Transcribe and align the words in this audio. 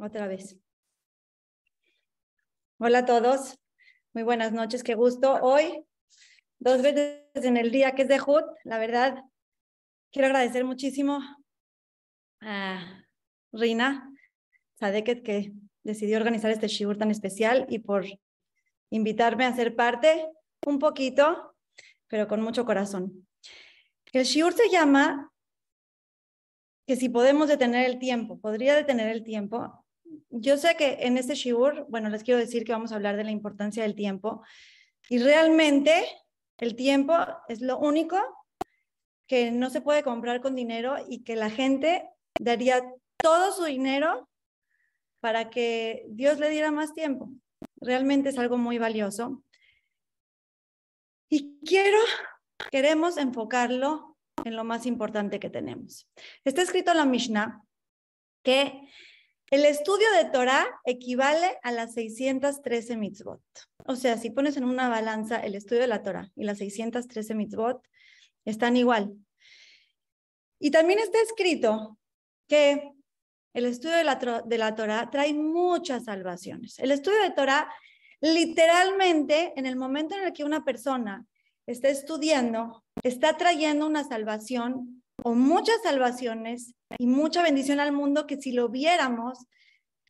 otra 0.00 0.26
vez. 0.26 0.56
Hola 2.78 3.00
a 3.00 3.04
todos, 3.04 3.58
muy 4.14 4.22
buenas 4.22 4.52
noches, 4.52 4.82
qué 4.82 4.94
gusto. 4.94 5.34
Hoy, 5.42 5.84
dos 6.58 6.82
veces 6.82 7.22
en 7.34 7.56
el 7.56 7.70
día 7.70 7.94
que 7.94 8.02
es 8.02 8.08
de 8.08 8.20
Hut, 8.20 8.44
la 8.64 8.78
verdad, 8.78 9.22
quiero 10.10 10.26
agradecer 10.26 10.64
muchísimo 10.64 11.20
a 12.40 13.04
Rina 13.52 14.10
Sadeket 14.78 15.22
que 15.22 15.52
decidió 15.82 16.16
organizar 16.16 16.50
este 16.50 16.68
shiur 16.68 16.96
tan 16.96 17.10
especial 17.10 17.66
y 17.68 17.80
por 17.80 18.06
invitarme 18.90 19.44
a 19.44 19.54
ser 19.54 19.76
parte 19.76 20.26
un 20.66 20.78
poquito, 20.78 21.54
pero 22.08 22.26
con 22.26 22.40
mucho 22.40 22.64
corazón. 22.64 23.26
El 24.12 24.24
shiur 24.24 24.52
se 24.52 24.70
llama 24.70 25.30
que 26.86 26.96
si 26.96 27.08
podemos 27.08 27.48
detener 27.48 27.88
el 27.88 27.98
tiempo, 27.98 28.40
podría 28.40 28.74
detener 28.74 29.08
el 29.08 29.22
tiempo. 29.22 29.79
Yo 30.30 30.56
sé 30.56 30.76
que 30.76 30.98
en 31.00 31.18
este 31.18 31.34
shiur, 31.34 31.86
bueno, 31.88 32.08
les 32.08 32.22
quiero 32.22 32.40
decir 32.40 32.64
que 32.64 32.72
vamos 32.72 32.92
a 32.92 32.96
hablar 32.96 33.16
de 33.16 33.24
la 33.24 33.30
importancia 33.30 33.82
del 33.82 33.94
tiempo 33.94 34.42
y 35.08 35.18
realmente 35.18 36.04
el 36.58 36.76
tiempo 36.76 37.14
es 37.48 37.60
lo 37.60 37.78
único 37.78 38.18
que 39.26 39.50
no 39.50 39.70
se 39.70 39.80
puede 39.80 40.02
comprar 40.02 40.40
con 40.40 40.54
dinero 40.54 40.96
y 41.08 41.22
que 41.22 41.36
la 41.36 41.50
gente 41.50 42.08
daría 42.38 42.82
todo 43.16 43.52
su 43.52 43.64
dinero 43.64 44.28
para 45.20 45.50
que 45.50 46.04
Dios 46.08 46.38
le 46.38 46.50
diera 46.50 46.70
más 46.70 46.94
tiempo. 46.94 47.30
Realmente 47.80 48.30
es 48.30 48.38
algo 48.38 48.56
muy 48.56 48.78
valioso. 48.78 49.42
Y 51.28 51.58
quiero, 51.64 51.98
queremos 52.70 53.16
enfocarlo 53.18 54.16
en 54.44 54.56
lo 54.56 54.64
más 54.64 54.86
importante 54.86 55.38
que 55.38 55.50
tenemos. 55.50 56.08
Está 56.44 56.62
escrito 56.62 56.90
en 56.90 56.96
la 56.96 57.04
Mishnah 57.04 57.62
que 58.42 58.88
el 59.50 59.64
estudio 59.64 60.06
de 60.16 60.30
Torah 60.30 60.66
equivale 60.84 61.58
a 61.62 61.72
las 61.72 61.94
613 61.94 62.96
mitzvot. 62.96 63.42
O 63.86 63.96
sea, 63.96 64.16
si 64.16 64.30
pones 64.30 64.56
en 64.56 64.64
una 64.64 64.88
balanza 64.88 65.40
el 65.40 65.56
estudio 65.56 65.82
de 65.82 65.88
la 65.88 66.02
Torah 66.02 66.30
y 66.36 66.44
las 66.44 66.58
613 66.58 67.34
mitzvot, 67.34 67.82
están 68.44 68.76
igual. 68.76 69.12
Y 70.60 70.70
también 70.70 71.00
está 71.00 71.20
escrito 71.20 71.98
que 72.46 72.92
el 73.52 73.64
estudio 73.64 73.96
de 73.96 74.04
la, 74.04 74.42
de 74.46 74.58
la 74.58 74.74
Torah 74.76 75.10
trae 75.10 75.34
muchas 75.34 76.04
salvaciones. 76.04 76.78
El 76.78 76.92
estudio 76.92 77.20
de 77.20 77.30
Torah, 77.30 77.68
literalmente, 78.20 79.52
en 79.56 79.66
el 79.66 79.74
momento 79.74 80.14
en 80.14 80.24
el 80.24 80.32
que 80.32 80.44
una 80.44 80.64
persona 80.64 81.26
está 81.66 81.88
estudiando, 81.88 82.84
está 83.02 83.36
trayendo 83.36 83.86
una 83.86 84.04
salvación 84.04 85.02
o 85.22 85.34
muchas 85.34 85.82
salvaciones 85.82 86.74
y 86.98 87.06
mucha 87.06 87.42
bendición 87.42 87.80
al 87.80 87.92
mundo 87.92 88.26
que 88.26 88.36
si 88.36 88.52
lo 88.52 88.68
viéramos, 88.68 89.46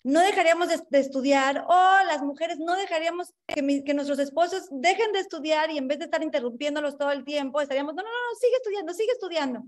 no 0.02 0.20
dejaríamos 0.20 0.68
de, 0.68 0.98
estudiar 0.98 1.64
o 1.68 2.04
las 2.06 2.22
mujeres 2.22 2.58
no 2.58 2.74
dejaríamos 2.74 3.32
que, 3.46 3.84
que, 3.84 3.94
nuestros 3.94 4.18
esposos 4.18 4.68
dejen 4.70 5.12
de 5.12 5.20
estudiar 5.20 5.70
y 5.70 5.78
en 5.78 5.88
vez 5.88 5.98
de 5.98 6.06
estar 6.06 6.22
interrumpiéndolos 6.22 6.96
todo 6.96 7.10
el 7.10 7.24
tiempo, 7.24 7.60
estaríamos, 7.60 7.94
no, 7.94 8.02
no, 8.02 8.08
no, 8.08 8.38
sigue 8.40 8.56
estudiando, 8.56 8.94
sigue 8.94 9.12
estudiando. 9.12 9.62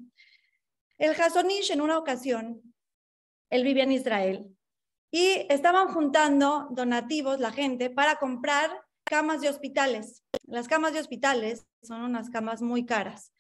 El 0.98 1.20
Hasonish 1.20 1.70
en 1.70 1.80
una 1.80 1.98
ocasión, 1.98 2.62
él 3.50 3.64
vivía 3.64 3.84
en 3.84 3.92
Israel 3.92 4.56
y 5.10 5.46
estaban 5.50 5.88
juntando 5.88 6.68
donativos 6.70 7.38
la 7.38 7.52
gente 7.52 7.90
para 7.90 8.16
comprar 8.16 8.70
camas 9.04 9.42
de 9.42 9.50
hospitales. 9.50 10.22
Las 10.44 10.68
camas 10.68 10.94
de 10.94 11.00
hospitales 11.00 11.66
son 11.82 12.02
unas 12.02 12.30
camas 12.30 12.62
muy 12.62 12.86
caras. 12.86 13.32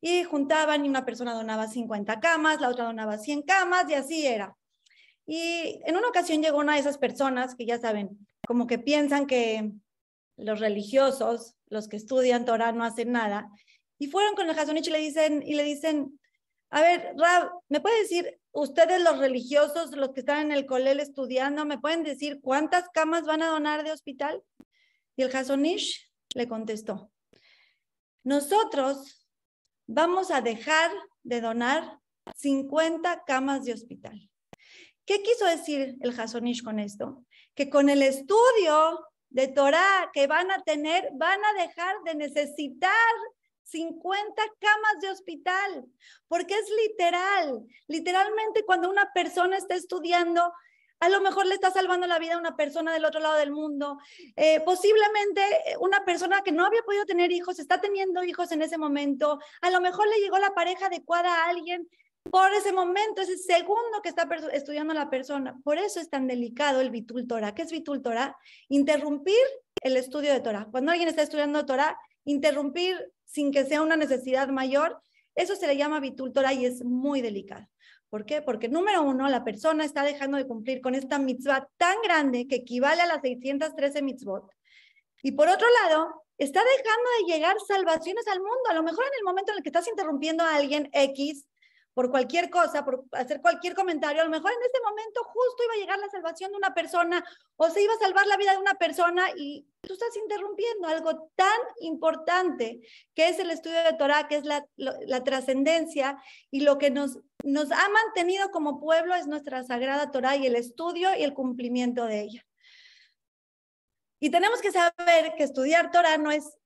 Y 0.00 0.24
juntaban 0.24 0.84
y 0.84 0.88
una 0.88 1.04
persona 1.04 1.34
donaba 1.34 1.66
50 1.66 2.20
camas, 2.20 2.60
la 2.60 2.68
otra 2.68 2.84
donaba 2.84 3.18
100 3.18 3.42
camas 3.42 3.90
y 3.90 3.94
así 3.94 4.26
era. 4.26 4.56
Y 5.26 5.80
en 5.84 5.96
una 5.96 6.08
ocasión 6.08 6.42
llegó 6.42 6.58
una 6.58 6.74
de 6.74 6.80
esas 6.80 6.98
personas 6.98 7.54
que 7.54 7.66
ya 7.66 7.78
saben, 7.78 8.18
como 8.46 8.66
que 8.66 8.78
piensan 8.78 9.26
que 9.26 9.72
los 10.36 10.60
religiosos, 10.60 11.56
los 11.68 11.88
que 11.88 11.96
estudian 11.96 12.44
Torah 12.44 12.72
no 12.72 12.84
hacen 12.84 13.12
nada, 13.12 13.50
y 13.98 14.06
fueron 14.06 14.34
con 14.34 14.48
el 14.48 14.58
Hasonich 14.58 14.86
y 14.86 14.90
le 14.90 15.00
dicen, 15.00 15.42
y 15.44 15.54
le 15.54 15.64
dicen, 15.64 16.18
a 16.70 16.80
ver, 16.80 17.14
Rab, 17.16 17.50
¿me 17.68 17.80
puede 17.80 18.00
decir, 18.00 18.38
ustedes 18.52 19.02
los 19.02 19.18
religiosos, 19.18 19.90
los 19.96 20.12
que 20.12 20.20
están 20.20 20.46
en 20.46 20.52
el 20.52 20.66
colel 20.66 21.00
estudiando, 21.00 21.64
¿me 21.64 21.78
pueden 21.78 22.04
decir 22.04 22.40
cuántas 22.40 22.88
camas 22.90 23.24
van 23.24 23.42
a 23.42 23.48
donar 23.48 23.84
de 23.84 23.92
hospital? 23.92 24.42
Y 25.16 25.22
el 25.22 25.34
Hasonish 25.34 26.10
le 26.34 26.46
contestó, 26.46 27.10
nosotros 28.22 29.27
vamos 29.88 30.30
a 30.30 30.40
dejar 30.40 30.92
de 31.24 31.40
donar 31.40 31.98
50 32.36 33.24
camas 33.26 33.64
de 33.64 33.72
hospital. 33.72 34.30
¿Qué 35.04 35.22
quiso 35.22 35.46
decir 35.46 35.96
el 36.00 36.18
Hasonish 36.18 36.62
con 36.62 36.78
esto? 36.78 37.24
Que 37.54 37.70
con 37.70 37.88
el 37.88 38.02
estudio 38.02 39.00
de 39.30 39.48
Torah 39.48 40.10
que 40.12 40.26
van 40.26 40.50
a 40.50 40.62
tener, 40.62 41.08
van 41.14 41.40
a 41.42 41.62
dejar 41.62 41.96
de 42.04 42.14
necesitar 42.14 42.92
50 43.64 44.42
camas 44.58 45.00
de 45.00 45.10
hospital, 45.10 45.86
porque 46.26 46.54
es 46.54 46.70
literal, 46.86 47.64
literalmente 47.86 48.64
cuando 48.64 48.90
una 48.90 49.10
persona 49.12 49.56
está 49.56 49.74
estudiando, 49.74 50.52
a 51.00 51.08
lo 51.08 51.20
mejor 51.20 51.46
le 51.46 51.54
está 51.54 51.70
salvando 51.70 52.06
la 52.06 52.18
vida 52.18 52.34
a 52.34 52.38
una 52.38 52.56
persona 52.56 52.92
del 52.92 53.04
otro 53.04 53.20
lado 53.20 53.36
del 53.36 53.52
mundo. 53.52 53.98
Eh, 54.36 54.60
posiblemente 54.64 55.40
eh, 55.66 55.76
una 55.80 56.04
persona 56.04 56.42
que 56.42 56.52
no 56.52 56.66
había 56.66 56.82
podido 56.82 57.04
tener 57.04 57.30
hijos 57.30 57.58
está 57.58 57.80
teniendo 57.80 58.24
hijos 58.24 58.50
en 58.52 58.62
ese 58.62 58.78
momento. 58.78 59.38
A 59.60 59.70
lo 59.70 59.80
mejor 59.80 60.08
le 60.08 60.20
llegó 60.20 60.38
la 60.38 60.54
pareja 60.54 60.86
adecuada 60.86 61.32
a 61.32 61.48
alguien 61.50 61.88
por 62.30 62.52
ese 62.52 62.72
momento, 62.72 63.22
ese 63.22 63.38
segundo 63.38 64.02
que 64.02 64.08
está 64.08 64.28
estudiando 64.52 64.92
la 64.92 65.08
persona. 65.08 65.58
Por 65.64 65.78
eso 65.78 66.00
es 66.00 66.10
tan 66.10 66.26
delicado 66.26 66.80
el 66.80 66.90
Bitul 66.90 67.26
Torah. 67.26 67.54
¿Qué 67.54 67.62
es 67.62 67.70
Bitul? 67.70 68.02
Interrumpir 68.68 69.38
el 69.82 69.96
estudio 69.96 70.32
de 70.32 70.40
Torah. 70.40 70.66
Cuando 70.70 70.90
alguien 70.90 71.08
está 71.08 71.22
estudiando 71.22 71.64
Torah, 71.64 71.96
interrumpir 72.24 73.12
sin 73.24 73.52
que 73.52 73.64
sea 73.64 73.82
una 73.82 73.96
necesidad 73.96 74.48
mayor, 74.48 75.00
eso 75.34 75.54
se 75.54 75.66
le 75.66 75.76
llama 75.76 76.00
Bitul 76.00 76.32
Torah 76.32 76.52
y 76.52 76.66
es 76.66 76.84
muy 76.84 77.20
delicado. 77.20 77.66
¿Por 78.10 78.24
qué? 78.24 78.40
Porque 78.40 78.68
número 78.68 79.02
uno, 79.02 79.28
la 79.28 79.44
persona 79.44 79.84
está 79.84 80.02
dejando 80.02 80.38
de 80.38 80.46
cumplir 80.46 80.80
con 80.80 80.94
esta 80.94 81.18
mitzvah 81.18 81.68
tan 81.76 81.96
grande 82.02 82.46
que 82.48 82.56
equivale 82.56 83.02
a 83.02 83.06
las 83.06 83.20
613 83.20 84.02
mitzvot. 84.02 84.50
Y 85.22 85.32
por 85.32 85.48
otro 85.48 85.66
lado, 85.82 86.24
está 86.38 86.60
dejando 86.60 87.10
de 87.18 87.32
llegar 87.32 87.56
salvaciones 87.66 88.26
al 88.28 88.38
mundo. 88.38 88.70
A 88.70 88.74
lo 88.74 88.82
mejor 88.82 89.04
en 89.04 89.18
el 89.18 89.24
momento 89.24 89.52
en 89.52 89.58
el 89.58 89.62
que 89.62 89.68
estás 89.68 89.88
interrumpiendo 89.88 90.42
a 90.42 90.54
alguien 90.54 90.88
X, 90.92 91.44
por 91.98 92.12
cualquier 92.12 92.48
cosa, 92.48 92.84
por 92.84 93.06
hacer 93.10 93.40
cualquier 93.40 93.74
comentario, 93.74 94.22
a 94.22 94.24
lo 94.24 94.30
mejor 94.30 94.52
en 94.52 94.62
este 94.62 94.78
momento 94.84 95.20
justo 95.24 95.64
iba 95.64 95.74
a 95.74 95.78
llegar 95.78 95.98
la 95.98 96.08
salvación 96.08 96.52
de 96.52 96.56
una 96.56 96.72
persona 96.72 97.24
o 97.56 97.68
se 97.70 97.82
iba 97.82 97.92
a 97.92 97.98
salvar 97.98 98.24
la 98.28 98.36
vida 98.36 98.52
de 98.52 98.58
una 98.58 98.74
persona 98.74 99.24
y 99.34 99.66
tú 99.80 99.94
estás 99.94 100.16
interrumpiendo 100.16 100.86
algo 100.86 101.28
tan 101.34 101.58
importante 101.80 102.82
que 103.16 103.28
es 103.28 103.40
el 103.40 103.50
estudio 103.50 103.82
de 103.82 103.94
Torah, 103.94 104.28
que 104.28 104.36
es 104.36 104.44
la, 104.44 104.64
la 104.76 105.24
trascendencia 105.24 106.22
y 106.52 106.60
lo 106.60 106.78
que 106.78 106.90
nos, 106.90 107.18
nos 107.42 107.72
ha 107.72 107.88
mantenido 107.88 108.52
como 108.52 108.78
pueblo 108.78 109.16
es 109.16 109.26
nuestra 109.26 109.64
sagrada 109.64 110.12
Torah 110.12 110.36
y 110.36 110.46
el 110.46 110.54
estudio 110.54 111.08
y 111.18 111.24
el 111.24 111.34
cumplimiento 111.34 112.04
de 112.04 112.20
ella. 112.20 112.46
Y 114.20 114.30
tenemos 114.30 114.60
que 114.60 114.70
saber 114.70 115.34
que 115.36 115.42
estudiar 115.42 115.90
Torah 115.90 116.16
no 116.16 116.30
es, 116.30 116.56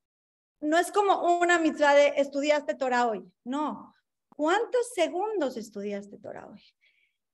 no 0.61 0.77
es 0.77 0.93
como 0.93 1.39
una 1.41 1.59
mitzvah 1.59 1.95
de 1.95 2.13
estudiaste 2.19 2.75
Torah 2.75 3.07
hoy, 3.07 3.25
no 3.45 3.92
¿Cuántos 4.37 4.89
segundos 4.95 5.57
estudiaste 5.57 6.19
Torah 6.19 6.47
hoy? 6.47 6.63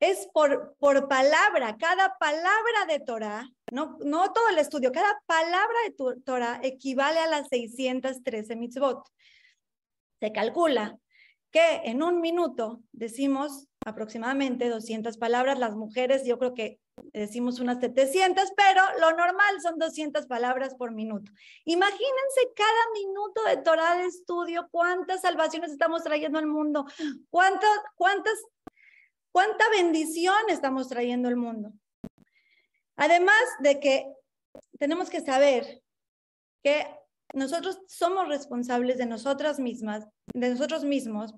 Es 0.01 0.29
por, 0.33 0.77
por 0.79 1.09
palabra, 1.09 1.77
cada 1.77 2.17
palabra 2.19 2.87
de 2.89 3.01
Torah, 3.01 3.49
no, 3.73 3.99
no 4.05 4.33
todo 4.33 4.49
el 4.51 4.59
estudio, 4.59 4.93
cada 4.93 5.21
palabra 5.27 5.77
de 5.87 6.21
Torah 6.25 6.61
equivale 6.63 7.19
a 7.19 7.27
las 7.27 7.49
613 7.49 8.57
mitzvot. 8.57 9.09
Se 10.21 10.33
calcula 10.33 10.97
que 11.51 11.83
en 11.85 12.03
un 12.03 12.21
minuto 12.21 12.81
decimos 12.93 13.68
aproximadamente 13.89 14.69
200 14.69 15.17
palabras, 15.19 15.59
las 15.59 15.75
mujeres 15.75 16.25
yo 16.25 16.39
creo 16.39 16.55
que 16.55 16.81
decimos 17.13 17.61
unas 17.61 17.81
700, 17.81 18.53
pero 18.57 18.83
lo 19.01 19.11
normal 19.17 19.61
son 19.63 19.79
200 19.79 20.27
palabras 20.27 20.75
por 20.75 20.93
minuto. 20.93 21.33
Imagínense 21.65 22.53
cada 22.55 22.93
minuto 22.95 23.43
de 23.45 23.57
Torah 23.59 23.97
de 23.97 24.07
estudio, 24.07 24.69
cuántas 24.71 25.23
salvaciones 25.23 25.73
estamos 25.73 26.03
trayendo 26.03 26.39
al 26.39 26.47
mundo, 26.47 26.87
cuántas, 27.31 27.71
cuántas, 27.95 28.35
cuánta 29.33 29.65
bendición 29.71 30.37
estamos 30.49 30.89
trayendo 30.89 31.29
al 31.29 31.37
mundo. 31.37 31.73
Además 32.97 33.43
de 33.61 33.81
que 33.81 34.13
tenemos 34.79 35.09
que 35.09 35.21
saber 35.21 35.83
que 36.63 36.87
nosotros 37.35 37.81
somos 37.87 38.29
responsables 38.29 38.99
de 38.99 39.07
nosotras 39.07 39.61
mismas, 39.61 40.07
de 40.35 40.51
nosotros 40.51 40.85
mismos, 40.85 41.35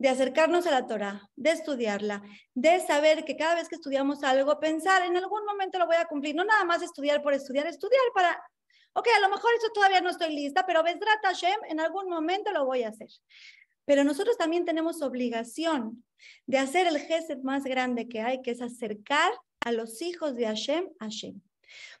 de 0.00 0.08
acercarnos 0.08 0.66
a 0.66 0.70
la 0.70 0.86
Torah, 0.86 1.28
de 1.36 1.50
estudiarla, 1.50 2.22
de 2.54 2.80
saber 2.80 3.26
que 3.26 3.36
cada 3.36 3.54
vez 3.54 3.68
que 3.68 3.74
estudiamos 3.74 4.22
algo, 4.22 4.58
pensar 4.58 5.02
en 5.02 5.14
algún 5.14 5.44
momento 5.44 5.78
lo 5.78 5.86
voy 5.86 5.96
a 5.96 6.06
cumplir, 6.06 6.34
no 6.34 6.42
nada 6.42 6.64
más 6.64 6.80
estudiar 6.80 7.22
por 7.22 7.34
estudiar, 7.34 7.66
estudiar 7.66 8.00
para, 8.14 8.42
ok, 8.94 9.06
a 9.14 9.20
lo 9.20 9.28
mejor 9.28 9.50
eso 9.58 9.68
todavía 9.74 10.00
no 10.00 10.08
estoy 10.08 10.34
lista, 10.34 10.64
pero 10.66 10.82
Besdrat 10.82 11.22
Hashem, 11.22 11.60
en 11.68 11.80
algún 11.80 12.08
momento 12.08 12.50
lo 12.50 12.64
voy 12.64 12.82
a 12.82 12.88
hacer. 12.88 13.08
Pero 13.84 14.02
nosotros 14.02 14.38
también 14.38 14.64
tenemos 14.64 15.02
obligación 15.02 16.02
de 16.46 16.56
hacer 16.56 16.86
el 16.86 16.98
gesed 16.98 17.40
más 17.42 17.64
grande 17.64 18.08
que 18.08 18.22
hay, 18.22 18.40
que 18.40 18.52
es 18.52 18.62
acercar 18.62 19.30
a 19.60 19.70
los 19.70 20.00
hijos 20.00 20.34
de 20.34 20.46
Hashem, 20.46 20.88
Hashem. 20.98 21.42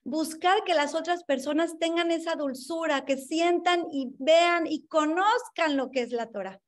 Buscar 0.04 0.64
que 0.64 0.72
las 0.72 0.94
otras 0.94 1.22
personas 1.24 1.78
tengan 1.78 2.10
esa 2.10 2.34
dulzura, 2.34 3.04
que 3.04 3.18
sientan 3.18 3.84
y 3.92 4.08
vean 4.18 4.66
y 4.66 4.86
conozcan 4.86 5.76
lo 5.76 5.90
que 5.90 6.00
es 6.00 6.12
la 6.12 6.30
Torah. 6.30 6.58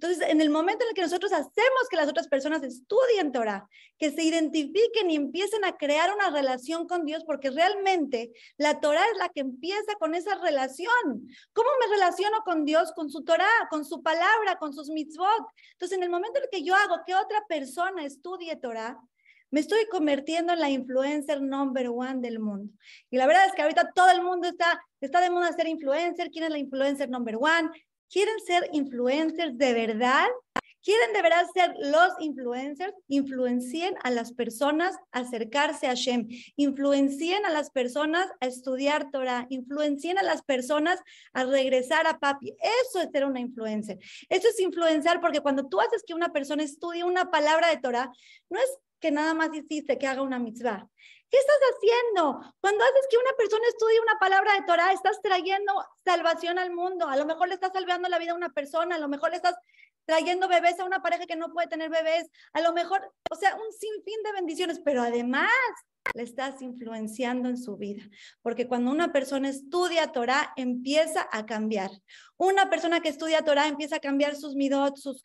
Entonces, 0.00 0.26
en 0.30 0.40
el 0.40 0.48
momento 0.48 0.82
en 0.82 0.88
el 0.88 0.94
que 0.94 1.02
nosotros 1.02 1.30
hacemos 1.30 1.88
que 1.90 1.96
las 1.96 2.08
otras 2.08 2.26
personas 2.26 2.62
estudien 2.62 3.32
Torah, 3.32 3.68
que 3.98 4.10
se 4.10 4.22
identifiquen 4.22 5.10
y 5.10 5.16
empiecen 5.16 5.62
a 5.62 5.76
crear 5.76 6.10
una 6.14 6.30
relación 6.30 6.88
con 6.88 7.04
Dios, 7.04 7.22
porque 7.26 7.50
realmente 7.50 8.32
la 8.56 8.80
Torah 8.80 9.04
es 9.12 9.18
la 9.18 9.28
que 9.28 9.40
empieza 9.40 9.94
con 9.98 10.14
esa 10.14 10.36
relación. 10.36 11.28
¿Cómo 11.52 11.68
me 11.80 11.94
relaciono 11.94 12.38
con 12.46 12.64
Dios? 12.64 12.92
Con 12.92 13.10
su 13.10 13.24
Torah, 13.24 13.68
con 13.68 13.84
su 13.84 14.02
palabra, 14.02 14.56
con 14.58 14.72
sus 14.72 14.88
mitzvot. 14.88 15.46
Entonces, 15.72 15.98
en 15.98 16.04
el 16.04 16.08
momento 16.08 16.38
en 16.38 16.44
el 16.44 16.50
que 16.50 16.64
yo 16.64 16.74
hago 16.74 17.02
que 17.06 17.14
otra 17.14 17.44
persona 17.46 18.06
estudie 18.06 18.56
Torah, 18.56 18.98
me 19.50 19.60
estoy 19.60 19.86
convirtiendo 19.90 20.54
en 20.54 20.60
la 20.60 20.70
influencer 20.70 21.42
number 21.42 21.90
one 21.90 22.20
del 22.20 22.38
mundo. 22.38 22.72
Y 23.10 23.18
la 23.18 23.26
verdad 23.26 23.44
es 23.44 23.52
que 23.52 23.60
ahorita 23.60 23.92
todo 23.94 24.08
el 24.08 24.22
mundo 24.22 24.48
está, 24.48 24.82
está 24.98 25.20
de 25.20 25.28
moda 25.28 25.52
ser 25.52 25.68
influencer. 25.68 26.30
¿Quién 26.30 26.44
es 26.44 26.50
la 26.50 26.58
influencer 26.58 27.10
number 27.10 27.36
one? 27.36 27.68
¿Quieren 28.10 28.40
ser 28.40 28.68
influencers 28.72 29.56
de 29.56 29.72
verdad? 29.72 30.26
¿Quieren 30.82 31.12
de 31.12 31.22
verdad 31.22 31.46
ser 31.54 31.74
los 31.78 32.12
influencers? 32.18 32.92
Influencien 33.06 33.94
a 34.02 34.10
las 34.10 34.32
personas 34.32 34.96
a 35.12 35.20
acercarse 35.20 35.86
a 35.86 35.94
Shem. 35.94 36.26
Influencien 36.56 37.46
a 37.46 37.50
las 37.50 37.70
personas 37.70 38.26
a 38.40 38.46
estudiar 38.46 39.12
Torah. 39.12 39.46
Influencien 39.48 40.18
a 40.18 40.24
las 40.24 40.42
personas 40.42 40.98
a 41.34 41.44
regresar 41.44 42.08
a 42.08 42.18
papi. 42.18 42.52
Eso 42.82 43.00
es 43.00 43.10
ser 43.12 43.26
una 43.26 43.38
influencer. 43.38 43.98
Eso 44.28 44.48
es 44.48 44.58
influenciar 44.58 45.20
porque 45.20 45.40
cuando 45.40 45.68
tú 45.68 45.80
haces 45.80 46.02
que 46.04 46.14
una 46.14 46.32
persona 46.32 46.64
estudie 46.64 47.04
una 47.04 47.30
palabra 47.30 47.68
de 47.68 47.76
Torah, 47.76 48.10
no 48.48 48.58
es 48.58 48.78
que 48.98 49.12
nada 49.12 49.34
más 49.34 49.50
hiciste 49.54 49.98
que 49.98 50.08
haga 50.08 50.22
una 50.22 50.40
mitzvah. 50.40 50.88
¿Qué 51.30 51.38
estás 51.38 51.58
haciendo? 51.74 52.40
Cuando 52.60 52.82
haces 52.82 53.06
que 53.08 53.16
una 53.16 53.32
persona 53.36 53.66
estudie 53.68 54.00
una 54.00 54.18
palabra 54.18 54.52
de 54.54 54.62
Torah, 54.62 54.92
estás 54.92 55.22
trayendo 55.22 55.72
salvación 56.04 56.58
al 56.58 56.72
mundo. 56.72 57.06
A 57.06 57.16
lo 57.16 57.24
mejor 57.24 57.48
le 57.48 57.54
estás 57.54 57.72
salvando 57.72 58.08
la 58.08 58.18
vida 58.18 58.32
a 58.32 58.36
una 58.36 58.52
persona, 58.52 58.96
a 58.96 58.98
lo 58.98 59.08
mejor 59.08 59.30
le 59.30 59.36
estás 59.36 59.54
trayendo 60.10 60.48
bebés 60.48 60.80
a 60.80 60.84
una 60.84 61.02
pareja 61.02 61.24
que 61.24 61.36
no 61.36 61.52
puede 61.52 61.68
tener 61.68 61.88
bebés, 61.88 62.28
a 62.52 62.60
lo 62.60 62.72
mejor, 62.72 63.00
o 63.30 63.36
sea, 63.36 63.54
un 63.54 63.72
sinfín 63.72 64.20
de 64.24 64.32
bendiciones, 64.32 64.80
pero 64.84 65.02
además 65.02 65.52
le 66.14 66.24
estás 66.24 66.60
influenciando 66.62 67.48
en 67.48 67.56
su 67.56 67.76
vida. 67.76 68.02
Porque 68.42 68.66
cuando 68.66 68.90
una 68.90 69.12
persona 69.12 69.48
estudia 69.48 70.10
Torah, 70.10 70.52
empieza 70.56 71.28
a 71.30 71.46
cambiar. 71.46 71.92
Una 72.36 72.68
persona 72.68 72.98
que 72.98 73.08
estudia 73.10 73.44
Torah 73.44 73.68
empieza 73.68 73.96
a 73.96 74.00
cambiar 74.00 74.34
sus 74.34 74.56
midot, 74.56 74.96
sus, 74.96 75.22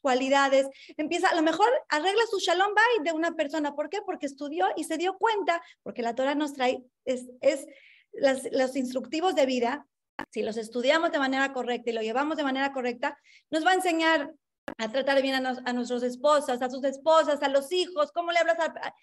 cualidades, 0.00 0.66
empieza, 0.96 1.28
a 1.28 1.34
lo 1.34 1.42
mejor 1.42 1.68
arregla 1.90 2.22
su 2.30 2.38
shalom 2.38 2.72
bay 2.74 3.04
de 3.04 3.12
una 3.12 3.32
persona. 3.32 3.74
¿Por 3.74 3.90
qué? 3.90 3.98
Porque 4.00 4.24
estudió 4.24 4.66
y 4.76 4.84
se 4.84 4.96
dio 4.96 5.18
cuenta, 5.18 5.60
porque 5.82 6.00
la 6.00 6.14
Torah 6.14 6.34
nos 6.34 6.54
trae, 6.54 6.82
es, 7.04 7.26
es 7.42 7.66
los 8.12 8.76
instructivos 8.76 9.34
de 9.34 9.44
vida, 9.44 9.86
si 10.30 10.42
los 10.42 10.56
estudiamos 10.56 11.12
de 11.12 11.18
manera 11.18 11.52
correcta 11.52 11.90
y 11.90 11.92
lo 11.94 12.02
llevamos 12.02 12.36
de 12.36 12.44
manera 12.44 12.72
correcta, 12.72 13.18
nos 13.50 13.64
va 13.64 13.70
a 13.70 13.74
enseñar 13.74 14.32
a 14.78 14.88
tratar 14.88 15.20
bien 15.22 15.46
a, 15.46 15.62
a 15.64 15.72
nuestras 15.72 16.02
esposas, 16.02 16.62
a 16.62 16.70
sus 16.70 16.84
esposas, 16.84 17.42
a 17.42 17.48
los 17.48 17.72
hijos, 17.72 18.12
cómo 18.12 18.30
le 18.32 18.38
hablas 18.38 18.58
a, 18.58 18.94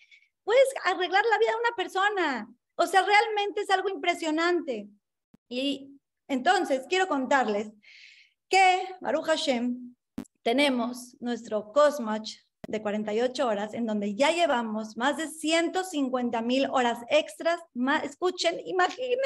puedes 0.44 0.67
arreglar 0.85 1.23
la 1.29 1.38
vida 1.38 1.51
de 1.51 1.57
una 1.57 1.75
persona. 1.75 2.50
O 2.75 2.88
sea, 2.88 3.03
realmente 3.03 3.61
es 3.61 3.69
algo 3.69 3.89
impresionante. 3.89 4.88
Y 5.50 6.00
entonces 6.27 6.85
quiero 6.88 7.07
contarles 7.07 7.71
que, 8.47 8.95
Baruch 9.01 9.25
Hashem, 9.25 9.95
tenemos 10.44 11.15
nuestro 11.19 11.71
Cosmach 11.73 12.29
de 12.69 12.81
48 12.81 13.48
horas, 13.48 13.74
en 13.74 13.86
donde 13.86 14.16
ya 14.16 14.31
llevamos 14.31 14.95
más 14.95 15.18
de 15.18 15.27
150 15.27 16.42
mil 16.42 16.68
horas 16.71 17.00
extras. 17.10 17.60
escuchen, 18.04 18.62
imagínense, 18.66 19.18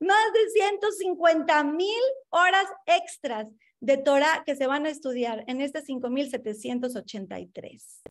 más 0.00 0.32
de 0.32 0.50
150 0.50 1.64
mil 1.64 2.00
horas 2.28 2.66
extras 2.86 3.48
de 3.80 3.96
Torah 3.96 4.44
que 4.44 4.54
se 4.56 4.66
van 4.66 4.84
a 4.86 4.90
estudiar 4.90 5.44
en 5.46 5.62
este 5.62 5.82
5783. 5.82 8.02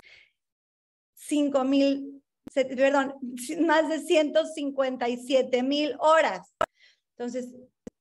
5 1.14 1.64
mil, 1.64 2.24
perdón, 2.54 3.14
más 3.62 3.88
de 3.90 4.00
157 4.00 5.64
mil 5.64 5.96
horas. 6.00 6.54
Entonces, 7.18 7.50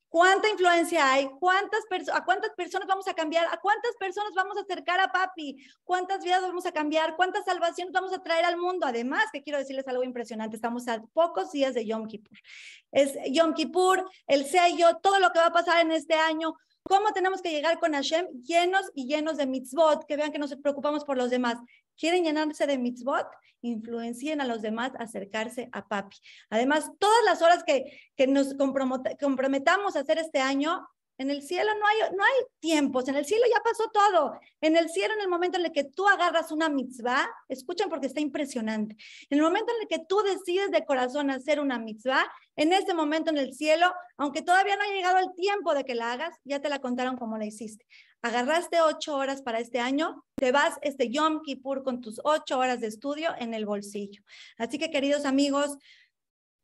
¿cuánta 0.08 0.48
influencia 0.48 1.10
hay? 1.12 1.28
¿Cuántas 1.38 1.80
¿A 2.12 2.24
cuántas 2.24 2.50
personas 2.52 2.88
vamos 2.88 3.08
a 3.08 3.14
cambiar? 3.14 3.46
¿A 3.52 3.58
cuántas 3.58 3.94
personas 3.96 4.32
vamos 4.34 4.56
a 4.56 4.62
acercar 4.62 5.00
a 5.00 5.12
papi? 5.12 5.56
¿Cuántas 5.84 6.22
vidas 6.24 6.42
vamos 6.42 6.66
a 6.66 6.72
cambiar? 6.72 7.16
¿Cuántas 7.16 7.44
salvaciones 7.44 7.92
vamos 7.92 8.12
a 8.12 8.22
traer 8.22 8.44
al 8.44 8.56
mundo? 8.56 8.86
Además, 8.86 9.24
que 9.32 9.42
quiero 9.42 9.58
decirles 9.58 9.86
algo 9.88 10.04
impresionante, 10.04 10.56
estamos 10.56 10.88
a 10.88 11.02
pocos 11.12 11.52
días 11.52 11.74
de 11.74 11.86
Yom 11.86 12.06
Kippur. 12.06 12.38
Es 12.92 13.16
Yom 13.30 13.54
Kippur, 13.54 14.08
el 14.26 14.46
sello, 14.46 14.96
todo 15.02 15.18
lo 15.18 15.30
que 15.30 15.38
va 15.38 15.46
a 15.46 15.52
pasar 15.52 15.80
en 15.80 15.92
este 15.92 16.14
año. 16.14 16.54
¿Cómo 16.82 17.12
tenemos 17.12 17.42
que 17.42 17.50
llegar 17.50 17.78
con 17.78 17.92
Hashem 17.92 18.26
llenos 18.42 18.90
y 18.94 19.06
llenos 19.06 19.36
de 19.36 19.46
mitzvot? 19.46 20.06
Que 20.06 20.16
vean 20.16 20.32
que 20.32 20.38
nos 20.38 20.56
preocupamos 20.56 21.04
por 21.04 21.18
los 21.18 21.28
demás 21.28 21.58
quieren 21.98 22.24
llenarse 22.24 22.66
de 22.66 22.78
mitzvot, 22.78 23.26
influencien 23.60 24.40
a 24.40 24.46
los 24.46 24.62
demás 24.62 24.92
a 24.98 25.04
acercarse 25.04 25.68
a 25.72 25.86
papi. 25.86 26.16
Además, 26.48 26.90
todas 26.98 27.24
las 27.24 27.42
horas 27.42 27.64
que, 27.64 27.84
que 28.16 28.26
nos 28.26 28.54
comprometamos 28.54 29.96
a 29.96 30.00
hacer 30.00 30.18
este 30.18 30.38
año, 30.38 30.86
en 31.18 31.30
el 31.30 31.42
cielo 31.42 31.72
no 31.74 31.86
hay, 31.86 32.16
no 32.16 32.22
hay 32.22 32.44
tiempos, 32.60 33.08
en 33.08 33.16
el 33.16 33.26
cielo 33.26 33.44
ya 33.52 33.60
pasó 33.62 33.90
todo. 33.92 34.38
En 34.60 34.76
el 34.76 34.88
cielo, 34.88 35.14
en 35.14 35.20
el 35.20 35.28
momento 35.28 35.58
en 35.58 35.66
el 35.66 35.72
que 35.72 35.84
tú 35.84 36.06
agarras 36.06 36.52
una 36.52 36.68
mitzvah, 36.68 37.28
escuchen 37.48 37.88
porque 37.88 38.06
está 38.06 38.20
impresionante. 38.20 38.96
En 39.28 39.38
el 39.38 39.44
momento 39.44 39.72
en 39.74 39.82
el 39.82 39.88
que 39.88 40.04
tú 40.08 40.22
decides 40.22 40.70
de 40.70 40.84
corazón 40.84 41.30
hacer 41.30 41.58
una 41.60 41.78
mitzvah, 41.78 42.24
en 42.54 42.72
ese 42.72 42.94
momento 42.94 43.30
en 43.30 43.38
el 43.38 43.52
cielo, 43.52 43.92
aunque 44.16 44.42
todavía 44.42 44.76
no 44.76 44.82
ha 44.82 44.94
llegado 44.94 45.18
el 45.18 45.34
tiempo 45.34 45.74
de 45.74 45.84
que 45.84 45.96
la 45.96 46.12
hagas, 46.12 46.36
ya 46.44 46.60
te 46.60 46.68
la 46.68 46.78
contaron 46.78 47.16
como 47.16 47.36
la 47.36 47.46
hiciste. 47.46 47.84
Agarraste 48.22 48.80
ocho 48.80 49.16
horas 49.16 49.42
para 49.42 49.58
este 49.58 49.80
año, 49.80 50.24
te 50.36 50.52
vas 50.52 50.74
este 50.82 51.08
Yom 51.10 51.42
Kippur 51.42 51.82
con 51.82 52.00
tus 52.00 52.20
ocho 52.24 52.58
horas 52.58 52.80
de 52.80 52.88
estudio 52.88 53.30
en 53.38 53.54
el 53.54 53.66
bolsillo. 53.66 54.22
Así 54.56 54.78
que, 54.78 54.90
queridos 54.90 55.24
amigos, 55.24 55.78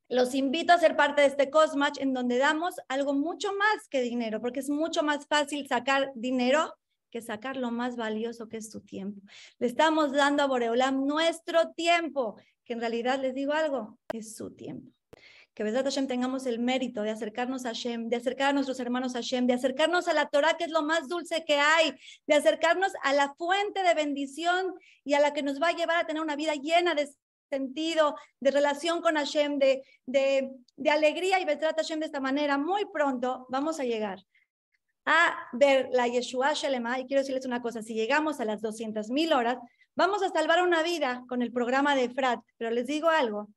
los 0.08 0.34
invito 0.34 0.72
a 0.72 0.78
ser 0.78 0.96
parte 0.96 1.22
de 1.22 1.28
este 1.28 1.50
Cosmatch 1.50 1.98
en 2.00 2.12
donde 2.12 2.38
damos 2.38 2.74
algo 2.88 3.14
mucho 3.14 3.52
más 3.54 3.88
que 3.88 4.02
dinero, 4.02 4.40
porque 4.40 4.60
es 4.60 4.70
mucho 4.70 5.02
más 5.02 5.26
fácil 5.26 5.66
sacar 5.66 6.12
dinero 6.14 6.74
que 7.10 7.22
sacar 7.22 7.56
lo 7.56 7.70
más 7.70 7.96
valioso 7.96 8.48
que 8.48 8.56
es 8.56 8.70
tu 8.70 8.80
tiempo. 8.80 9.20
Le 9.58 9.68
estamos 9.68 10.12
dando 10.12 10.42
a 10.42 10.46
Boreolam 10.46 11.06
nuestro 11.06 11.72
tiempo, 11.72 12.36
que 12.64 12.72
en 12.72 12.80
realidad 12.80 13.20
les 13.20 13.34
digo 13.34 13.52
algo, 13.52 13.98
es 14.12 14.34
su 14.34 14.50
tiempo. 14.50 14.90
Que 15.54 15.62
Besat 15.62 15.84
Hashem 15.84 16.08
tengamos 16.08 16.46
el 16.46 16.58
mérito 16.58 17.02
de 17.02 17.10
acercarnos 17.10 17.64
a 17.64 17.68
Hashem, 17.68 18.08
de 18.08 18.16
acercar 18.16 18.50
a 18.50 18.52
nuestros 18.52 18.80
hermanos 18.80 19.14
a 19.14 19.18
Hashem, 19.18 19.46
de 19.46 19.52
acercarnos 19.52 20.08
a 20.08 20.12
la 20.12 20.26
Torah, 20.28 20.56
que 20.56 20.64
es 20.64 20.72
lo 20.72 20.82
más 20.82 21.06
dulce 21.06 21.44
que 21.44 21.54
hay, 21.54 21.94
de 22.26 22.34
acercarnos 22.34 22.92
a 23.04 23.12
la 23.12 23.32
fuente 23.34 23.84
de 23.84 23.94
bendición 23.94 24.74
y 25.04 25.14
a 25.14 25.20
la 25.20 25.32
que 25.32 25.44
nos 25.44 25.62
va 25.62 25.68
a 25.68 25.76
llevar 25.76 25.98
a 25.98 26.06
tener 26.08 26.20
una 26.20 26.34
vida 26.34 26.54
llena 26.54 26.96
de 26.96 27.08
sentido, 27.50 28.16
de 28.40 28.50
relación 28.50 29.00
con 29.00 29.16
Hashem, 29.16 29.58
de, 29.58 29.82
de, 30.06 30.50
de 30.76 30.90
alegría 30.90 31.40
y 31.40 31.44
Besat 31.44 31.76
Hashem 31.76 32.00
de 32.00 32.06
esta 32.06 32.20
manera, 32.20 32.58
muy 32.58 32.84
pronto 32.86 33.46
vamos 33.48 33.80
a 33.80 33.84
llegar 33.84 34.24
a 35.06 35.48
ver 35.52 35.88
la 35.92 36.08
Yeshua 36.08 36.52
Shelema. 36.54 36.98
Y 36.98 37.06
quiero 37.06 37.20
decirles 37.20 37.46
una 37.46 37.62
cosa, 37.62 37.82
si 37.82 37.94
llegamos 37.94 38.40
a 38.40 38.44
las 38.44 38.60
200 38.62 39.10
mil 39.10 39.32
horas, 39.32 39.58
vamos 39.94 40.22
a 40.22 40.30
salvar 40.30 40.62
una 40.62 40.82
vida 40.82 41.24
con 41.28 41.42
el 41.42 41.52
programa 41.52 41.94
de 41.94 42.10
Frat, 42.10 42.40
pero 42.56 42.70
les 42.70 42.86
digo 42.86 43.08
algo, 43.08 43.48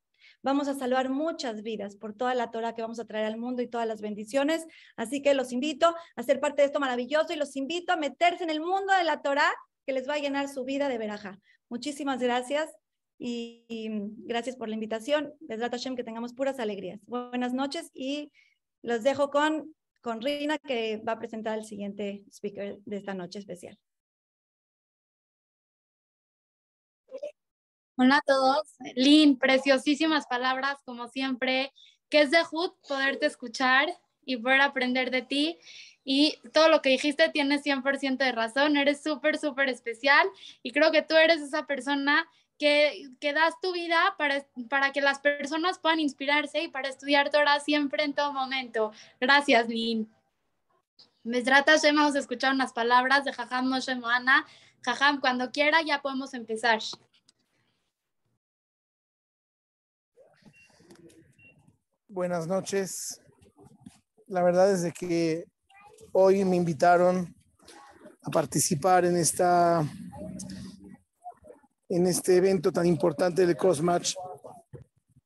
vamos 0.43 0.67
a 0.67 0.75
salvar 0.75 1.09
muchas 1.09 1.61
vidas 1.63 1.95
por 1.95 2.13
toda 2.13 2.35
la 2.35 2.51
Torah 2.51 2.73
que 2.73 2.81
vamos 2.81 2.99
a 2.99 3.05
traer 3.05 3.25
al 3.25 3.37
mundo 3.37 3.61
y 3.61 3.67
todas 3.67 3.87
las 3.87 4.01
bendiciones. 4.01 4.65
Así 4.95 5.21
que 5.21 5.33
los 5.33 5.51
invito 5.51 5.95
a 6.15 6.23
ser 6.23 6.39
parte 6.39 6.61
de 6.61 6.67
esto 6.67 6.79
maravilloso 6.79 7.33
y 7.33 7.37
los 7.37 7.55
invito 7.55 7.93
a 7.93 7.97
meterse 7.97 8.43
en 8.43 8.49
el 8.49 8.59
mundo 8.59 8.93
de 8.93 9.03
la 9.03 9.21
Torah 9.21 9.51
que 9.85 9.93
les 9.93 10.07
va 10.07 10.15
a 10.15 10.19
llenar 10.19 10.49
su 10.49 10.63
vida 10.63 10.89
de 10.89 10.97
veraja. 10.97 11.39
Muchísimas 11.69 12.19
gracias 12.19 12.69
y, 13.19 13.65
gracias 14.25 14.55
por 14.55 14.69
la 14.69 14.75
invitación. 14.75 15.33
Besrat 15.39 15.71
Hashem, 15.71 15.95
que 15.95 16.03
tengamos 16.03 16.33
puras 16.33 16.59
alegrías. 16.59 16.99
Buenas 17.05 17.53
noches 17.53 17.91
y 17.93 18.31
los 18.81 19.03
dejo 19.03 19.31
con, 19.31 19.73
con 20.01 20.21
Rina, 20.21 20.57
que 20.59 20.97
va 20.97 21.13
a 21.13 21.19
presentar 21.19 21.57
el 21.57 21.65
siguiente 21.65 22.23
speaker 22.29 22.79
de 22.85 22.97
esta 22.97 23.13
noche 23.13 23.39
especial. 23.39 23.77
Hola 27.99 28.17
a 28.17 28.21
todos. 28.21 28.75
Lynn, 28.95 29.39
preciosísimas 29.39 30.27
palabras, 30.27 30.77
como 30.85 31.07
siempre. 31.07 31.73
Que 32.09 32.21
es 32.21 32.31
de 32.31 32.43
Hood 32.43 32.71
poderte 32.87 33.25
escuchar 33.25 33.89
y 34.23 34.37
poder 34.37 34.61
aprender 34.61 35.09
de 35.09 35.23
ti. 35.23 35.57
Y 36.03 36.37
todo 36.53 36.69
lo 36.69 36.83
que 36.83 36.89
dijiste 36.89 37.29
tiene 37.29 37.59
100% 37.59 38.17
de 38.17 38.31
razón. 38.31 38.77
Eres 38.77 39.01
súper, 39.01 39.39
súper 39.39 39.69
especial. 39.69 40.27
Y 40.61 40.71
creo 40.71 40.91
que 40.91 41.01
tú 41.01 41.15
eres 41.15 41.41
esa 41.41 41.65
persona 41.65 42.29
que, 42.57 43.09
que, 43.19 43.33
das 43.33 43.53
tu 43.61 43.71
vida 43.73 44.15
para, 44.17 44.45
para 44.69 44.91
que 44.91 45.01
las 45.01 45.19
personas 45.19 45.79
puedan 45.79 45.99
inspirarse 45.99 46.63
y 46.63 46.67
para 46.67 46.89
estudiar 46.89 47.29
Torah 47.29 47.59
siempre 47.59 48.03
en 48.03 48.13
todo 48.13 48.33
momento. 48.33 48.91
Gracias, 49.19 49.67
Lin. 49.67 50.11
Mesrat 51.23 51.67
Hashem, 51.67 51.97
hemos 51.97 52.15
escuchado 52.15 52.53
unas 52.53 52.71
palabras 52.71 53.25
de 53.25 53.33
Jajam 53.33 53.67
Moshe 53.67 53.95
Moana. 53.95 54.45
Jajam, 54.81 55.19
cuando 55.19 55.51
quiera 55.51 55.81
ya 55.81 56.01
podemos 56.01 56.33
empezar. 56.33 56.79
Buenas 62.07 62.47
noches. 62.47 63.21
La 64.27 64.41
verdad 64.41 64.71
es 64.71 64.81
de 64.81 64.91
que 64.93 65.45
hoy 66.13 66.45
me 66.45 66.55
invitaron 66.55 67.35
a 68.23 68.31
participar 68.31 69.03
en 69.05 69.17
esta 69.17 69.85
en 71.89 72.07
este 72.07 72.35
evento 72.35 72.71
tan 72.71 72.85
importante 72.85 73.45
de 73.45 73.55
Crossmatch 73.55 74.15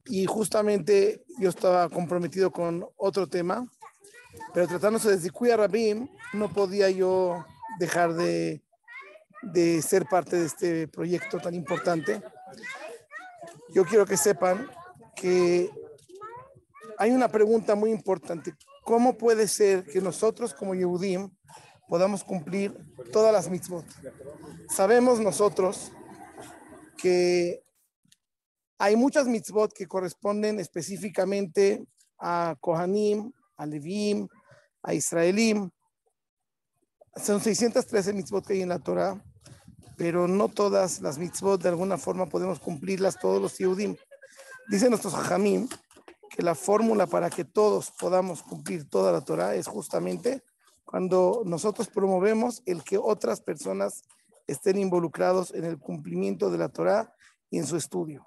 y 0.05 0.25
justamente 0.25 1.23
yo 1.39 1.49
estaba 1.49 1.89
comprometido 1.89 2.51
con 2.51 2.85
otro 2.97 3.27
tema, 3.27 3.67
pero 4.53 4.67
tratándose 4.67 5.09
de 5.09 5.19
Zikuya 5.19 5.57
Rabim, 5.57 6.07
no 6.33 6.51
podía 6.51 6.89
yo 6.89 7.45
dejar 7.79 8.13
de, 8.13 8.61
de 9.41 9.81
ser 9.81 10.05
parte 10.05 10.37
de 10.37 10.45
este 10.45 10.87
proyecto 10.87 11.39
tan 11.39 11.53
importante. 11.53 12.21
Yo 13.73 13.85
quiero 13.85 14.05
que 14.05 14.17
sepan 14.17 14.69
que 15.15 15.69
hay 16.97 17.11
una 17.11 17.29
pregunta 17.29 17.75
muy 17.75 17.91
importante. 17.91 18.53
¿Cómo 18.83 19.17
puede 19.17 19.47
ser 19.47 19.85
que 19.85 20.01
nosotros 20.01 20.53
como 20.53 20.75
Yehudim 20.75 21.29
podamos 21.87 22.23
cumplir 22.23 22.75
todas 23.11 23.31
las 23.31 23.49
mitzvot? 23.49 23.85
Sabemos 24.69 25.19
nosotros 25.19 25.91
que 27.01 27.63
hay 28.77 28.95
muchas 28.95 29.27
mitzvot 29.27 29.73
que 29.73 29.87
corresponden 29.87 30.59
específicamente 30.59 31.85
a 32.17 32.55
Kohanim, 32.59 33.31
a 33.57 33.65
Levim, 33.65 34.27
a 34.81 34.93
Israelim. 34.93 35.69
Son 37.15 37.41
613 37.41 38.13
mitzvot 38.13 38.45
que 38.45 38.53
hay 38.53 38.61
en 38.61 38.69
la 38.69 38.79
Torah, 38.79 39.23
pero 39.97 40.27
no 40.27 40.49
todas 40.49 41.01
las 41.01 41.17
mitzvot 41.17 41.61
de 41.61 41.69
alguna 41.69 41.97
forma 41.97 42.27
podemos 42.27 42.59
cumplirlas 42.59 43.19
todos 43.19 43.41
los 43.41 43.57
Yehudim. 43.57 43.95
Dicen 44.69 44.89
nuestros 44.89 45.13
hajamim 45.13 45.67
que 46.29 46.41
la 46.41 46.55
fórmula 46.55 47.07
para 47.07 47.29
que 47.29 47.43
todos 47.43 47.91
podamos 47.99 48.41
cumplir 48.41 48.89
toda 48.89 49.11
la 49.11 49.21
Torah 49.21 49.55
es 49.55 49.67
justamente 49.67 50.43
cuando 50.85 51.43
nosotros 51.45 51.87
promovemos 51.87 52.63
el 52.65 52.83
que 52.83 52.97
otras 52.97 53.41
personas 53.41 54.03
estén 54.51 54.77
involucrados 54.77 55.53
en 55.53 55.65
el 55.65 55.79
cumplimiento 55.79 56.49
de 56.49 56.57
la 56.57 56.69
Torah 56.69 57.13
y 57.49 57.57
en 57.57 57.65
su 57.65 57.75
estudio. 57.77 58.25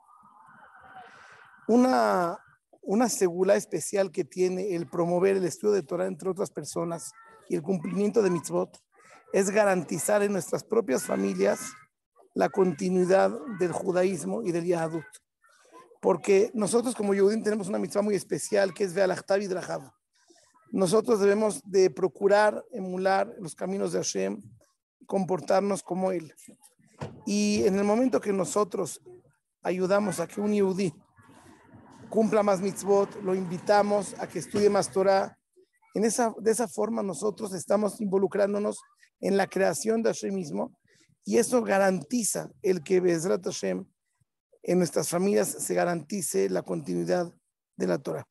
Una, 1.66 2.38
una 2.82 3.08
segula 3.08 3.56
especial 3.56 4.10
que 4.10 4.24
tiene 4.24 4.74
el 4.74 4.86
promover 4.86 5.36
el 5.36 5.44
estudio 5.44 5.74
de 5.74 5.82
Torah 5.82 6.06
entre 6.06 6.28
otras 6.28 6.50
personas 6.50 7.12
y 7.48 7.56
el 7.56 7.62
cumplimiento 7.62 8.22
de 8.22 8.30
mitzvot 8.30 8.78
es 9.32 9.50
garantizar 9.50 10.22
en 10.22 10.32
nuestras 10.32 10.62
propias 10.62 11.04
familias 11.04 11.72
la 12.34 12.48
continuidad 12.48 13.30
del 13.58 13.72
judaísmo 13.72 14.42
y 14.42 14.52
del 14.52 14.64
yahadut. 14.64 15.04
Porque 16.00 16.50
nosotros 16.52 16.94
como 16.94 17.14
Yehudim 17.14 17.42
tenemos 17.42 17.68
una 17.68 17.78
mitzvah 17.78 18.02
muy 18.02 18.14
especial 18.14 18.74
que 18.74 18.84
es 18.84 18.94
Ve'alachtav 18.94 19.40
y 19.40 19.46
Drahab. 19.46 19.90
Nosotros 20.70 21.20
debemos 21.20 21.62
de 21.64 21.88
procurar 21.88 22.62
emular 22.72 23.32
los 23.38 23.54
caminos 23.54 23.92
de 23.92 23.98
Hashem, 24.00 24.42
comportarnos 25.06 25.82
como 25.82 26.12
Él. 26.12 26.34
Y 27.26 27.64
en 27.64 27.76
el 27.76 27.84
momento 27.84 28.20
que 28.20 28.32
nosotros 28.32 29.00
ayudamos 29.62 30.20
a 30.20 30.26
que 30.26 30.40
un 30.40 30.52
Yehudí 30.52 30.94
cumpla 32.10 32.42
más 32.42 32.60
mitzvot, 32.60 33.22
lo 33.22 33.34
invitamos 33.34 34.14
a 34.18 34.26
que 34.28 34.38
estudie 34.38 34.70
más 34.70 34.90
Torah, 34.90 35.36
en 35.94 36.04
esa, 36.04 36.34
de 36.38 36.50
esa 36.50 36.68
forma 36.68 37.02
nosotros 37.02 37.54
estamos 37.54 38.00
involucrándonos 38.00 38.78
en 39.20 39.36
la 39.36 39.46
creación 39.46 40.02
de 40.02 40.10
Hashem 40.10 40.34
mismo 40.34 40.76
y 41.24 41.38
eso 41.38 41.62
garantiza 41.62 42.50
el 42.62 42.82
que 42.82 43.00
Bezrat 43.00 43.46
en 44.62 44.78
nuestras 44.78 45.08
familias 45.08 45.48
se 45.48 45.74
garantice 45.74 46.48
la 46.50 46.62
continuidad 46.62 47.32
de 47.76 47.86
la 47.86 47.98
Torah. 47.98 48.26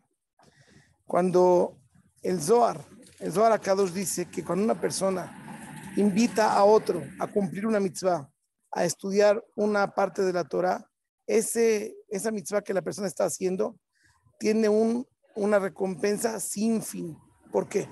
Cuando 1.06 1.78
el 2.22 2.42
Zohar, 2.42 2.84
el 3.20 3.32
Zohar 3.32 3.52
Akadosh 3.52 3.92
dice 3.92 4.30
que 4.30 4.44
cuando 4.44 4.66
una 4.66 4.80
persona 4.80 5.43
invita 5.96 6.54
a 6.54 6.64
otro 6.64 7.04
a 7.20 7.28
cumplir 7.28 7.66
una 7.66 7.80
mitzvah, 7.80 8.30
a 8.72 8.86
estudiar 8.86 9.44
una 9.56 9.94
parte 9.94 10.22
de 10.24 10.34
la 10.34 10.44
Torah, 10.44 10.86
ese, 11.28 11.96
esa 12.10 12.32
mitzvah 12.32 12.62
que 12.62 12.74
la 12.74 12.82
persona 12.82 13.08
está 13.08 13.26
haciendo 13.26 13.78
tiene 14.40 14.68
un, 14.68 15.08
una 15.36 15.60
recompensa 15.60 16.40
sin 16.40 16.82
fin. 16.82 17.18
¿Por 17.52 17.70
qué? 17.70 17.88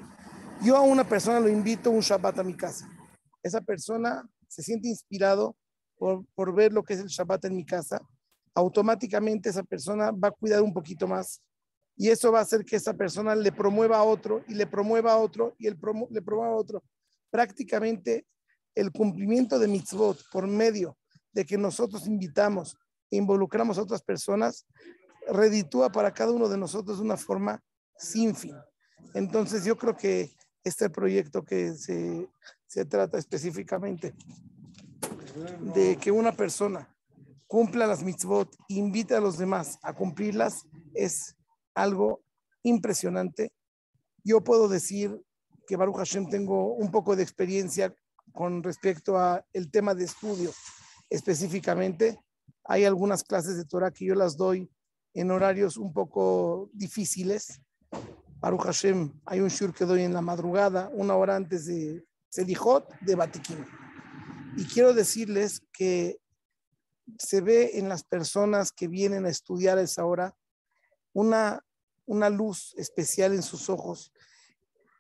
Yo 0.63 0.75
a 0.75 0.81
una 0.81 1.07
persona 1.07 1.39
lo 1.39 1.49
invito 1.49 1.91
un 1.91 2.01
Shabbat 2.01 2.39
a 2.39 2.43
mi 2.43 2.55
casa. 2.55 2.89
Esa 3.41 3.61
persona 3.61 4.27
se 4.47 4.61
siente 4.63 4.87
inspirado 4.87 5.55
por, 5.97 6.25
por 6.35 6.53
ver 6.53 6.73
lo 6.73 6.83
que 6.83 6.93
es 6.93 6.99
el 6.99 7.07
Shabbat 7.07 7.45
en 7.45 7.55
mi 7.55 7.65
casa 7.65 8.01
automáticamente 8.53 9.49
esa 9.49 9.63
persona 9.63 10.11
va 10.11 10.29
a 10.29 10.31
cuidar 10.31 10.61
un 10.61 10.73
poquito 10.73 11.07
más. 11.07 11.41
Y 11.95 12.09
eso 12.09 12.31
va 12.31 12.39
a 12.39 12.43
hacer 12.43 12.65
que 12.65 12.75
esa 12.75 12.93
persona 12.93 13.35
le 13.35 13.51
promueva 13.51 13.97
a 13.97 14.03
otro 14.03 14.43
y 14.47 14.55
le 14.55 14.65
promueva 14.65 15.13
a 15.13 15.17
otro 15.17 15.55
y 15.57 15.67
el 15.67 15.77
le 16.09 16.21
promueva 16.21 16.53
a 16.53 16.55
otro. 16.55 16.83
Prácticamente 17.31 18.27
el 18.75 18.91
cumplimiento 18.91 19.57
de 19.57 19.67
mitzvot 19.67 20.19
por 20.31 20.47
medio 20.47 20.97
de 21.33 21.45
que 21.45 21.57
nosotros 21.57 22.07
invitamos 22.07 22.77
e 23.09 23.17
involucramos 23.17 23.77
a 23.77 23.81
otras 23.81 24.03
personas, 24.03 24.65
reditúa 25.27 25.91
para 25.91 26.13
cada 26.13 26.31
uno 26.31 26.47
de 26.47 26.57
nosotros 26.57 26.97
de 26.97 27.03
una 27.03 27.17
forma 27.17 27.63
sin 27.97 28.35
fin. 28.35 28.55
Entonces 29.13 29.65
yo 29.65 29.77
creo 29.77 29.95
que 29.95 30.31
este 30.63 30.89
proyecto 30.89 31.43
que 31.43 31.73
se, 31.73 32.29
se 32.67 32.85
trata 32.85 33.17
específicamente 33.17 34.13
de 35.73 35.97
que 35.97 36.11
una 36.11 36.33
persona 36.33 36.95
cumpla 37.47 37.87
las 37.87 38.03
mitzvot, 38.03 38.55
invita 38.69 39.17
a 39.17 39.21
los 39.21 39.37
demás 39.37 39.77
a 39.81 39.93
cumplirlas, 39.93 40.65
es 40.93 41.35
algo 41.73 42.23
impresionante. 42.63 43.51
Yo 44.23 44.41
puedo 44.43 44.67
decir 44.67 45.21
que 45.67 45.75
Baruch 45.75 45.97
Hashem 45.97 46.29
tengo 46.29 46.73
un 46.73 46.91
poco 46.91 47.15
de 47.15 47.23
experiencia 47.23 47.93
con 48.31 48.63
respecto 48.63 49.17
a 49.17 49.45
el 49.53 49.69
tema 49.69 49.93
de 49.93 50.05
estudio 50.05 50.51
específicamente. 51.09 52.19
Hay 52.63 52.85
algunas 52.85 53.23
clases 53.23 53.57
de 53.57 53.65
Torah 53.65 53.91
que 53.91 54.05
yo 54.05 54.15
las 54.15 54.37
doy 54.37 54.69
en 55.13 55.31
horarios 55.31 55.77
un 55.77 55.93
poco 55.93 56.69
difíciles. 56.73 57.61
Baruch 58.39 58.63
Hashem, 58.63 59.13
hay 59.25 59.39
un 59.41 59.49
shur 59.49 59.73
que 59.73 59.85
doy 59.85 60.03
en 60.03 60.13
la 60.13 60.21
madrugada, 60.21 60.89
una 60.93 61.15
hora 61.15 61.35
antes 61.35 61.65
de 61.65 62.03
Selijot 62.29 62.87
de 63.01 63.15
Batikim. 63.15 63.65
Y 64.57 64.65
quiero 64.65 64.93
decirles 64.93 65.61
que 65.71 66.19
se 67.17 67.41
ve 67.41 67.77
en 67.77 67.89
las 67.89 68.03
personas 68.03 68.71
que 68.71 68.87
vienen 68.87 69.25
a 69.25 69.29
estudiar 69.29 69.77
a 69.77 69.81
esa 69.81 70.05
hora 70.05 70.35
una, 71.13 71.63
una 72.05 72.29
luz 72.29 72.73
especial 72.77 73.33
en 73.33 73.43
sus 73.43 73.69
ojos. 73.69 74.11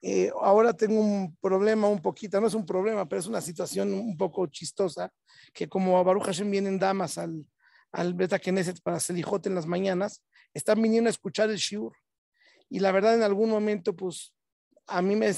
Eh, 0.01 0.31
ahora 0.41 0.73
tengo 0.73 0.99
un 0.99 1.35
problema 1.37 1.87
un 1.87 2.01
poquito, 2.01 2.41
no 2.41 2.47
es 2.47 2.55
un 2.55 2.65
problema, 2.65 3.07
pero 3.07 3.19
es 3.19 3.27
una 3.27 3.41
situación 3.41 3.93
un 3.93 4.17
poco 4.17 4.47
chistosa, 4.47 5.13
que 5.53 5.69
como 5.69 5.97
a 5.97 6.03
Baruch 6.03 6.25
Hashem 6.25 6.49
vienen 6.49 6.79
damas 6.79 7.17
al, 7.17 7.45
al 7.91 8.13
Beta 8.13 8.39
Knesset 8.39 8.81
para 8.81 8.99
Selijote 8.99 9.49
en 9.49 9.55
las 9.55 9.67
mañanas, 9.67 10.23
están 10.53 10.81
viniendo 10.81 11.07
a 11.07 11.11
escuchar 11.11 11.49
el 11.49 11.57
Shiur. 11.57 11.93
Y 12.69 12.79
la 12.79 12.91
verdad, 12.91 13.15
en 13.15 13.23
algún 13.23 13.49
momento, 13.49 13.95
pues 13.95 14.33
a 14.87 15.01
mí 15.01 15.15
me, 15.15 15.31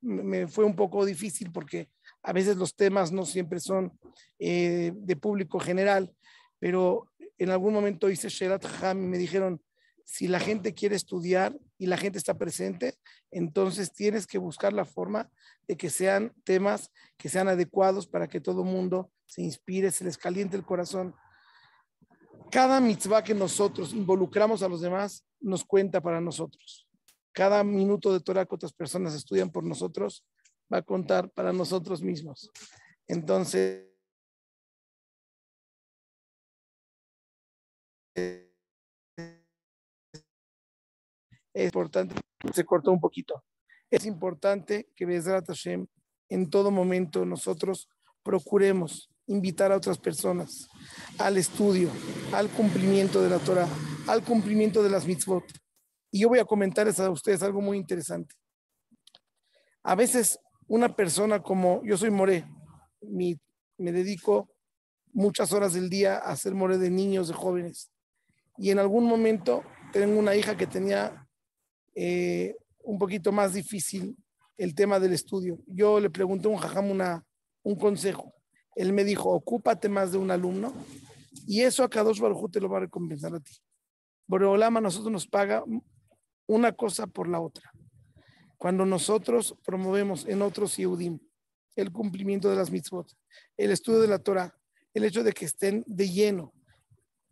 me, 0.00 0.46
fue 0.46 0.64
un 0.64 0.76
poco 0.76 1.04
difícil 1.04 1.50
porque 1.50 1.90
a 2.22 2.32
veces 2.32 2.56
los 2.56 2.74
temas 2.74 3.12
no 3.12 3.26
siempre 3.26 3.60
son 3.60 3.98
eh, 4.38 4.92
de 4.94 5.16
público 5.16 5.58
general, 5.58 6.14
pero 6.58 7.10
en 7.38 7.50
algún 7.50 7.74
momento 7.74 8.08
hice 8.08 8.28
Sherat 8.28 8.64
Ham 8.82 9.04
y 9.04 9.06
me 9.08 9.18
dijeron, 9.18 9.60
si 10.04 10.28
la 10.28 10.40
gente 10.40 10.72
quiere 10.72 10.96
estudiar 10.96 11.58
y 11.78 11.86
la 11.86 11.96
gente 11.96 12.18
está 12.18 12.36
presente, 12.38 12.98
entonces 13.30 13.92
tienes 13.92 14.26
que 14.26 14.38
buscar 14.38 14.72
la 14.72 14.84
forma 14.84 15.30
de 15.68 15.76
que 15.76 15.90
sean 15.90 16.32
temas 16.44 16.90
que 17.18 17.28
sean 17.28 17.48
adecuados 17.48 18.06
para 18.06 18.28
que 18.28 18.40
todo 18.40 18.64
mundo 18.64 19.10
se 19.26 19.42
inspire, 19.42 19.90
se 19.90 20.04
les 20.04 20.16
caliente 20.16 20.56
el 20.56 20.64
corazón. 20.64 21.14
Cada 22.50 22.80
mitzvah 22.80 23.22
que 23.22 23.34
nosotros 23.34 23.92
involucramos 23.92 24.62
a 24.62 24.68
los 24.68 24.80
demás 24.80 25.24
nos 25.40 25.64
cuenta 25.64 26.00
para 26.00 26.20
nosotros. 26.20 26.88
Cada 27.32 27.62
minuto 27.64 28.12
de 28.12 28.20
Torah 28.20 28.46
que 28.46 28.54
otras 28.54 28.72
personas 28.72 29.14
estudian 29.14 29.50
por 29.50 29.64
nosotros 29.64 30.24
va 30.72 30.78
a 30.78 30.82
contar 30.82 31.30
para 31.30 31.52
nosotros 31.52 32.02
mismos. 32.02 32.50
Entonces, 33.06 33.86
es 41.56 41.64
importante, 41.64 42.14
se 42.52 42.64
cortó 42.64 42.92
un 42.92 43.00
poquito. 43.00 43.42
Es 43.90 44.04
importante 44.04 44.90
que 44.94 45.06
Bezrat 45.06 45.46
Hashem 45.46 45.86
en 46.28 46.50
todo 46.50 46.70
momento 46.70 47.24
nosotros 47.24 47.88
procuremos 48.22 49.08
invitar 49.26 49.72
a 49.72 49.76
otras 49.76 49.98
personas 49.98 50.68
al 51.18 51.38
estudio, 51.38 51.88
al 52.32 52.50
cumplimiento 52.50 53.22
de 53.22 53.30
la 53.30 53.38
Torah, 53.38 53.68
al 54.06 54.22
cumplimiento 54.22 54.82
de 54.82 54.90
las 54.90 55.06
mitzvot. 55.06 55.44
Y 56.10 56.20
yo 56.20 56.28
voy 56.28 56.40
a 56.40 56.44
comentarles 56.44 57.00
a 57.00 57.10
ustedes 57.10 57.42
algo 57.42 57.62
muy 57.62 57.78
interesante. 57.78 58.34
A 59.82 59.94
veces 59.94 60.38
una 60.66 60.94
persona 60.94 61.42
como 61.42 61.82
yo 61.84 61.96
soy 61.96 62.10
moré, 62.10 62.44
me 63.00 63.92
dedico 63.92 64.50
muchas 65.14 65.52
horas 65.54 65.72
del 65.72 65.88
día 65.88 66.16
a 66.16 66.32
hacer 66.32 66.54
moré 66.54 66.76
de 66.76 66.90
niños, 66.90 67.28
de 67.28 67.34
jóvenes. 67.34 67.90
Y 68.58 68.70
en 68.70 68.78
algún 68.78 69.04
momento 69.04 69.64
tengo 69.92 70.18
una 70.18 70.34
hija 70.34 70.56
que 70.56 70.66
tenía 70.66 71.25
eh, 71.96 72.54
un 72.84 72.98
poquito 72.98 73.32
más 73.32 73.54
difícil 73.54 74.16
el 74.56 74.74
tema 74.74 75.00
del 75.00 75.14
estudio. 75.14 75.58
Yo 75.66 75.98
le 75.98 76.10
pregunté 76.10 76.46
a 76.46 76.50
un 76.50 76.58
jajam 76.58 76.90
una, 76.90 77.24
un 77.62 77.74
consejo. 77.74 78.34
Él 78.74 78.92
me 78.92 79.02
dijo, 79.02 79.30
ocúpate 79.30 79.88
más 79.88 80.12
de 80.12 80.18
un 80.18 80.30
alumno 80.30 80.72
y 81.46 81.62
eso 81.62 81.82
a 81.82 81.90
Kadosh 81.90 82.20
Baruj 82.20 82.50
te 82.50 82.60
lo 82.60 82.68
va 82.68 82.76
a 82.76 82.80
recompensar 82.80 83.34
a 83.34 83.40
ti. 83.40 83.54
Boreolama 84.26 84.80
nosotros 84.80 85.10
nos 85.10 85.26
paga 85.26 85.64
una 86.46 86.72
cosa 86.72 87.06
por 87.06 87.28
la 87.28 87.40
otra. 87.40 87.72
Cuando 88.58 88.84
nosotros 88.84 89.56
promovemos 89.64 90.26
en 90.26 90.42
otros 90.42 90.76
Yehudim 90.76 91.18
el 91.76 91.92
cumplimiento 91.92 92.50
de 92.50 92.56
las 92.56 92.70
mitzvot, 92.70 93.10
el 93.56 93.70
estudio 93.70 94.00
de 94.00 94.08
la 94.08 94.18
Torah, 94.18 94.54
el 94.94 95.04
hecho 95.04 95.22
de 95.22 95.32
que 95.32 95.44
estén 95.44 95.84
de 95.86 96.08
lleno 96.08 96.52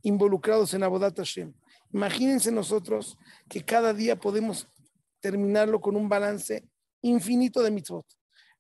involucrados 0.02 0.74
en 0.74 0.82
Abodat 0.82 1.16
Hashem. 1.16 1.52
Imagínense 1.94 2.50
nosotros 2.50 3.16
que 3.48 3.64
cada 3.64 3.94
día 3.94 4.16
podemos 4.16 4.66
terminarlo 5.20 5.80
con 5.80 5.94
un 5.94 6.08
balance 6.08 6.68
infinito 7.02 7.62
de 7.62 7.70
mitzvot. 7.70 8.04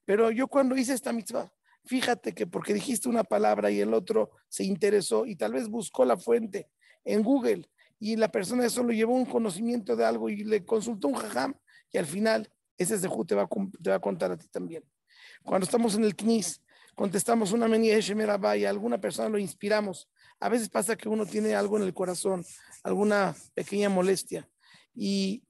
Pero 0.04 0.30
yo 0.30 0.46
cuando 0.46 0.76
hice 0.76 0.94
esta 0.94 1.12
mitzvah, 1.12 1.52
fíjate 1.84 2.32
que 2.32 2.46
porque 2.46 2.72
dijiste 2.72 3.08
una 3.08 3.24
palabra 3.24 3.72
y 3.72 3.80
el 3.80 3.92
otro 3.92 4.30
se 4.48 4.62
interesó 4.62 5.26
y 5.26 5.34
tal 5.34 5.52
vez 5.52 5.68
buscó 5.68 6.04
la 6.04 6.16
fuente 6.16 6.70
en 7.04 7.24
Google 7.24 7.68
y 7.98 8.14
la 8.14 8.28
persona 8.28 8.68
solo 8.70 8.92
llevó 8.92 9.14
un 9.14 9.26
conocimiento 9.26 9.96
de 9.96 10.04
algo 10.04 10.28
y 10.30 10.44
le 10.44 10.64
consultó 10.64 11.08
un 11.08 11.14
jajam 11.14 11.54
y 11.90 11.98
al 11.98 12.06
final 12.06 12.48
ese 12.78 12.96
Zehu 13.00 13.24
te 13.24 13.34
va, 13.34 13.48
te 13.82 13.90
va 13.90 13.96
a 13.96 14.00
contar 14.00 14.30
a 14.30 14.36
ti 14.36 14.46
también. 14.46 14.84
Cuando 15.42 15.64
estamos 15.64 15.96
en 15.96 16.04
el 16.04 16.14
CNIS, 16.14 16.62
contestamos 16.94 17.50
una 17.50 17.66
menía 17.66 17.96
de 17.96 18.58
y 18.58 18.64
alguna 18.64 19.00
persona 19.00 19.28
lo 19.28 19.38
inspiramos. 19.38 20.08
A 20.44 20.50
veces 20.50 20.68
pasa 20.68 20.94
que 20.94 21.08
uno 21.08 21.24
tiene 21.24 21.54
algo 21.54 21.78
en 21.78 21.84
el 21.84 21.94
corazón, 21.94 22.44
alguna 22.82 23.34
pequeña 23.54 23.88
molestia 23.88 24.46
y 24.94 25.42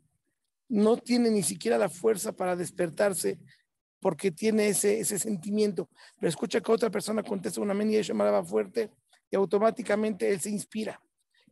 no 0.69 0.97
tiene 0.99 1.33
ni 1.33 1.43
siquiera 1.43 1.77
la 1.77 1.89
fuerza 1.89 2.31
para 2.31 2.55
despertarse 2.55 3.41
porque 3.99 4.31
tiene 4.31 4.69
ese, 4.69 5.01
ese 5.01 5.19
sentimiento. 5.19 5.89
Pero 6.21 6.29
escucha 6.29 6.61
que 6.61 6.71
otra 6.71 6.91
persona 6.91 7.25
contesta 7.25 7.61
una 7.61 7.75
menía 7.75 8.01
de 8.01 8.45
fuerte 8.45 8.93
y 9.33 9.35
automáticamente 9.35 10.33
él 10.33 10.41
se 10.41 10.51
inspira. 10.51 11.03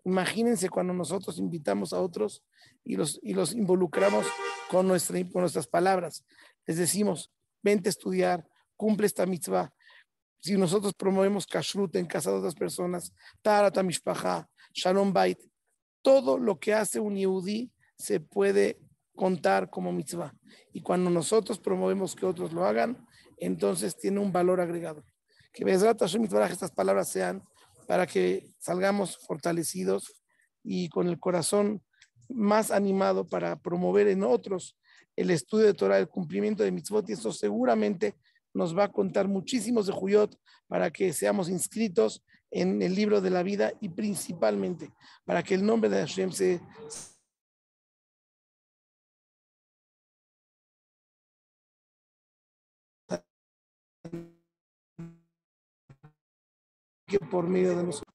Imagínense 0.05 0.69
cuando 0.69 0.95
nosotros 0.95 1.41
invitamos 1.41 1.93
a 1.93 2.01
otros 2.01 2.45
y 2.85 2.95
los, 2.95 3.19
y 3.25 3.35
los 3.35 3.55
involucramos 3.55 4.25
con, 4.71 4.87
nuestra, 4.87 5.19
con 5.33 5.41
nuestras 5.41 5.67
palabras. 5.67 6.25
Les 6.65 6.77
decimos, 6.77 7.33
vente 7.61 7.89
a 7.89 7.91
estudiar, 7.91 8.47
cumple 8.77 9.09
esta 9.09 9.27
mitzvah. 9.27 9.75
Si 10.43 10.57
nosotros 10.57 10.93
promovemos 10.93 11.47
kashrut 11.47 11.95
en 11.95 12.07
casa 12.07 12.33
de 12.33 12.39
otras 12.39 12.57
personas, 12.57 13.15
tarat 13.43 13.81
mishpacha, 13.85 14.49
shalom 14.75 15.13
bait, 15.13 15.39
todo 16.03 16.37
lo 16.37 16.59
que 16.59 16.75
hace 16.75 16.99
un 16.99 17.15
yehudi 17.15 17.71
se 17.97 18.19
puede 18.19 18.81
contar 19.15 19.71
como 19.71 19.93
mitzvah. 19.93 20.35
Y 20.73 20.83
cuando 20.83 21.11
nosotros 21.11 21.61
promovemos 21.61 22.17
que 22.17 22.27
otros 22.27 22.53
lo 22.53 22.65
hagan, 22.65 23.07
entonces 23.39 23.97
tiene 23.97 24.19
un 24.19 24.33
valor 24.33 24.61
agregado. 24.61 25.05
Que 25.53 25.63
estas 25.71 26.73
palabras 26.73 27.09
sean 27.09 27.45
para 27.87 28.09
que 28.09 28.49
salgamos 28.59 29.19
fortalecidos 29.19 30.25
y 30.65 30.89
con 30.89 31.07
el 31.07 31.21
corazón 31.21 31.85
más 32.29 32.73
animado 32.73 33.29
para 33.29 33.61
promover 33.61 34.09
en 34.09 34.25
otros 34.25 34.77
el 35.15 35.31
estudio 35.31 35.67
de 35.67 35.75
Torah, 35.75 35.99
el 35.99 36.09
cumplimiento 36.09 36.65
de 36.65 36.73
mitzvot, 36.73 37.09
y 37.09 37.13
esto 37.13 37.33
seguramente 37.33 38.17
nos 38.55 38.77
va 38.77 38.85
a 38.85 38.93
contar 38.93 39.29
muchísimos 39.29 39.87
de 39.87 39.93
Juyot 39.93 40.37
para 40.69 40.91
que 40.91 41.13
seamos 41.13 41.49
inscritos 41.49 42.23
en 42.51 42.83
el 42.83 42.95
libro 42.95 43.21
de 43.21 43.31
la 43.31 43.43
vida 43.43 43.73
y 43.81 43.89
principalmente 43.89 44.91
para 45.25 45.43
que 45.43 45.55
el 45.55 45.65
nombre 45.65 45.89
de 45.89 45.99
Hashem 45.99 46.31
se 46.33 46.61
por 57.31 57.47
medio 57.47 57.77
de 57.77 57.85
nosotros. 57.85 58.15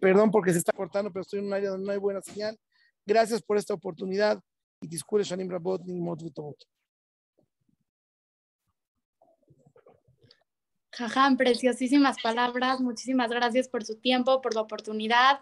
Perdón 0.00 0.30
porque 0.30 0.52
se 0.52 0.58
está 0.58 0.72
cortando, 0.72 1.12
pero 1.12 1.22
estoy 1.22 1.40
en 1.40 1.46
un 1.46 1.54
área 1.54 1.70
donde 1.70 1.86
no 1.86 1.92
hay 1.92 1.98
buena 1.98 2.20
señal. 2.22 2.58
Gracias 3.06 3.42
por 3.42 3.56
esta 3.56 3.74
oportunidad 3.74 4.40
y 4.80 4.88
disculpe 4.88 5.24
Shanim 5.24 5.50
Rabot 5.50 5.82
ni 5.84 6.00
Jajam, 10.92 11.36
preciosísimas 11.36 12.20
palabras. 12.22 12.80
Muchísimas 12.80 13.30
gracias 13.30 13.66
por 13.68 13.84
su 13.84 13.96
tiempo, 13.96 14.42
por 14.42 14.54
la 14.54 14.60
oportunidad. 14.60 15.40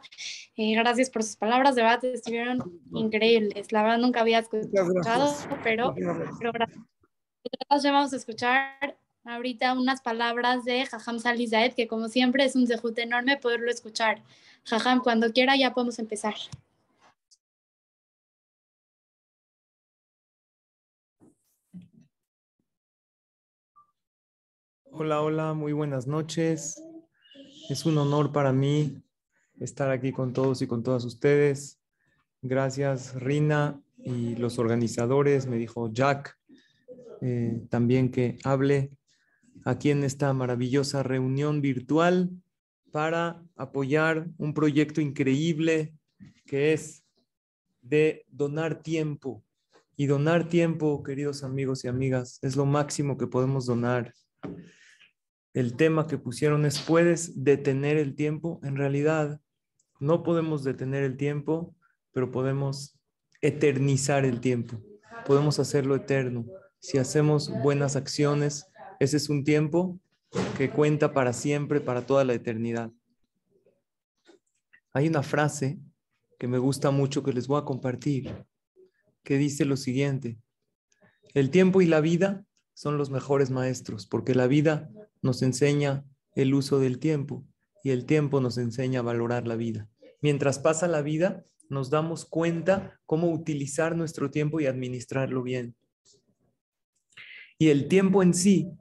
Eh, 0.56 0.74
gracias 0.76 1.10
por 1.10 1.24
sus 1.24 1.36
palabras. 1.36 1.74
De 1.74 1.82
verdad, 1.82 2.04
estuvieron 2.04 2.80
increíbles. 2.92 3.72
La 3.72 3.82
verdad, 3.82 3.98
nunca 3.98 4.20
había 4.20 4.38
escuchado, 4.38 5.34
pero, 5.64 5.94
pero 6.38 6.52
gracias. 6.52 6.84
Ya 7.82 7.92
vamos 7.92 8.12
a 8.12 8.16
escuchar 8.16 8.98
ahorita 9.24 9.72
unas 9.72 10.02
palabras 10.02 10.64
de 10.64 10.86
Jajam 10.86 11.18
Salizaed, 11.18 11.74
que 11.74 11.88
como 11.88 12.08
siempre 12.08 12.44
es 12.44 12.54
un 12.54 12.66
zehut 12.66 12.98
enorme 12.98 13.36
poderlo 13.36 13.70
escuchar. 13.70 14.22
Jajam, 14.64 15.00
cuando 15.00 15.32
quiera 15.32 15.56
ya 15.56 15.74
podemos 15.74 15.98
empezar. 15.98 16.34
Hola, 24.92 25.22
hola, 25.22 25.54
muy 25.54 25.72
buenas 25.72 26.08
noches. 26.08 26.82
Es 27.68 27.86
un 27.86 27.96
honor 27.96 28.32
para 28.32 28.52
mí 28.52 29.00
estar 29.60 29.88
aquí 29.88 30.10
con 30.10 30.32
todos 30.32 30.62
y 30.62 30.66
con 30.66 30.82
todas 30.82 31.04
ustedes. 31.04 31.80
Gracias, 32.42 33.14
Rina 33.14 33.80
y 33.98 34.34
los 34.34 34.58
organizadores. 34.58 35.46
Me 35.46 35.58
dijo 35.58 35.92
Jack 35.92 36.36
eh, 37.20 37.62
también 37.70 38.10
que 38.10 38.36
hable 38.42 38.90
aquí 39.64 39.90
en 39.90 40.02
esta 40.02 40.32
maravillosa 40.32 41.04
reunión 41.04 41.60
virtual 41.60 42.30
para 42.90 43.40
apoyar 43.54 44.26
un 44.38 44.54
proyecto 44.54 45.00
increíble 45.00 45.94
que 46.46 46.72
es 46.72 47.04
de 47.80 48.26
donar 48.28 48.82
tiempo. 48.82 49.44
Y 49.96 50.06
donar 50.06 50.48
tiempo, 50.48 51.02
queridos 51.04 51.44
amigos 51.44 51.84
y 51.84 51.88
amigas, 51.88 52.40
es 52.42 52.56
lo 52.56 52.66
máximo 52.66 53.16
que 53.16 53.28
podemos 53.28 53.66
donar. 53.66 54.14
El 55.52 55.76
tema 55.76 56.06
que 56.06 56.18
pusieron 56.18 56.64
es, 56.64 56.80
¿puedes 56.80 57.42
detener 57.42 57.96
el 57.96 58.14
tiempo? 58.14 58.60
En 58.62 58.76
realidad, 58.76 59.40
no 59.98 60.22
podemos 60.22 60.62
detener 60.62 61.02
el 61.02 61.16
tiempo, 61.16 61.74
pero 62.12 62.30
podemos 62.30 62.98
eternizar 63.40 64.24
el 64.24 64.40
tiempo. 64.40 64.80
Podemos 65.26 65.58
hacerlo 65.58 65.96
eterno. 65.96 66.46
Si 66.78 66.98
hacemos 66.98 67.50
buenas 67.62 67.96
acciones, 67.96 68.66
ese 69.00 69.16
es 69.16 69.28
un 69.28 69.44
tiempo 69.44 69.98
que 70.56 70.70
cuenta 70.70 71.12
para 71.12 71.32
siempre, 71.32 71.80
para 71.80 72.06
toda 72.06 72.24
la 72.24 72.34
eternidad. 72.34 72.92
Hay 74.92 75.08
una 75.08 75.22
frase 75.22 75.78
que 76.38 76.48
me 76.48 76.58
gusta 76.58 76.90
mucho 76.90 77.22
que 77.22 77.32
les 77.32 77.48
voy 77.48 77.60
a 77.60 77.64
compartir, 77.64 78.46
que 79.24 79.36
dice 79.36 79.64
lo 79.64 79.76
siguiente, 79.76 80.38
el 81.34 81.50
tiempo 81.50 81.80
y 81.80 81.86
la 81.86 82.00
vida 82.00 82.44
son 82.74 82.98
los 82.98 83.10
mejores 83.10 83.50
maestros, 83.50 84.06
porque 84.06 84.34
la 84.34 84.46
vida 84.46 84.90
nos 85.22 85.42
enseña 85.42 86.04
el 86.34 86.54
uso 86.54 86.78
del 86.78 86.98
tiempo 86.98 87.44
y 87.82 87.90
el 87.90 88.06
tiempo 88.06 88.40
nos 88.40 88.58
enseña 88.58 89.00
a 89.00 89.04
valorar 89.04 89.46
la 89.46 89.56
vida. 89.56 89.88
Mientras 90.20 90.58
pasa 90.58 90.86
la 90.86 91.02
vida, 91.02 91.44
nos 91.68 91.88
damos 91.88 92.24
cuenta 92.26 93.00
cómo 93.06 93.32
utilizar 93.32 93.96
nuestro 93.96 94.30
tiempo 94.30 94.60
y 94.60 94.66
administrarlo 94.66 95.42
bien. 95.42 95.76
Y 97.58 97.68
el 97.68 97.88
tiempo 97.88 98.22
en 98.22 98.34
sí 98.34 98.72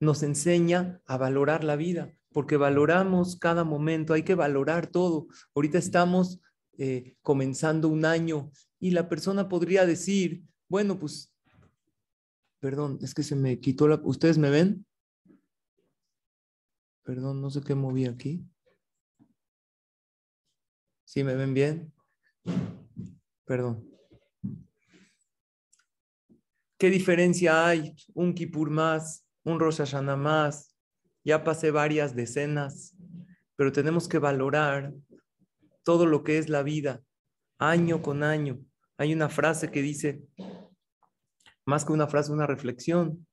nos 0.00 0.22
enseña 0.22 1.00
a 1.06 1.16
valorar 1.16 1.62
la 1.62 1.76
vida, 1.76 2.12
porque 2.32 2.56
valoramos 2.56 3.36
cada 3.36 3.64
momento, 3.64 4.14
hay 4.14 4.22
que 4.22 4.34
valorar 4.34 4.86
todo. 4.86 5.28
Ahorita 5.54 5.78
estamos 5.78 6.40
eh, 6.78 7.16
comenzando 7.22 7.88
un 7.88 8.04
año 8.04 8.50
y 8.80 8.90
la 8.90 9.08
persona 9.08 9.48
podría 9.48 9.86
decir, 9.86 10.42
bueno, 10.68 10.98
pues, 10.98 11.32
perdón, 12.60 12.98
es 13.02 13.14
que 13.14 13.22
se 13.22 13.36
me 13.36 13.60
quitó 13.60 13.86
la... 13.86 14.00
¿Ustedes 14.02 14.38
me 14.38 14.50
ven? 14.50 14.86
Perdón, 17.04 17.40
no 17.40 17.50
sé 17.50 17.60
qué 17.60 17.74
moví 17.74 18.06
aquí. 18.06 18.44
¿Sí 21.04 21.24
me 21.24 21.34
ven 21.34 21.52
bien? 21.52 21.92
Perdón. 23.44 23.88
¿Qué 26.78 26.90
diferencia 26.90 27.66
hay? 27.66 27.94
Un 28.14 28.34
kipur 28.34 28.70
más, 28.70 29.26
un 29.44 29.60
Rosh 29.60 29.78
Hashanah 29.78 30.16
más, 30.16 30.76
ya 31.24 31.44
pasé 31.44 31.70
varias 31.70 32.14
decenas, 32.14 32.96
pero 33.56 33.72
tenemos 33.72 34.08
que 34.08 34.18
valorar 34.18 34.92
todo 35.84 36.06
lo 36.06 36.24
que 36.24 36.38
es 36.38 36.48
la 36.48 36.62
vida, 36.62 37.02
año 37.58 38.02
con 38.02 38.22
año. 38.22 38.64
Hay 38.96 39.12
una 39.12 39.28
frase 39.28 39.70
que 39.70 39.82
dice, 39.82 40.24
más 41.64 41.84
que 41.84 41.92
una 41.92 42.06
frase, 42.06 42.32
una 42.32 42.46
reflexión, 42.46 43.26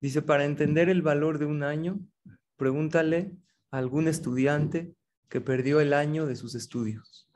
dice, 0.00 0.22
para 0.22 0.44
entender 0.44 0.88
el 0.88 1.02
valor 1.02 1.38
de 1.38 1.46
un 1.46 1.62
año, 1.62 2.00
pregúntale 2.56 3.32
a 3.70 3.78
algún 3.78 4.08
estudiante 4.08 4.94
que 5.28 5.40
perdió 5.40 5.80
el 5.80 5.92
año 5.92 6.26
de 6.26 6.36
sus 6.36 6.54
estudios. 6.54 7.28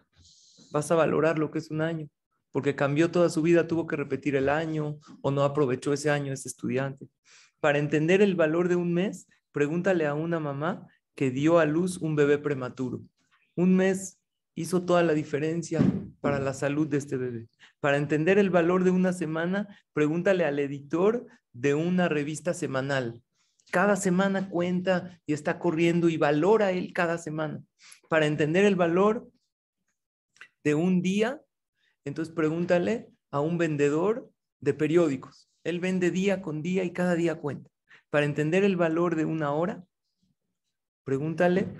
Vas 0.73 0.91
a 0.91 0.95
valorar 0.95 1.39
lo 1.39 1.51
que 1.51 1.59
es 1.59 1.71
un 1.71 1.81
año. 1.81 2.09
porque 2.53 2.75
cambió 2.75 3.13
toda 3.13 3.29
su 3.29 3.43
vida, 3.43 3.69
tuvo 3.69 3.87
que 3.87 3.95
repetir 3.95 4.35
el 4.35 4.49
año 4.49 4.99
o 5.23 5.31
no 5.31 5.45
aprovechó 5.45 5.93
ese 5.93 6.11
año 6.11 6.33
ese 6.33 6.49
estudiante. 6.49 7.09
Para 7.61 7.79
entender 7.79 8.23
el 8.23 8.35
valor 8.35 8.69
de 8.69 8.75
un 8.75 8.93
mes, 8.93 9.29
pregúntale 9.53 10.05
a 10.05 10.15
una 10.15 10.41
mamá 10.41 10.89
que 11.15 11.31
dio 11.31 11.61
a 11.61 11.65
luz 11.65 11.99
un 11.99 12.17
bebé 12.17 12.39
prematuro. 12.39 13.03
Un 13.55 13.77
mes 13.77 14.19
hizo 14.55 14.83
toda 14.83 15.03
la 15.03 15.15
diferencia 15.15 15.81
para 16.21 16.39
la 16.39 16.55
salud 16.55 16.89
de 16.89 16.99
este 16.99 17.17
bebé. 17.17 17.49
Para 17.79 17.97
entender 17.97 18.39
el 18.39 18.51
valor 18.51 18.85
de 18.85 18.91
una 18.91 19.13
semana, 19.13 19.69
pregúntale 19.93 20.45
al 20.45 20.59
editor 20.59 21.27
de 21.53 21.75
una 21.75 22.09
revista 22.09 22.55
semanal. 22.55 23.23
Cada 23.71 23.97
semana 23.97 24.49
cuenta 24.49 25.21
y 25.27 25.33
está 25.33 25.59
corriendo 25.59 26.09
y 26.09 26.17
valora 26.17 26.73
él 26.73 26.93
cada 26.93 27.19
semana. 27.19 27.63
Para 28.09 28.27
entender 28.27 28.65
el 28.65 28.77
valor 28.77 29.31
de 30.65 30.75
un 30.75 31.03
día, 31.03 31.41
entonces 32.05 32.35
pregúntale 32.35 33.09
a 33.31 33.41
un 33.41 33.59
vendedor 33.59 34.31
de 34.61 34.75
periódicos. 34.75 35.49
Él 35.65 35.81
vende 35.81 36.11
día 36.11 36.43
con 36.43 36.63
día 36.63 36.85
y 36.85 36.93
cada 36.93 37.15
día 37.15 37.37
cuenta. 37.37 37.71
Para 38.11 38.27
entender 38.27 38.65
el 38.65 38.77
valor 38.77 39.15
de 39.15 39.25
una 39.25 39.53
hora, 39.53 39.85
pregúntale 41.05 41.77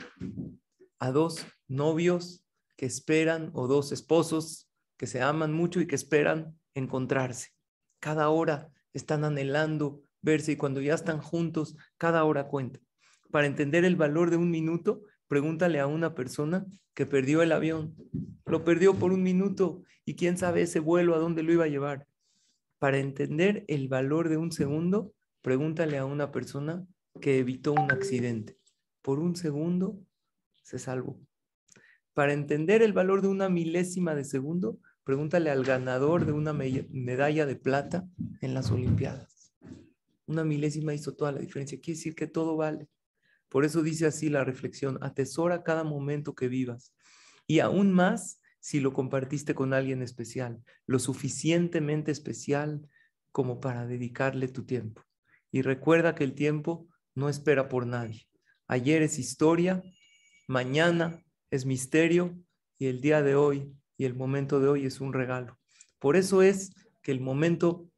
a 0.99 1.11
dos 1.11 1.47
novios 1.67 2.45
que 2.77 2.87
esperan 2.87 3.51
o 3.55 3.67
dos 3.67 3.93
esposos 3.93 4.71
que 4.97 5.07
se 5.07 5.23
aman 5.23 5.53
mucho 5.53 5.81
y 5.81 5.87
que 5.87 5.97
esperan 5.97 6.59
encontrarse. 6.75 7.49
Cada 8.01 8.29
hora 8.29 8.71
están 8.93 9.25
anhelando 9.25 10.03
verse 10.23 10.53
y 10.53 10.57
cuando 10.57 10.81
ya 10.81 10.95
están 10.95 11.21
juntos, 11.21 11.77
cada 11.99 12.25
hora 12.25 12.49
cuenta. 12.49 12.81
Para 13.31 13.47
entender 13.47 13.85
el 13.85 13.97
valor 13.97 14.31
de 14.31 14.37
un 14.37 14.51
minuto, 14.51 15.03
pregúntale 15.29 15.79
a 15.81 15.87
una 15.87 16.15
persona 16.15 16.67
que 16.95 17.07
perdió 17.07 17.43
el 17.43 17.53
avión. 17.53 17.95
Lo 18.47 18.65
perdió 18.65 18.95
por 18.95 19.13
un 19.13 19.23
minuto 19.23 19.83
y 20.05 20.17
quién 20.17 20.37
sabe 20.37 20.63
ese 20.63 20.81
vuelo 20.81 21.15
a 21.15 21.19
dónde 21.19 21.43
lo 21.43 21.53
iba 21.53 21.65
a 21.65 21.69
llevar. 21.69 22.07
Para 22.79 22.99
entender 22.99 23.65
el 23.69 23.89
valor 23.89 24.29
de 24.29 24.37
un 24.37 24.53
segundo, 24.53 25.13
pregúntale 25.43 25.99
a 25.99 26.07
una 26.07 26.33
persona 26.33 26.85
que 27.21 27.39
evitó 27.39 27.73
un 27.73 27.93
accidente. 27.93 28.59
Por 29.03 29.19
un 29.21 29.37
segundo 29.37 30.01
se 30.63 30.79
salvó. 30.79 31.19
Para 32.15 32.33
entender 32.33 32.83
el 32.83 32.93
valor 32.93 33.23
de 33.23 33.29
una 33.29 33.49
milésima 33.49 34.15
de 34.15 34.25
segundo, 34.25 34.79
pregúntale 35.05 35.51
al 35.51 35.65
ganador 35.65 36.27
de 36.27 36.33
una 36.33 36.53
medalla 36.53 37.47
de 37.47 37.57
plata 37.57 38.07
en 38.41 38.55
las 38.55 38.71
Olimpiadas. 38.71 39.40
Una 40.31 40.45
milésima 40.45 40.95
hizo 40.95 41.17
toda 41.17 41.33
la 41.33 41.41
diferencia. 41.41 41.81
Quiere 41.81 41.97
decir 41.97 42.15
que 42.15 42.29
todo 42.29 42.57
vale. 42.57 42.89
Por 43.49 43.65
eso 43.65 43.83
dice 43.83 44.07
así 44.07 44.29
la 44.29 44.45
reflexión, 44.45 44.97
atesora 45.03 45.65
cada 45.65 45.83
momento 45.83 46.37
que 46.37 46.47
vivas. 46.47 46.95
Y 47.49 47.59
aún 47.59 47.91
más 47.91 48.41
si 48.61 48.79
lo 48.79 48.93
compartiste 48.93 49.57
con 49.57 49.75
alguien 49.75 50.03
especial, 50.03 50.63
lo 50.87 51.01
suficientemente 51.01 52.13
especial 52.13 52.89
como 53.33 53.59
para 53.59 53.87
dedicarle 53.87 54.47
tu 54.47 54.65
tiempo. 54.65 55.03
Y 55.51 55.63
recuerda 55.63 56.15
que 56.15 56.23
el 56.23 56.35
tiempo 56.35 56.87
no 57.17 57.29
espera 57.29 57.69
por 57.69 57.89
nadie. 57.89 58.29
Ayer 58.69 59.03
es 59.03 59.19
historia, 59.19 59.83
mañana 60.47 61.25
es 61.51 61.67
misterio 61.67 62.39
y 62.79 62.87
el 62.87 63.01
día 63.01 63.21
de 63.21 63.35
hoy 63.35 63.75
y 63.97 64.05
el 64.05 64.15
momento 64.15 64.61
de 64.61 64.69
hoy 64.69 64.87
es 64.87 65.01
un 65.01 65.13
regalo. 65.13 65.59
Por 65.99 66.15
eso 66.15 66.41
es 66.41 66.71
que 67.03 67.11
el 67.11 67.21
momento 67.21 67.90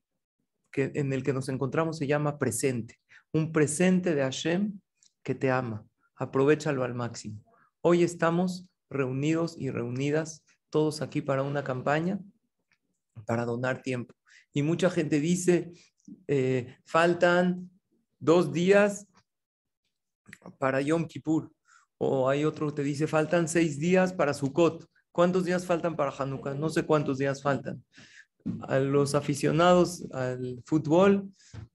que, 0.73 0.91
en 0.95 1.13
el 1.13 1.23
que 1.23 1.33
nos 1.33 1.49
encontramos 1.49 1.99
se 1.99 2.07
llama 2.07 2.39
presente, 2.39 2.99
un 3.33 3.53
presente 3.53 4.15
de 4.15 4.23
Hashem 4.23 4.81
que 5.23 5.35
te 5.35 5.51
ama. 5.51 5.87
Aprovechalo 6.17 6.85
al 6.85 6.95
máximo. 6.95 7.45
Hoy 7.81 8.03
estamos 8.03 8.67
reunidos 8.91 9.57
y 9.59 9.71
reunidas 9.71 10.45
todos 10.71 11.03
aquí 11.03 11.21
para 11.21 11.43
una 11.43 11.63
campaña, 11.63 12.19
para 13.27 13.45
donar 13.45 13.83
tiempo. 13.83 14.15
Y 14.53 14.63
mucha 14.63 14.91
gente 14.91 15.21
dice, 15.21 15.73
eh, 16.27 16.77
faltan 16.85 17.71
dos 18.19 18.53
días 18.53 19.07
para 20.59 20.81
Yom 20.81 21.07
Kippur. 21.07 21.53
O 21.99 22.29
hay 22.29 22.45
otro 22.45 22.69
que 22.69 22.77
te 22.77 22.83
dice, 22.83 23.07
faltan 23.07 23.49
seis 23.49 23.79
días 23.79 24.13
para 24.13 24.35
Sukkot. 24.35 24.87
¿Cuántos 25.13 25.45
días 25.45 25.67
faltan 25.67 25.95
para 25.95 26.11
Hanukkah? 26.11 26.55
No 26.55 26.69
sé 26.69 26.85
cuántos 26.85 27.19
días 27.19 27.43
faltan. 27.43 27.85
A 28.62 28.78
los 28.78 29.14
aficionados 29.14 30.07
al 30.12 30.62
fútbol 30.64 31.28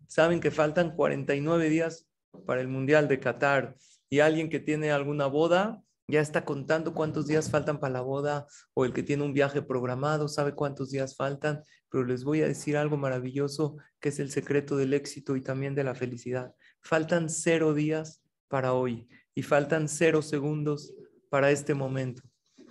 saben 0.08 0.40
que 0.40 0.52
faltan 0.52 0.96
49 0.96 1.70
días 1.70 2.08
para 2.46 2.62
el 2.62 2.68
Mundial 2.68 3.08
de 3.08 3.20
Qatar. 3.20 3.76
Y 4.10 4.20
alguien 4.20 4.50
que 4.50 4.60
tiene 4.60 4.92
alguna 4.92 5.28
boda 5.28 5.82
ya 6.08 6.22
está 6.22 6.46
contando 6.46 6.94
cuántos 6.94 7.28
días 7.28 7.50
faltan 7.50 7.80
para 7.80 7.94
la 7.94 8.02
boda 8.02 8.48
o 8.74 8.86
el 8.86 8.94
que 8.94 9.04
tiene 9.04 9.24
un 9.24 9.34
viaje 9.34 9.62
programado 9.62 10.30
sabe 10.30 10.54
cuántos 10.54 10.90
días 10.90 11.18
faltan, 11.18 11.64
pero 11.90 12.06
les 12.06 12.24
voy 12.24 12.42
a 12.42 12.48
decir 12.48 12.78
algo 12.78 12.96
maravilloso 12.96 13.76
que 14.00 14.10
es 14.10 14.20
el 14.20 14.32
secreto 14.32 14.78
del 14.78 14.94
éxito 14.94 15.36
y 15.36 15.42
también 15.42 15.76
de 15.76 15.84
la 15.84 15.96
felicidad. 15.96 16.54
Faltan 16.82 17.30
cero 17.30 17.74
días 17.74 18.24
para 18.48 18.74
hoy 18.74 19.10
y 19.36 19.44
faltan 19.44 19.90
cero 19.90 20.22
segundos 20.22 20.94
para 21.30 21.52
este 21.52 21.74
momento. 21.74 22.22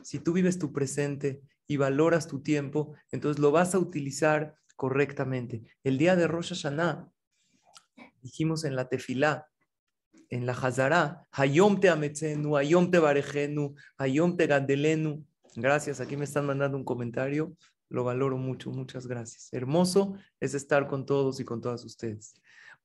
Si 0.03 0.19
tú 0.19 0.33
vives 0.33 0.59
tu 0.59 0.73
presente 0.73 1.43
y 1.67 1.77
valoras 1.77 2.29
tu 2.29 2.41
tiempo, 2.43 2.95
entonces 3.11 3.41
lo 3.41 3.51
vas 3.51 3.75
a 3.75 3.79
utilizar 3.79 4.57
correctamente. 4.77 5.65
El 5.83 5.99
día 5.99 6.17
de 6.17 6.29
Rosh 6.29 6.51
Hashanah, 6.51 7.11
dijimos 8.23 8.65
en 8.65 8.77
la 8.77 8.89
tefilá, 8.89 9.49
en 10.31 10.47
la 10.47 10.53
Hazara, 10.53 11.27
Hayom 11.33 11.81
te 11.81 11.89
ametzenu, 11.89 12.57
Hayom 12.57 12.91
te 12.91 12.99
barejenu, 12.99 13.75
Hayom 13.99 14.37
te 14.37 14.47
gandelenu. 14.47 15.25
Gracias, 15.55 16.01
aquí 16.01 16.17
me 16.17 16.25
están 16.25 16.47
mandando 16.47 16.77
un 16.77 16.85
comentario, 16.85 17.57
lo 17.89 18.05
valoro 18.05 18.37
mucho, 18.37 18.71
muchas 18.71 19.07
gracias. 19.07 19.49
Hermoso 19.53 20.17
es 20.41 20.55
estar 20.55 20.89
con 20.89 21.07
todos 21.07 21.41
y 21.41 21.45
con 21.45 21.61
todas 21.61 21.85
ustedes. 21.85 22.35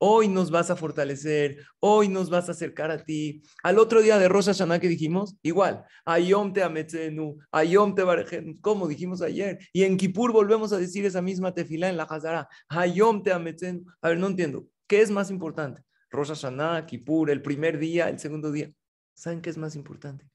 Hoy 0.03 0.27
nos 0.27 0.49
vas 0.49 0.71
a 0.71 0.75
fortalecer, 0.75 1.63
hoy 1.79 2.07
nos 2.07 2.31
vas 2.31 2.49
a 2.49 2.53
acercar 2.53 2.89
a 2.89 3.03
ti. 3.03 3.43
Al 3.61 3.77
otro 3.77 4.01
día 4.01 4.17
de 4.17 4.27
Rosh 4.29 4.47
Hashanah 4.47 4.79
que 4.79 4.87
dijimos, 4.87 5.37
igual, 5.43 5.85
Ayom 6.05 6.53
te 6.53 6.63
ametzenu, 6.63 7.37
Ayom 7.51 7.93
te 7.93 8.01
barejenu, 8.01 8.59
como 8.61 8.87
dijimos 8.87 9.21
ayer. 9.21 9.59
Y 9.71 9.83
en 9.83 9.97
Kippur 9.97 10.31
volvemos 10.31 10.73
a 10.73 10.79
decir 10.79 11.05
esa 11.05 11.21
misma 11.21 11.53
tefila 11.53 11.87
en 11.87 11.97
la 11.97 12.05
Hazara, 12.05 12.49
Ayom 12.67 13.21
te 13.21 13.31
ametzenu. 13.31 13.85
A 14.01 14.09
ver, 14.09 14.17
no 14.17 14.25
entiendo, 14.25 14.65
¿qué 14.87 15.01
es 15.01 15.11
más 15.11 15.29
importante? 15.29 15.83
Rosh 16.09 16.29
Hashanah, 16.29 16.87
Kippur, 16.87 17.29
el 17.29 17.43
primer 17.43 17.77
día, 17.77 18.09
el 18.09 18.17
segundo 18.17 18.51
día. 18.51 18.73
¿Saben 19.13 19.39
qué 19.39 19.51
es 19.51 19.57
más 19.59 19.75
importante? 19.75 20.25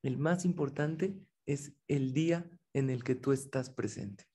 El 0.00 0.16
más 0.16 0.44
importante 0.44 1.16
es 1.44 1.72
el 1.88 2.12
día 2.12 2.48
en 2.72 2.88
el 2.88 3.02
que 3.02 3.16
tú 3.16 3.32
estás 3.32 3.68
presente. 3.68 4.27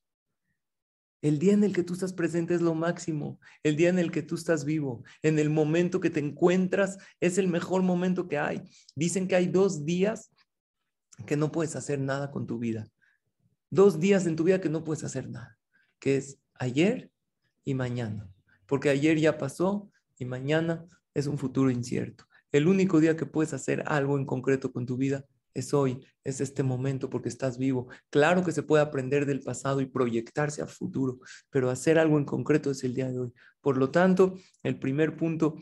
El 1.24 1.40
día 1.40 1.54
en 1.54 1.64
el 1.64 1.74
que 1.74 1.84
tú 1.84 1.94
estás 1.94 2.12
presente 2.12 2.54
es 2.54 2.62
lo 2.62 2.76
máximo. 2.76 3.40
El 3.64 3.78
día 3.78 3.88
en 3.88 3.98
el 3.98 4.12
que 4.12 4.24
tú 4.24 4.36
estás 4.36 4.66
vivo, 4.66 5.06
en 5.22 5.40
el 5.40 5.50
momento 5.50 6.02
que 6.02 6.10
te 6.10 6.20
encuentras, 6.20 6.98
es 7.22 7.38
el 7.38 7.48
mejor 7.48 7.82
momento 7.82 8.28
que 8.28 8.38
hay. 8.38 8.62
Dicen 8.94 9.30
que 9.30 9.38
hay 9.38 9.48
dos 9.48 9.86
días 9.86 10.32
que 11.26 11.38
no 11.38 11.50
puedes 11.50 11.78
hacer 11.78 11.98
nada 11.98 12.30
con 12.30 12.46
tu 12.46 12.60
vida. 12.60 12.86
Dos 13.70 14.02
días 14.02 14.28
en 14.28 14.36
tu 14.36 14.44
vida 14.44 14.60
que 14.60 14.68
no 14.68 14.84
puedes 14.84 15.06
hacer 15.06 15.30
nada, 15.30 15.58
que 15.98 16.18
es 16.18 16.40
ayer 16.56 17.10
y 17.64 17.74
mañana. 17.74 18.30
Porque 18.66 18.90
ayer 18.90 19.18
ya 19.18 19.38
pasó 19.38 19.90
y 20.20 20.26
mañana 20.26 20.86
es 21.14 21.28
un 21.28 21.38
futuro 21.38 21.72
incierto. 21.72 22.26
El 22.52 22.68
único 22.68 23.00
día 23.00 23.16
que 23.16 23.26
puedes 23.26 23.54
hacer 23.54 23.82
algo 23.88 24.18
en 24.18 24.26
concreto 24.26 24.74
con 24.74 24.86
tu 24.86 24.98
vida 24.98 25.26
es 25.54 25.74
hoy, 25.74 26.06
es 26.24 26.42
este 26.42 26.64
momento 26.64 27.10
porque 27.10 27.30
estás 27.30 27.58
vivo. 27.58 27.88
Claro 28.10 28.44
que 28.44 28.52
se 28.52 28.64
puede 28.64 28.84
aprender 28.84 29.26
del 29.26 29.42
pasado 29.42 29.82
y 29.82 29.86
proyectarse 29.86 30.62
a 30.62 30.68
futuro, 30.68 31.20
pero 31.50 31.70
hacer 31.70 32.00
algo 32.00 32.18
en 32.18 32.26
concreto 32.26 32.72
es 32.72 32.84
el 32.84 32.94
día 32.94 33.12
de 33.12 33.20
hoy. 33.20 33.34
Por 33.62 33.78
lo 33.78 33.92
tanto, 33.92 34.40
el 34.64 34.80
primer 34.80 35.16
punto 35.16 35.58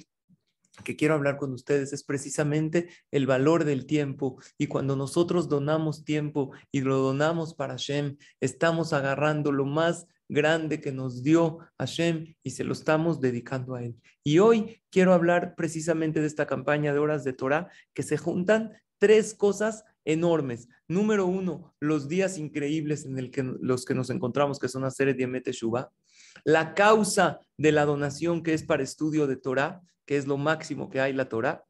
que 0.83 0.95
quiero 0.95 1.13
hablar 1.13 1.37
con 1.37 1.53
ustedes 1.53 1.93
es 1.93 2.03
precisamente 2.03 2.89
el 3.11 3.27
valor 3.27 3.65
del 3.65 3.85
tiempo. 3.85 4.41
Y 4.57 4.67
cuando 4.67 4.95
nosotros 4.95 5.49
donamos 5.49 6.05
tiempo 6.05 6.51
y 6.71 6.81
lo 6.81 6.97
donamos 6.97 7.53
para 7.53 7.73
Hashem, 7.73 8.17
estamos 8.39 8.93
agarrando 8.93 9.51
lo 9.51 9.65
más 9.65 10.07
grande 10.29 10.79
que 10.79 10.93
nos 10.93 11.23
dio 11.23 11.59
Hashem 11.77 12.35
y 12.41 12.51
se 12.51 12.63
lo 12.63 12.71
estamos 12.71 13.19
dedicando 13.19 13.75
a 13.75 13.83
Él. 13.83 13.95
Y 14.23 14.39
hoy 14.39 14.81
quiero 14.89 15.13
hablar 15.13 15.55
precisamente 15.55 16.21
de 16.21 16.27
esta 16.27 16.47
campaña 16.47 16.93
de 16.93 16.99
horas 16.99 17.25
de 17.25 17.33
Torah 17.33 17.69
que 17.93 18.03
se 18.03 18.17
juntan 18.17 18.71
tres 19.01 19.33
cosas 19.33 19.83
enormes. 20.05 20.69
Número 20.87 21.25
uno, 21.25 21.73
los 21.79 22.07
días 22.07 22.37
increíbles 22.37 23.03
en 23.03 23.17
el 23.17 23.31
que, 23.31 23.41
los 23.41 23.83
que 23.83 23.95
nos 23.95 24.11
encontramos, 24.11 24.59
que 24.59 24.67
son 24.67 24.83
hacer 24.83 25.15
Diemete 25.15 25.51
Shubá. 25.51 25.91
La 26.43 26.75
causa 26.75 27.39
de 27.57 27.71
la 27.71 27.85
donación 27.85 28.43
que 28.43 28.53
es 28.53 28.61
para 28.61 28.83
estudio 28.83 29.25
de 29.25 29.37
Torah, 29.37 29.81
que 30.05 30.17
es 30.17 30.27
lo 30.27 30.37
máximo 30.37 30.91
que 30.91 31.01
hay 31.01 31.13
la 31.13 31.29
Torah. 31.29 31.65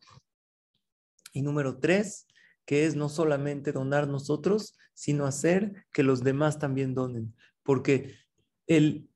Y 1.31 1.41
número 1.41 1.79
tres, 1.79 2.27
que 2.65 2.85
es 2.85 2.95
no 2.95 3.07
solamente 3.07 3.71
donar 3.71 4.09
nosotros, 4.09 4.77
sino 4.93 5.25
hacer 5.25 5.85
que 5.93 6.03
los 6.03 6.25
demás 6.25 6.59
también 6.59 6.93
donen. 6.93 7.33
Porque 7.63 8.13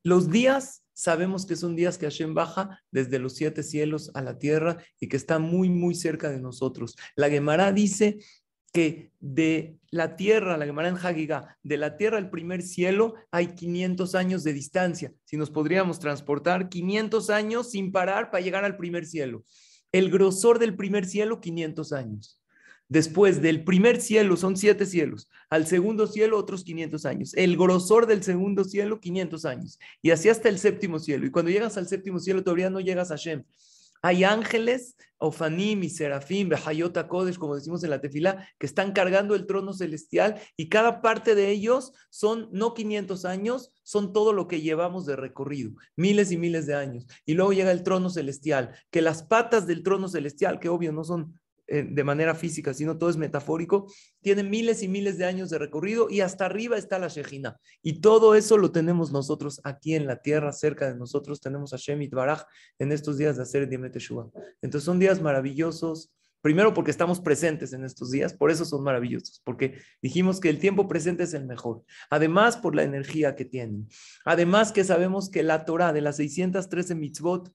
los 0.02 0.30
días 0.30 0.85
sabemos 0.96 1.44
que 1.44 1.56
son 1.56 1.76
días 1.76 1.98
que 1.98 2.06
Hashem 2.06 2.32
baja 2.32 2.82
desde 2.90 3.18
los 3.18 3.34
siete 3.34 3.62
cielos 3.62 4.10
a 4.14 4.22
la 4.22 4.38
tierra 4.38 4.78
y 4.98 5.08
que 5.08 5.18
está 5.18 5.38
muy, 5.38 5.68
muy 5.68 5.94
cerca 5.94 6.30
de 6.30 6.40
nosotros. 6.40 6.96
La 7.16 7.28
Gemara 7.28 7.70
dice 7.70 8.18
que 8.72 9.12
de 9.20 9.76
la 9.90 10.16
tierra, 10.16 10.56
la 10.56 10.64
Gemara 10.64 10.88
en 10.88 10.96
Hagigá, 10.96 11.58
de 11.62 11.76
la 11.76 11.98
tierra 11.98 12.16
al 12.16 12.30
primer 12.30 12.62
cielo 12.62 13.14
hay 13.30 13.48
500 13.48 14.14
años 14.14 14.42
de 14.42 14.54
distancia. 14.54 15.12
Si 15.24 15.36
nos 15.36 15.50
podríamos 15.50 15.98
transportar 15.98 16.70
500 16.70 17.28
años 17.28 17.70
sin 17.70 17.92
parar 17.92 18.30
para 18.30 18.42
llegar 18.42 18.64
al 18.64 18.78
primer 18.78 19.04
cielo. 19.04 19.44
El 19.92 20.10
grosor 20.10 20.58
del 20.58 20.76
primer 20.76 21.04
cielo, 21.04 21.42
500 21.42 21.92
años. 21.92 22.40
Después 22.88 23.42
del 23.42 23.64
primer 23.64 24.00
cielo 24.00 24.36
son 24.36 24.56
siete 24.56 24.86
cielos, 24.86 25.28
al 25.50 25.66
segundo 25.66 26.06
cielo 26.06 26.38
otros 26.38 26.62
500 26.62 27.04
años, 27.04 27.34
el 27.34 27.56
grosor 27.56 28.06
del 28.06 28.22
segundo 28.22 28.62
cielo 28.62 29.00
500 29.00 29.44
años, 29.44 29.78
y 30.02 30.10
así 30.10 30.28
hasta 30.28 30.48
el 30.48 30.58
séptimo 30.58 30.98
cielo. 31.00 31.26
Y 31.26 31.30
cuando 31.30 31.50
llegas 31.50 31.76
al 31.76 31.88
séptimo 31.88 32.20
cielo 32.20 32.44
todavía 32.44 32.70
no 32.70 32.80
llegas 32.80 33.10
a 33.10 33.16
Shem, 33.16 33.44
hay 34.02 34.22
ángeles, 34.22 34.96
Ofanim 35.18 35.82
y 35.82 35.90
Serafim, 35.90 36.48
Behayota 36.48 37.08
Kodesh, 37.08 37.38
como 37.38 37.56
decimos 37.56 37.82
en 37.82 37.90
la 37.90 38.00
tefila, 38.00 38.46
que 38.58 38.66
están 38.66 38.92
cargando 38.92 39.34
el 39.34 39.46
trono 39.46 39.72
celestial 39.72 40.40
y 40.56 40.68
cada 40.68 41.00
parte 41.00 41.34
de 41.34 41.50
ellos 41.50 41.92
son 42.10 42.48
no 42.52 42.74
500 42.74 43.24
años, 43.24 43.72
son 43.82 44.12
todo 44.12 44.32
lo 44.32 44.46
que 44.46 44.60
llevamos 44.60 45.06
de 45.06 45.16
recorrido, 45.16 45.72
miles 45.96 46.30
y 46.30 46.36
miles 46.36 46.66
de 46.66 46.74
años. 46.74 47.06
Y 47.24 47.34
luego 47.34 47.52
llega 47.52 47.72
el 47.72 47.82
trono 47.82 48.10
celestial, 48.10 48.76
que 48.90 49.02
las 49.02 49.22
patas 49.22 49.66
del 49.66 49.82
trono 49.82 50.08
celestial, 50.08 50.60
que 50.60 50.68
obvio 50.68 50.92
no 50.92 51.02
son 51.02 51.40
de 51.66 52.04
manera 52.04 52.34
física, 52.34 52.72
sino 52.72 52.96
todo 52.96 53.10
es 53.10 53.16
metafórico, 53.16 53.86
tiene 54.22 54.42
miles 54.42 54.82
y 54.82 54.88
miles 54.88 55.18
de 55.18 55.24
años 55.24 55.50
de 55.50 55.58
recorrido 55.58 56.08
y 56.08 56.20
hasta 56.20 56.46
arriba 56.46 56.76
está 56.76 56.98
la 56.98 57.08
Shejina. 57.08 57.56
Y 57.82 58.00
todo 58.00 58.34
eso 58.34 58.56
lo 58.56 58.72
tenemos 58.72 59.12
nosotros 59.12 59.60
aquí 59.64 59.94
en 59.94 60.06
la 60.06 60.22
tierra, 60.22 60.52
cerca 60.52 60.88
de 60.88 60.96
nosotros, 60.96 61.40
tenemos 61.40 61.72
a 61.72 61.76
Shemit 61.76 62.12
Baraj 62.12 62.44
en 62.78 62.92
estos 62.92 63.18
días 63.18 63.36
de 63.36 63.42
hacer 63.42 63.68
Dime 63.68 63.90
Teshua. 63.90 64.30
Entonces 64.62 64.84
son 64.84 64.98
días 64.98 65.20
maravillosos. 65.20 66.12
Primero 66.42 66.72
porque 66.74 66.92
estamos 66.92 67.18
presentes 67.20 67.72
en 67.72 67.84
estos 67.84 68.12
días, 68.12 68.32
por 68.32 68.52
eso 68.52 68.64
son 68.64 68.84
maravillosos, 68.84 69.42
porque 69.42 69.80
dijimos 70.00 70.38
que 70.38 70.48
el 70.48 70.60
tiempo 70.60 70.86
presente 70.86 71.24
es 71.24 71.34
el 71.34 71.44
mejor. 71.44 71.82
Además, 72.08 72.56
por 72.56 72.76
la 72.76 72.84
energía 72.84 73.34
que 73.34 73.44
tienen. 73.44 73.88
Además 74.24 74.70
que 74.70 74.84
sabemos 74.84 75.28
que 75.28 75.42
la 75.42 75.64
Torah 75.64 75.92
de 75.92 76.02
las 76.02 76.18
613 76.18 76.94
mitzvot 76.94 77.52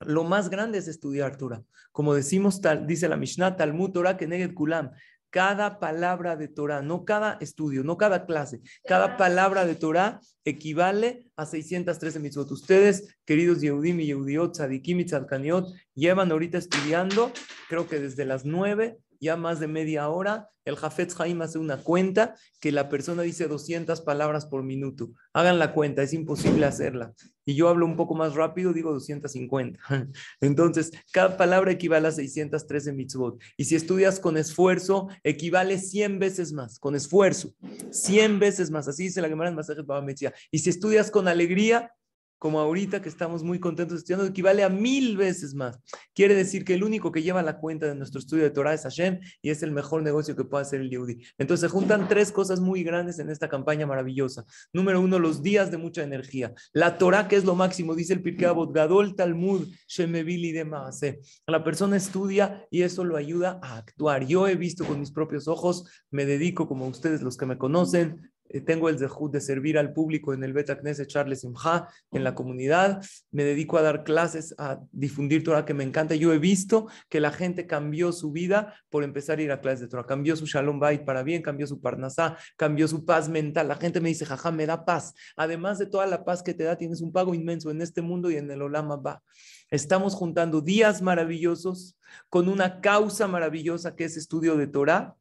lo 0.00 0.24
más 0.24 0.50
grande 0.50 0.78
es 0.78 0.88
estudiar 0.88 1.36
Torah. 1.36 1.62
Como 1.92 2.14
decimos, 2.14 2.60
tal, 2.60 2.86
dice 2.86 3.08
la 3.08 3.16
Mishnah, 3.16 3.56
Talmud 3.56 3.90
Torah 3.90 4.16
Keneged 4.16 4.54
Kulam. 4.54 4.90
Cada 5.30 5.78
palabra 5.78 6.36
de 6.36 6.48
Torah, 6.48 6.80
no 6.80 7.04
cada 7.04 7.36
estudio, 7.40 7.84
no 7.84 7.98
cada 7.98 8.24
clase, 8.24 8.62
cada 8.86 9.18
palabra 9.18 9.66
de 9.66 9.74
Torah 9.74 10.20
equivale 10.42 11.26
a 11.36 11.44
613 11.44 12.18
mitzvot. 12.18 12.50
Ustedes, 12.50 13.14
queridos 13.26 13.60
Yehudim 13.60 14.00
y 14.00 14.06
Yehudiot, 14.06 14.54
Tzadikim 14.54 15.00
y 15.00 15.04
Tzadkaniot, 15.04 15.68
llevan 15.94 16.32
ahorita 16.32 16.56
estudiando, 16.56 17.30
creo 17.68 17.86
que 17.86 18.00
desde 18.00 18.24
las 18.24 18.46
9 18.46 18.98
ya 19.20 19.36
más 19.36 19.60
de 19.60 19.68
media 19.68 20.08
hora, 20.08 20.50
el 20.64 20.76
Jafetz 20.76 21.18
Haim 21.18 21.40
hace 21.40 21.58
una 21.58 21.78
cuenta 21.78 22.36
que 22.60 22.72
la 22.72 22.88
persona 22.88 23.22
dice 23.22 23.48
200 23.48 24.02
palabras 24.02 24.46
por 24.46 24.62
minuto. 24.62 25.12
Hagan 25.32 25.58
la 25.58 25.72
cuenta, 25.72 26.02
es 26.02 26.12
imposible 26.12 26.66
hacerla. 26.66 27.14
Y 27.46 27.54
yo 27.54 27.68
hablo 27.68 27.86
un 27.86 27.96
poco 27.96 28.14
más 28.14 28.34
rápido, 28.34 28.74
digo 28.74 28.92
250. 28.92 29.80
Entonces, 30.40 30.92
cada 31.10 31.38
palabra 31.38 31.72
equivale 31.72 32.08
a 32.08 32.12
613 32.12 32.92
mitzvot. 32.92 33.42
Y 33.56 33.64
si 33.64 33.76
estudias 33.76 34.20
con 34.20 34.36
esfuerzo, 34.36 35.08
equivale 35.24 35.78
100 35.78 36.18
veces 36.18 36.52
más, 36.52 36.78
con 36.78 36.94
esfuerzo, 36.94 37.54
100 37.90 38.38
veces 38.38 38.70
más. 38.70 38.88
Así 38.88 39.04
dice 39.04 39.22
la 39.22 39.28
Gemara 39.28 39.48
en 39.48 39.56
Masajet 39.56 39.86
Baba 39.86 40.06
Y 40.50 40.58
si 40.58 40.68
estudias 40.68 41.10
con 41.10 41.28
alegría, 41.28 41.92
como 42.38 42.60
ahorita 42.60 43.02
que 43.02 43.08
estamos 43.08 43.42
muy 43.42 43.58
contentos 43.58 43.98
estudiando, 43.98 44.26
equivale 44.26 44.62
a 44.62 44.68
mil 44.68 45.16
veces 45.16 45.54
más. 45.54 45.78
Quiere 46.14 46.34
decir 46.34 46.64
que 46.64 46.74
el 46.74 46.84
único 46.84 47.12
que 47.12 47.22
lleva 47.22 47.42
la 47.42 47.58
cuenta 47.58 47.86
de 47.86 47.94
nuestro 47.94 48.20
estudio 48.20 48.44
de 48.44 48.50
Torah 48.50 48.74
es 48.74 48.82
Hashem 48.82 49.20
y 49.42 49.50
es 49.50 49.62
el 49.62 49.72
mejor 49.72 50.02
negocio 50.02 50.36
que 50.36 50.44
puede 50.44 50.62
hacer 50.62 50.80
el 50.80 50.90
Yehudi. 50.90 51.22
Entonces 51.38 51.68
se 51.68 51.72
juntan 51.72 52.08
tres 52.08 52.32
cosas 52.32 52.60
muy 52.60 52.82
grandes 52.82 53.18
en 53.18 53.30
esta 53.30 53.48
campaña 53.48 53.86
maravillosa. 53.86 54.44
Número 54.72 55.00
uno, 55.00 55.18
los 55.18 55.42
días 55.42 55.70
de 55.70 55.78
mucha 55.78 56.02
energía. 56.02 56.52
La 56.72 56.98
Torah, 56.98 57.28
que 57.28 57.36
es 57.36 57.44
lo 57.44 57.54
máximo, 57.54 57.94
dice 57.94 58.14
el 58.14 58.22
Pirkei 58.22 58.46
Avot, 58.46 58.74
Talmud, 59.16 59.68
Shemevili 59.88 60.52
de 60.52 60.64
Maase. 60.64 61.20
La 61.46 61.64
persona 61.64 61.96
estudia 61.96 62.66
y 62.70 62.82
eso 62.82 63.04
lo 63.04 63.16
ayuda 63.16 63.58
a 63.62 63.78
actuar. 63.78 64.26
Yo 64.26 64.46
he 64.48 64.54
visto 64.54 64.84
con 64.84 65.00
mis 65.00 65.10
propios 65.10 65.48
ojos, 65.48 65.84
me 66.10 66.24
dedico, 66.24 66.68
como 66.68 66.86
ustedes 66.86 67.22
los 67.22 67.36
que 67.36 67.46
me 67.46 67.58
conocen, 67.58 68.30
tengo 68.64 68.88
el 68.88 68.98
zehut 68.98 69.32
de 69.32 69.40
servir 69.40 69.78
al 69.78 69.92
público 69.92 70.32
en 70.32 70.42
el 70.44 70.52
Beta 70.52 70.78
Knesset 70.78 71.08
Charles 71.08 71.40
Simha, 71.40 71.88
en 72.12 72.24
la 72.24 72.34
comunidad, 72.34 73.04
me 73.30 73.44
dedico 73.44 73.78
a 73.78 73.82
dar 73.82 74.04
clases, 74.04 74.54
a 74.58 74.80
difundir 74.92 75.44
Torah 75.44 75.64
que 75.64 75.74
me 75.74 75.84
encanta. 75.84 76.14
Yo 76.14 76.32
he 76.32 76.38
visto 76.38 76.88
que 77.08 77.20
la 77.20 77.30
gente 77.30 77.66
cambió 77.66 78.12
su 78.12 78.32
vida 78.32 78.74
por 78.90 79.04
empezar 79.04 79.38
a 79.38 79.42
ir 79.42 79.52
a 79.52 79.60
clases 79.60 79.80
de 79.80 79.88
Torah, 79.88 80.06
cambió 80.06 80.36
su 80.36 80.46
Shalom 80.46 80.78
Bait 80.78 81.04
para 81.04 81.22
bien, 81.22 81.42
cambió 81.42 81.66
su 81.66 81.80
Parnasá, 81.80 82.36
cambió 82.56 82.88
su 82.88 83.04
paz 83.04 83.28
mental. 83.28 83.68
La 83.68 83.76
gente 83.76 84.00
me 84.00 84.08
dice, 84.08 84.24
jaja, 84.24 84.50
me 84.50 84.66
da 84.66 84.84
paz. 84.84 85.14
Además 85.36 85.78
de 85.78 85.86
toda 85.86 86.06
la 86.06 86.24
paz 86.24 86.42
que 86.42 86.54
te 86.54 86.64
da, 86.64 86.76
tienes 86.76 87.00
un 87.00 87.12
pago 87.12 87.34
inmenso 87.34 87.70
en 87.70 87.82
este 87.82 88.02
mundo 88.02 88.30
y 88.30 88.36
en 88.36 88.50
el 88.50 88.62
Olama 88.62 88.96
Ba. 88.96 89.22
Estamos 89.70 90.14
juntando 90.14 90.62
días 90.62 91.02
maravillosos 91.02 91.98
con 92.30 92.48
una 92.48 92.80
causa 92.80 93.28
maravillosa 93.28 93.94
que 93.94 94.04
es 94.04 94.16
estudio 94.16 94.56
de 94.56 94.66
Torah 94.66 95.14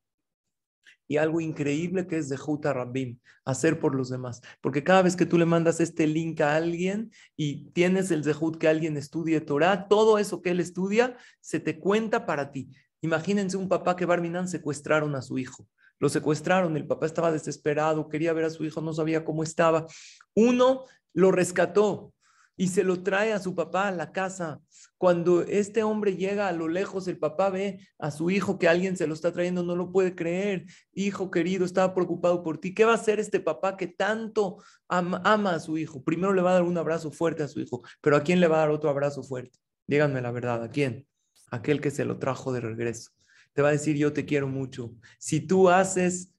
y 1.08 1.18
algo 1.18 1.42
increíble 1.42 2.08
que 2.08 2.18
es 2.18 2.30
de 2.30 2.38
Juta 2.38 2.74
Rabim, 2.74 3.20
hacer 3.46 3.80
por 3.80 3.96
los 3.96 4.10
demás. 4.10 4.42
Porque 4.62 4.84
cada 4.84 5.02
vez 5.02 5.16
que 5.16 5.26
tú 5.26 5.38
le 5.38 5.46
mandas 5.46 5.80
este 5.80 6.06
link 6.06 6.42
a 6.42 6.56
alguien 6.56 7.12
y 7.36 7.70
tienes 7.72 8.12
el 8.12 8.24
Zehut 8.24 8.58
que 8.58 8.68
alguien 8.68 8.98
estudie 8.98 9.42
Torah, 9.42 9.88
todo 9.88 10.18
eso 10.18 10.42
que 10.42 10.52
él 10.52 10.60
estudia 10.60 11.16
se 11.40 11.60
te 11.60 11.80
cuenta 11.80 12.26
para 12.26 12.52
ti. 12.52 12.70
Imagínense 13.02 13.58
un 13.58 13.70
papá 13.70 13.96
que 13.96 14.06
Barminan 14.06 14.48
secuestraron 14.48 15.16
a 15.16 15.22
su 15.22 15.38
hijo. 15.38 15.68
Lo 16.00 16.10
secuestraron, 16.10 16.78
el 16.78 16.86
papá 16.86 17.06
estaba 17.06 17.32
desesperado, 17.32 18.10
quería 18.10 18.34
ver 18.34 18.46
a 18.46 18.50
su 18.50 18.66
hijo, 18.66 18.82
no 18.82 18.94
sabía 18.94 19.26
cómo 19.26 19.44
estaba. 19.44 19.88
Uno 20.36 20.86
lo 21.14 21.32
rescató, 21.32 22.14
y 22.58 22.70
se 22.70 22.84
lo 22.84 23.04
trae 23.04 23.32
a 23.32 23.40
su 23.40 23.56
papá 23.56 23.88
a 23.88 23.92
la 23.92 24.12
casa. 24.12 24.60
Cuando 24.98 25.44
este 25.44 25.84
hombre 25.84 26.18
llega 26.18 26.48
a 26.48 26.52
lo 26.52 26.68
lejos, 26.68 27.08
el 27.08 27.20
papá 27.20 27.52
ve 27.52 27.88
a 28.00 28.10
su 28.10 28.32
hijo 28.32 28.58
que 28.58 28.68
alguien 28.68 28.98
se 28.98 29.06
lo 29.06 29.14
está 29.14 29.32
trayendo, 29.32 29.62
no 29.64 29.76
lo 29.76 29.92
puede 29.92 30.16
creer. 30.16 30.66
Hijo 30.92 31.30
querido, 31.30 31.64
estaba 31.64 31.94
preocupado 31.94 32.44
por 32.44 32.58
ti. 32.58 32.74
¿Qué 32.74 32.84
va 32.84 32.94
a 32.94 32.96
hacer 32.96 33.20
este 33.20 33.40
papá 33.40 33.78
que 33.78 33.88
tanto 33.88 34.58
ama, 34.90 35.22
a 35.24 35.60
su 35.60 35.78
hijo? 35.78 36.04
Primero 36.04 36.34
le 36.34 36.42
va 36.42 36.50
a 36.50 36.54
dar 36.56 36.64
un 36.64 36.78
abrazo 36.78 37.12
fuerte 37.12 37.44
a 37.44 37.48
su 37.48 37.62
hijo, 37.62 37.84
pero 38.02 38.18
¿a 38.18 38.24
quién 38.24 38.40
le 38.40 38.48
va 38.48 38.58
a 38.58 38.60
dar 38.62 38.72
otro 38.72 38.90
abrazo 38.90 39.24
fuerte? 39.24 39.60
Díganme 39.86 40.20
la 40.22 40.32
verdad, 40.32 40.64
¿a 40.64 40.70
quién? 40.70 41.08
Aquel 41.52 41.80
que 41.80 41.92
se 41.92 42.06
lo 42.06 42.18
trajo 42.18 42.52
de 42.52 42.60
regreso. 42.60 43.12
Te 43.54 43.62
va 43.62 43.70
a 43.70 43.74
decir, 43.74 43.96
yo 43.96 44.14
te 44.14 44.26
quiero 44.26 44.48
mucho. 44.48 44.96
Si 45.20 45.42
tú 45.42 45.70
haces 45.70 46.34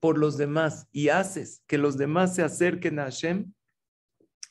por 0.00 0.18
los 0.18 0.36
demás 0.36 0.88
y 0.92 1.08
haces 1.08 1.62
que 1.66 1.78
los 1.78 1.96
demás 1.96 2.34
se 2.34 2.42
acerquen 2.42 2.98
a 2.98 3.04
Hashem, 3.04 3.52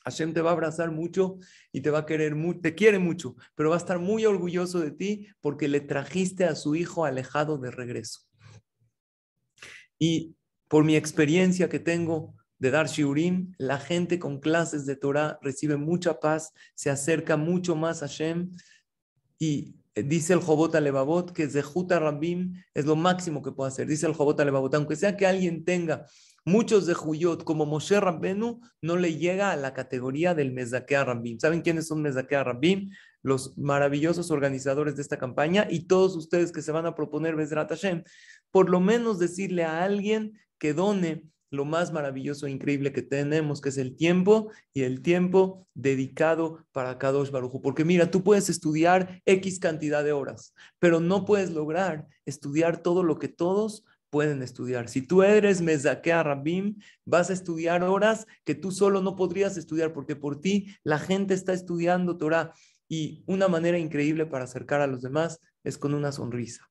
Hashem 0.04 0.32
te 0.32 0.40
va 0.40 0.50
a 0.50 0.52
abrazar 0.52 0.90
mucho 0.90 1.38
y 1.72 1.80
te 1.80 1.90
va 1.90 2.00
a 2.00 2.06
querer 2.06 2.34
mucho, 2.34 2.60
te 2.60 2.74
quiere 2.74 2.98
mucho, 2.98 3.36
pero 3.54 3.70
va 3.70 3.76
a 3.76 3.78
estar 3.78 3.98
muy 3.98 4.24
orgulloso 4.24 4.80
de 4.80 4.90
ti 4.90 5.28
porque 5.40 5.68
le 5.68 5.80
trajiste 5.80 6.44
a 6.44 6.54
su 6.54 6.74
hijo 6.74 7.04
alejado 7.04 7.58
de 7.58 7.70
regreso. 7.70 8.20
Y 9.98 10.34
por 10.68 10.84
mi 10.84 10.96
experiencia 10.96 11.68
que 11.68 11.78
tengo 11.78 12.34
de 12.58 12.70
dar 12.70 12.86
shiurim, 12.86 13.52
la 13.58 13.78
gente 13.78 14.18
con 14.18 14.38
clases 14.38 14.86
de 14.86 14.96
Torah 14.96 15.38
recibe 15.42 15.76
mucha 15.76 16.20
paz, 16.20 16.52
se 16.74 16.90
acerca 16.90 17.36
mucho 17.36 17.76
más 17.76 18.02
a 18.02 18.08
Hashem 18.08 18.50
y 19.38 19.76
dice 19.94 20.32
el 20.32 20.40
Jobot 20.40 20.74
Alevabot 20.74 21.32
que 21.32 21.48
Zehuta 21.48 21.98
Rabim 21.98 22.54
es 22.72 22.86
lo 22.86 22.96
máximo 22.96 23.42
que 23.42 23.52
puede 23.52 23.68
hacer. 23.68 23.86
Dice 23.86 24.06
el 24.06 24.14
Jobot 24.14 24.38
Alevabot, 24.40 24.74
aunque 24.74 24.96
sea 24.96 25.16
que 25.16 25.26
alguien 25.26 25.64
tenga 25.64 26.06
Muchos 26.44 26.86
de 26.86 26.94
Juyot, 26.94 27.44
como 27.44 27.66
Moshe 27.66 28.00
Rabbenu, 28.00 28.60
no 28.80 28.96
le 28.96 29.16
llega 29.16 29.52
a 29.52 29.56
la 29.56 29.74
categoría 29.74 30.34
del 30.34 30.52
Mezakea 30.52 31.04
Rabbim. 31.04 31.38
¿Saben 31.38 31.62
quiénes 31.62 31.86
son 31.86 32.02
Mezakea 32.02 32.42
Rabbim? 32.42 32.90
Los 33.22 33.56
maravillosos 33.56 34.32
organizadores 34.32 34.96
de 34.96 35.02
esta 35.02 35.18
campaña 35.18 35.68
y 35.70 35.86
todos 35.86 36.16
ustedes 36.16 36.50
que 36.50 36.60
se 36.60 36.72
van 36.72 36.86
a 36.86 36.96
proponer 36.96 37.36
Bezrat 37.36 37.68
Hashem. 37.68 38.02
Por 38.50 38.70
lo 38.70 38.80
menos 38.80 39.20
decirle 39.20 39.62
a 39.62 39.84
alguien 39.84 40.32
que 40.58 40.74
done 40.74 41.30
lo 41.52 41.64
más 41.64 41.92
maravilloso 41.92 42.46
e 42.46 42.50
increíble 42.50 42.92
que 42.92 43.02
tenemos, 43.02 43.60
que 43.60 43.68
es 43.68 43.76
el 43.76 43.94
tiempo 43.94 44.50
y 44.72 44.82
el 44.82 45.02
tiempo 45.02 45.68
dedicado 45.74 46.66
para 46.72 46.98
Kadosh 46.98 47.30
Baruj. 47.30 47.60
Porque 47.62 47.84
mira, 47.84 48.10
tú 48.10 48.24
puedes 48.24 48.48
estudiar 48.48 49.22
X 49.26 49.60
cantidad 49.60 50.02
de 50.02 50.12
horas, 50.12 50.54
pero 50.80 50.98
no 50.98 51.24
puedes 51.24 51.50
lograr 51.50 52.08
estudiar 52.24 52.82
todo 52.82 53.04
lo 53.04 53.18
que 53.18 53.28
todos 53.28 53.84
pueden 54.12 54.42
estudiar. 54.42 54.90
Si 54.90 55.00
tú 55.00 55.22
eres 55.22 55.62
Mezaquea 55.62 56.22
Rabim, 56.22 56.76
vas 57.06 57.30
a 57.30 57.32
estudiar 57.32 57.82
horas 57.82 58.26
que 58.44 58.54
tú 58.54 58.70
solo 58.70 59.00
no 59.00 59.16
podrías 59.16 59.56
estudiar 59.56 59.94
porque 59.94 60.16
por 60.16 60.38
ti 60.38 60.76
la 60.84 60.98
gente 60.98 61.32
está 61.32 61.54
estudiando 61.54 62.18
Torah. 62.18 62.52
Y 62.90 63.24
una 63.26 63.48
manera 63.48 63.78
increíble 63.78 64.26
para 64.26 64.44
acercar 64.44 64.82
a 64.82 64.86
los 64.86 65.00
demás 65.00 65.40
es 65.64 65.78
con 65.78 65.94
una 65.94 66.12
sonrisa. 66.12 66.68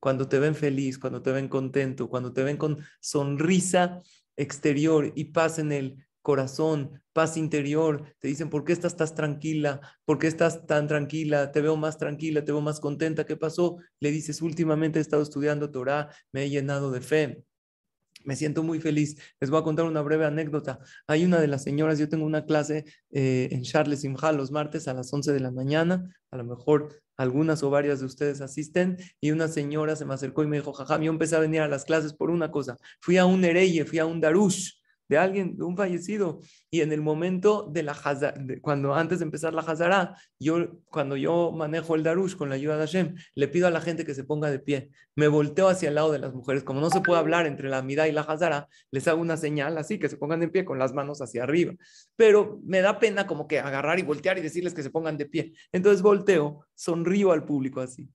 Cuando 0.00 0.26
te 0.26 0.40
ven 0.40 0.56
feliz, 0.56 0.98
cuando 0.98 1.22
te 1.22 1.30
ven 1.30 1.46
contento, 1.46 2.10
cuando 2.10 2.32
te 2.32 2.42
ven 2.42 2.56
con 2.56 2.78
sonrisa 3.00 4.00
exterior 4.36 5.12
y 5.14 5.26
paz 5.26 5.60
en 5.60 5.70
el 5.70 6.04
corazón, 6.22 7.02
paz 7.12 7.36
interior, 7.36 8.04
te 8.18 8.28
dicen, 8.28 8.50
¿por 8.50 8.64
qué 8.64 8.72
estás 8.72 8.96
tan 8.96 9.14
tranquila? 9.14 9.80
¿Por 10.04 10.18
qué 10.18 10.26
estás 10.26 10.66
tan 10.66 10.86
tranquila? 10.86 11.52
Te 11.52 11.60
veo 11.60 11.76
más 11.76 11.98
tranquila, 11.98 12.44
te 12.44 12.52
veo 12.52 12.60
más 12.60 12.80
contenta. 12.80 13.24
¿Qué 13.26 13.36
pasó? 13.36 13.78
Le 14.00 14.10
dices, 14.10 14.42
últimamente 14.42 14.98
he 14.98 15.02
estado 15.02 15.22
estudiando 15.22 15.70
Torah, 15.70 16.10
me 16.32 16.44
he 16.44 16.50
llenado 16.50 16.90
de 16.90 17.00
fe. 17.00 17.44
Me 18.24 18.36
siento 18.36 18.62
muy 18.62 18.80
feliz. 18.80 19.16
Les 19.40 19.48
voy 19.48 19.60
a 19.60 19.62
contar 19.62 19.86
una 19.86 20.02
breve 20.02 20.26
anécdota. 20.26 20.80
Hay 21.06 21.24
una 21.24 21.40
de 21.40 21.46
las 21.46 21.62
señoras, 21.62 21.98
yo 21.98 22.08
tengo 22.08 22.26
una 22.26 22.44
clase 22.44 22.84
eh, 23.10 23.48
en 23.50 23.62
Charles 23.62 24.00
Simha 24.02 24.32
los 24.32 24.50
martes 24.50 24.88
a 24.88 24.94
las 24.94 25.10
11 25.12 25.32
de 25.32 25.40
la 25.40 25.50
mañana. 25.50 26.14
A 26.30 26.36
lo 26.36 26.44
mejor 26.44 27.02
algunas 27.16 27.62
o 27.62 27.70
varias 27.70 28.00
de 28.00 28.06
ustedes 28.06 28.42
asisten. 28.42 28.98
Y 29.22 29.30
una 29.30 29.48
señora 29.48 29.96
se 29.96 30.04
me 30.04 30.12
acercó 30.12 30.42
y 30.42 30.48
me 30.48 30.58
dijo, 30.58 30.74
jajam, 30.74 31.00
yo 31.02 31.10
empecé 31.10 31.36
a 31.36 31.40
venir 31.40 31.62
a 31.62 31.68
las 31.68 31.86
clases 31.86 32.12
por 32.12 32.30
una 32.30 32.50
cosa. 32.50 32.76
Fui 33.00 33.16
a 33.16 33.24
un 33.24 33.42
Ereye, 33.42 33.86
fui 33.86 33.98
a 33.98 34.04
un 34.04 34.20
Darush 34.20 34.79
de 35.10 35.18
alguien, 35.18 35.56
de 35.56 35.64
un 35.64 35.76
fallecido. 35.76 36.38
Y 36.70 36.82
en 36.82 36.92
el 36.92 37.00
momento 37.02 37.68
de 37.68 37.82
la 37.82 37.96
cuando 38.62 38.94
antes 38.94 39.18
de 39.18 39.24
empezar 39.24 39.52
la 39.52 39.62
Hazara, 39.62 40.16
yo, 40.38 40.80
cuando 40.84 41.16
yo 41.16 41.50
manejo 41.50 41.96
el 41.96 42.04
Darush 42.04 42.36
con 42.36 42.48
la 42.48 42.54
ayuda 42.54 42.76
de 42.76 42.86
Hashem, 42.86 43.16
le 43.34 43.48
pido 43.48 43.66
a 43.66 43.70
la 43.70 43.80
gente 43.80 44.04
que 44.04 44.14
se 44.14 44.22
ponga 44.22 44.52
de 44.52 44.60
pie. 44.60 44.90
Me 45.16 45.26
volteo 45.26 45.68
hacia 45.68 45.88
el 45.88 45.96
lado 45.96 46.12
de 46.12 46.20
las 46.20 46.32
mujeres. 46.32 46.62
Como 46.62 46.80
no 46.80 46.90
se 46.90 47.00
puede 47.00 47.18
hablar 47.18 47.46
entre 47.46 47.68
la 47.68 47.78
Amida 47.78 48.06
y 48.06 48.12
la 48.12 48.20
Hazara, 48.20 48.68
les 48.92 49.08
hago 49.08 49.20
una 49.20 49.36
señal 49.36 49.76
así, 49.78 49.98
que 49.98 50.08
se 50.08 50.16
pongan 50.16 50.38
de 50.38 50.48
pie 50.48 50.64
con 50.64 50.78
las 50.78 50.94
manos 50.94 51.20
hacia 51.20 51.42
arriba. 51.42 51.74
Pero 52.14 52.60
me 52.64 52.80
da 52.80 53.00
pena 53.00 53.26
como 53.26 53.48
que 53.48 53.58
agarrar 53.58 53.98
y 53.98 54.02
voltear 54.02 54.38
y 54.38 54.42
decirles 54.42 54.74
que 54.74 54.84
se 54.84 54.90
pongan 54.90 55.18
de 55.18 55.26
pie. 55.26 55.52
Entonces 55.72 56.02
volteo, 56.02 56.66
sonrío 56.76 57.32
al 57.32 57.44
público 57.44 57.80
así. 57.80 58.08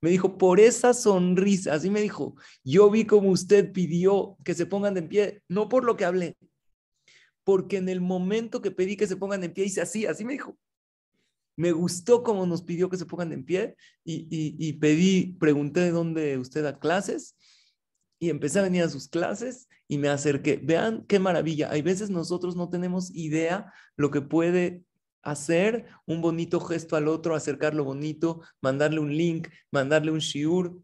Me 0.00 0.10
dijo, 0.10 0.36
por 0.36 0.60
esa 0.60 0.92
sonrisa, 0.94 1.74
así 1.74 1.90
me 1.90 2.00
dijo, 2.00 2.34
yo 2.62 2.90
vi 2.90 3.06
como 3.06 3.30
usted 3.30 3.72
pidió 3.72 4.36
que 4.44 4.54
se 4.54 4.66
pongan 4.66 4.94
de 4.94 5.02
pie, 5.02 5.42
no 5.48 5.68
por 5.68 5.84
lo 5.84 5.96
que 5.96 6.04
hablé, 6.04 6.36
porque 7.44 7.78
en 7.78 7.88
el 7.88 8.00
momento 8.00 8.60
que 8.60 8.70
pedí 8.70 8.96
que 8.96 9.06
se 9.06 9.16
pongan 9.16 9.40
de 9.40 9.50
pie 9.50 9.64
hice 9.64 9.80
así, 9.80 10.06
así 10.06 10.24
me 10.24 10.34
dijo. 10.34 10.58
Me 11.58 11.72
gustó 11.72 12.22
como 12.22 12.44
nos 12.44 12.62
pidió 12.62 12.90
que 12.90 12.98
se 12.98 13.06
pongan 13.06 13.30
de 13.30 13.38
pie 13.38 13.76
y, 14.04 14.26
y 14.30 14.72
pedí, 14.74 15.36
pregunté 15.40 15.80
de 15.80 15.90
dónde 15.90 16.36
usted 16.36 16.62
da 16.62 16.78
clases 16.78 17.34
y 18.18 18.30
empecé 18.30 18.58
a 18.58 18.62
venir 18.62 18.82
a 18.82 18.88
sus 18.88 19.08
clases 19.08 19.68
y 19.88 19.98
me 19.98 20.08
acerqué. 20.08 20.60
Vean 20.62 21.04
qué 21.06 21.18
maravilla. 21.18 21.70
Hay 21.70 21.82
veces 21.82 22.10
nosotros 22.10 22.56
no 22.56 22.68
tenemos 22.68 23.14
idea 23.14 23.72
lo 23.96 24.10
que 24.10 24.20
puede 24.20 24.84
hacer 25.26 25.86
un 26.06 26.20
bonito 26.22 26.60
gesto 26.60 26.94
al 26.94 27.08
otro, 27.08 27.34
acercarlo 27.34 27.84
bonito, 27.84 28.42
mandarle 28.62 29.00
un 29.00 29.14
link, 29.14 29.48
mandarle 29.72 30.12
un 30.12 30.20
shiur. 30.20 30.80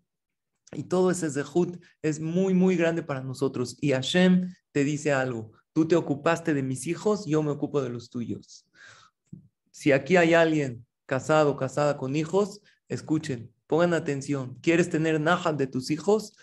Y 0.72 0.84
todo 0.84 1.10
ese 1.10 1.30
zehut 1.30 1.80
es 2.02 2.18
muy, 2.18 2.52
muy 2.52 2.76
grande 2.76 3.02
para 3.02 3.22
nosotros. 3.22 3.76
Y 3.80 3.92
Hashem 3.92 4.52
te 4.72 4.82
dice 4.84 5.12
algo. 5.12 5.52
Tú 5.72 5.86
te 5.86 5.94
ocupaste 5.94 6.54
de 6.54 6.62
mis 6.62 6.86
hijos, 6.88 7.24
yo 7.24 7.42
me 7.42 7.52
ocupo 7.52 7.80
de 7.82 7.90
los 7.90 8.10
tuyos. 8.10 8.66
Si 9.70 9.92
aquí 9.92 10.16
hay 10.16 10.34
alguien 10.34 10.84
casado, 11.06 11.56
casada 11.56 11.96
con 11.96 12.16
hijos, 12.16 12.60
escuchen, 12.88 13.54
pongan 13.68 13.94
atención. 13.94 14.58
¿Quieres 14.60 14.90
tener 14.90 15.20
najas 15.20 15.56
de 15.56 15.68
tus 15.68 15.90
hijos? 15.90 16.34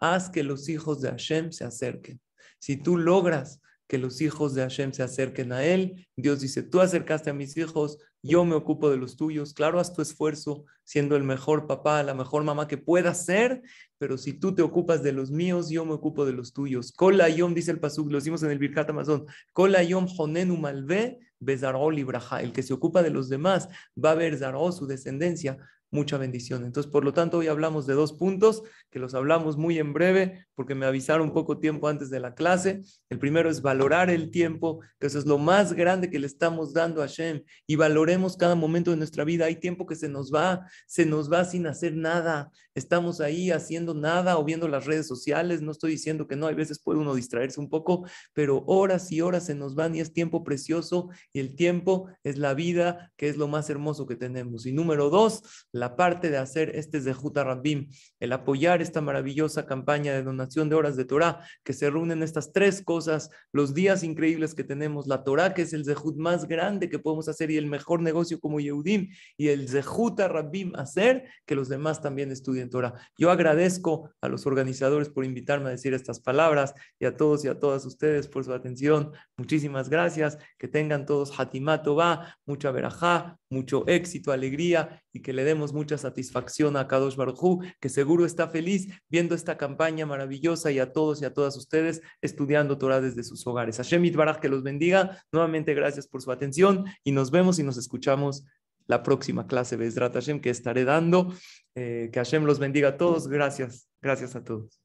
Haz 0.00 0.28
que 0.28 0.42
los 0.42 0.68
hijos 0.68 1.00
de 1.00 1.10
Hashem 1.10 1.52
se 1.52 1.64
acerquen. 1.64 2.20
Si 2.58 2.76
tú 2.76 2.98
logras 2.98 3.60
que 3.88 3.98
los 3.98 4.20
hijos 4.20 4.54
de 4.54 4.62
Hashem 4.62 4.92
se 4.92 5.02
acerquen 5.02 5.52
a 5.52 5.64
Él. 5.64 6.06
Dios 6.16 6.40
dice, 6.40 6.62
tú 6.62 6.80
acercaste 6.80 7.30
a 7.30 7.34
mis 7.34 7.56
hijos, 7.56 7.98
yo 8.22 8.44
me 8.44 8.54
ocupo 8.54 8.90
de 8.90 8.96
los 8.96 9.16
tuyos. 9.16 9.52
Claro, 9.52 9.80
haz 9.80 9.92
tu 9.92 10.00
esfuerzo 10.00 10.64
siendo 10.84 11.16
el 11.16 11.24
mejor 11.24 11.66
papá, 11.66 12.02
la 12.02 12.14
mejor 12.14 12.44
mamá 12.44 12.66
que 12.66 12.78
puedas 12.78 13.24
ser, 13.24 13.62
pero 13.98 14.16
si 14.18 14.32
tú 14.34 14.54
te 14.54 14.62
ocupas 14.62 15.02
de 15.02 15.12
los 15.12 15.30
míos, 15.30 15.68
yo 15.70 15.84
me 15.84 15.92
ocupo 15.92 16.24
de 16.24 16.32
los 16.32 16.52
tuyos. 16.52 16.92
Kola 16.92 17.28
yom, 17.28 17.54
dice 17.54 17.70
el 17.70 17.80
pasuk, 17.80 18.10
lo 18.10 18.18
decimos 18.18 18.42
en 18.42 18.50
el 18.50 18.58
Birkat 18.58 18.90
Amazon, 18.90 19.26
Kola 19.52 19.82
yom 19.82 20.06
honenu 20.18 20.56
malve. 20.56 21.18
El 21.46 22.52
que 22.52 22.62
se 22.62 22.72
ocupa 22.72 23.02
de 23.02 23.10
los 23.10 23.28
demás 23.28 23.68
va 24.02 24.12
a 24.12 24.14
ver 24.14 24.38
zaró 24.38 24.72
su 24.72 24.86
descendencia 24.86 25.58
mucha 25.94 26.18
bendición. 26.18 26.64
Entonces, 26.64 26.90
por 26.90 27.04
lo 27.04 27.14
tanto, 27.14 27.38
hoy 27.38 27.46
hablamos 27.46 27.86
de 27.86 27.94
dos 27.94 28.12
puntos 28.12 28.62
que 28.90 28.98
los 28.98 29.14
hablamos 29.14 29.56
muy 29.56 29.78
en 29.78 29.92
breve 29.92 30.46
porque 30.54 30.74
me 30.74 30.86
avisaron 30.86 31.32
poco 31.32 31.58
tiempo 31.58 31.88
antes 31.88 32.10
de 32.10 32.20
la 32.20 32.34
clase. 32.34 32.82
El 33.08 33.18
primero 33.18 33.48
es 33.48 33.62
valorar 33.62 34.10
el 34.10 34.30
tiempo, 34.30 34.80
que 34.98 35.06
eso 35.06 35.18
es 35.18 35.26
lo 35.26 35.38
más 35.38 35.72
grande 35.72 36.10
que 36.10 36.18
le 36.18 36.26
estamos 36.26 36.72
dando 36.72 37.02
a 37.02 37.06
Shem 37.06 37.42
y 37.66 37.76
valoremos 37.76 38.36
cada 38.36 38.54
momento 38.54 38.90
de 38.90 38.96
nuestra 38.96 39.24
vida. 39.24 39.46
Hay 39.46 39.56
tiempo 39.56 39.86
que 39.86 39.96
se 39.96 40.08
nos 40.08 40.32
va, 40.32 40.66
se 40.86 41.06
nos 41.06 41.32
va 41.32 41.44
sin 41.44 41.66
hacer 41.66 41.94
nada. 41.96 42.50
Estamos 42.74 43.20
ahí 43.20 43.52
haciendo 43.52 43.94
nada 43.94 44.36
o 44.36 44.44
viendo 44.44 44.66
las 44.66 44.84
redes 44.84 45.06
sociales. 45.06 45.62
No 45.62 45.70
estoy 45.70 45.92
diciendo 45.92 46.26
que 46.26 46.36
no, 46.36 46.48
hay 46.48 46.54
veces 46.54 46.80
puede 46.80 46.98
uno 46.98 47.14
distraerse 47.14 47.60
un 47.60 47.70
poco, 47.70 48.06
pero 48.32 48.64
horas 48.66 49.10
y 49.12 49.20
horas 49.20 49.46
se 49.46 49.54
nos 49.54 49.74
van 49.74 49.94
y 49.94 50.00
es 50.00 50.12
tiempo 50.12 50.42
precioso 50.42 51.08
y 51.32 51.40
el 51.40 51.54
tiempo 51.54 52.08
es 52.24 52.36
la 52.36 52.54
vida, 52.54 53.12
que 53.16 53.28
es 53.28 53.36
lo 53.36 53.46
más 53.48 53.70
hermoso 53.70 54.06
que 54.06 54.16
tenemos. 54.16 54.66
Y 54.66 54.72
número 54.72 55.10
dos, 55.10 55.42
la 55.72 55.83
la 55.84 55.96
parte 55.96 56.30
de 56.30 56.38
hacer 56.38 56.74
este 56.76 56.98
Zehuta 56.98 57.44
Rabbim, 57.44 57.90
el 58.18 58.32
apoyar 58.32 58.80
esta 58.80 59.02
maravillosa 59.02 59.66
campaña 59.66 60.14
de 60.14 60.22
donación 60.22 60.70
de 60.70 60.76
horas 60.76 60.96
de 60.96 61.04
Torah, 61.04 61.40
que 61.62 61.74
se 61.74 61.90
reúnen 61.90 62.22
estas 62.22 62.54
tres 62.54 62.82
cosas, 62.82 63.28
los 63.52 63.74
días 63.74 64.02
increíbles 64.02 64.54
que 64.54 64.64
tenemos, 64.64 65.06
la 65.06 65.24
Torah, 65.24 65.52
que 65.52 65.60
es 65.60 65.74
el 65.74 65.84
Zehut 65.84 66.16
más 66.16 66.48
grande 66.48 66.88
que 66.88 66.98
podemos 66.98 67.28
hacer 67.28 67.50
y 67.50 67.58
el 67.58 67.66
mejor 67.66 68.00
negocio 68.00 68.40
como 68.40 68.60
Yehudim, 68.60 69.10
y 69.36 69.48
el 69.48 69.68
Zehuta 69.68 70.26
Rabbim 70.26 70.74
hacer 70.74 71.26
que 71.44 71.54
los 71.54 71.68
demás 71.68 72.00
también 72.00 72.30
estudien 72.32 72.70
Torah. 72.70 72.94
Yo 73.18 73.30
agradezco 73.30 74.10
a 74.22 74.30
los 74.30 74.46
organizadores 74.46 75.10
por 75.10 75.26
invitarme 75.26 75.66
a 75.66 75.72
decir 75.72 75.92
estas 75.92 76.18
palabras 76.18 76.72
y 76.98 77.04
a 77.04 77.14
todos 77.14 77.44
y 77.44 77.48
a 77.48 77.60
todas 77.60 77.84
ustedes 77.84 78.26
por 78.26 78.42
su 78.42 78.54
atención. 78.54 79.12
Muchísimas 79.36 79.90
gracias. 79.90 80.38
Que 80.56 80.66
tengan 80.66 81.04
todos 81.04 81.38
Hatimato 81.38 81.94
va, 81.94 82.38
mucha 82.46 82.70
verajá, 82.70 83.38
mucho 83.50 83.86
éxito, 83.86 84.32
alegría 84.32 85.02
y 85.12 85.20
que 85.20 85.32
le 85.32 85.44
demos 85.44 85.73
mucha 85.74 85.98
satisfacción 85.98 86.76
a 86.78 86.88
Kadosh 86.88 87.16
Baruj 87.16 87.62
que 87.80 87.88
seguro 87.90 88.24
está 88.24 88.48
feliz 88.48 88.88
viendo 89.10 89.34
esta 89.34 89.58
campaña 89.58 90.06
maravillosa 90.06 90.70
y 90.70 90.78
a 90.78 90.92
todos 90.92 91.20
y 91.20 91.26
a 91.26 91.34
todas 91.34 91.56
ustedes 91.56 92.00
estudiando 92.22 92.78
Torah 92.78 93.00
desde 93.00 93.24
sus 93.24 93.46
hogares. 93.46 93.76
Hashem 93.76 94.04
Itbaraj 94.06 94.40
que 94.40 94.48
los 94.48 94.62
bendiga. 94.62 95.22
Nuevamente 95.32 95.74
gracias 95.74 96.06
por 96.06 96.22
su 96.22 96.32
atención 96.32 96.86
y 97.04 97.12
nos 97.12 97.30
vemos 97.30 97.58
y 97.58 97.62
nos 97.62 97.76
escuchamos 97.76 98.44
la 98.86 99.02
próxima 99.02 99.46
clase 99.46 99.76
Bezrat 99.76 100.14
Hashem 100.14 100.40
que 100.40 100.50
estaré 100.50 100.84
dando. 100.84 101.34
Eh, 101.74 102.10
que 102.12 102.20
Hashem 102.20 102.44
los 102.44 102.58
bendiga 102.58 102.90
a 102.90 102.96
todos. 102.96 103.28
Gracias. 103.28 103.88
Gracias 104.00 104.36
a 104.36 104.44
todos. 104.44 104.80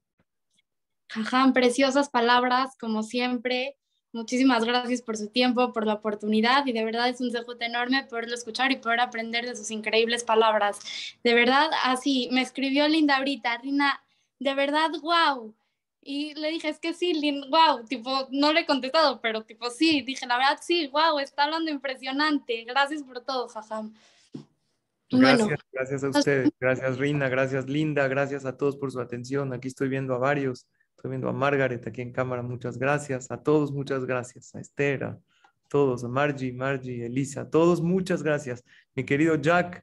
Jajam, 1.10 1.52
preciosas 1.52 2.08
palabras 2.08 2.76
como 2.78 3.02
siempre. 3.02 3.76
Muchísimas 4.12 4.64
gracias 4.64 5.02
por 5.02 5.16
su 5.16 5.28
tiempo, 5.28 5.72
por 5.72 5.86
la 5.86 5.94
oportunidad 5.94 6.66
y 6.66 6.72
de 6.72 6.84
verdad 6.84 7.08
es 7.08 7.20
un 7.20 7.30
dejo 7.30 7.54
enorme 7.60 8.04
poderlo 8.04 8.34
escuchar 8.34 8.72
y 8.72 8.76
poder 8.76 8.98
aprender 8.98 9.46
de 9.46 9.54
sus 9.54 9.70
increíbles 9.70 10.24
palabras. 10.24 10.80
De 11.22 11.32
verdad, 11.32 11.70
así 11.84 12.28
me 12.32 12.42
escribió 12.42 12.88
Linda 12.88 13.18
ahorita, 13.18 13.58
Rina, 13.58 14.02
de 14.40 14.54
verdad, 14.54 14.90
wow. 15.00 15.54
Y 16.02 16.34
le 16.34 16.50
dije, 16.50 16.70
es 16.70 16.80
que 16.80 16.92
sí, 16.92 17.14
Linda, 17.14 17.46
wow, 17.50 17.84
tipo, 17.86 18.26
no 18.32 18.52
le 18.52 18.60
he 18.60 18.66
contestado, 18.66 19.20
pero 19.20 19.44
tipo, 19.44 19.70
sí, 19.70 20.00
dije, 20.02 20.26
la 20.26 20.38
verdad, 20.38 20.58
sí, 20.60 20.88
wow, 20.88 21.20
está 21.20 21.44
hablando 21.44 21.70
impresionante. 21.70 22.64
Gracias 22.64 23.04
por 23.04 23.20
todo, 23.20 23.46
jajam. 23.48 23.94
Gracias, 25.12 25.60
gracias 25.72 26.04
a 26.04 26.08
ustedes, 26.08 26.50
gracias 26.60 26.98
Rina, 26.98 27.28
gracias 27.28 27.68
Linda, 27.68 28.06
gracias 28.06 28.44
a 28.44 28.56
todos 28.56 28.76
por 28.76 28.92
su 28.92 29.00
atención. 29.00 29.52
Aquí 29.52 29.68
estoy 29.68 29.88
viendo 29.88 30.14
a 30.14 30.18
varios. 30.18 30.66
Estoy 31.00 31.12
viendo 31.12 31.30
a 31.30 31.32
Margaret 31.32 31.86
aquí 31.86 32.02
en 32.02 32.12
cámara, 32.12 32.42
muchas 32.42 32.76
gracias. 32.76 33.30
A 33.30 33.42
todos, 33.42 33.72
muchas 33.72 34.04
gracias. 34.04 34.54
A 34.54 34.60
Esther, 34.60 35.04
a 35.04 35.18
todos, 35.66 36.04
a 36.04 36.08
Margie, 36.08 36.52
Margie, 36.52 37.06
Elisa, 37.06 37.40
a 37.40 37.48
todos, 37.48 37.80
muchas 37.80 38.22
gracias. 38.22 38.62
Mi 38.94 39.04
querido 39.04 39.36
Jack, 39.36 39.82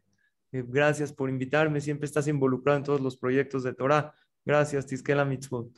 eh, 0.51 0.63
gracias 0.67 1.11
por 1.11 1.31
invitarme. 1.31 1.81
Siempre 1.81 2.05
estás 2.05 2.27
involucrado 2.27 2.77
en 2.77 2.83
todos 2.83 3.01
los 3.01 3.17
proyectos 3.17 3.63
de 3.63 3.73
Torah. 3.73 4.13
Gracias, 4.45 4.85
Tiskela 4.85 5.25
Mitzvot. 5.25 5.71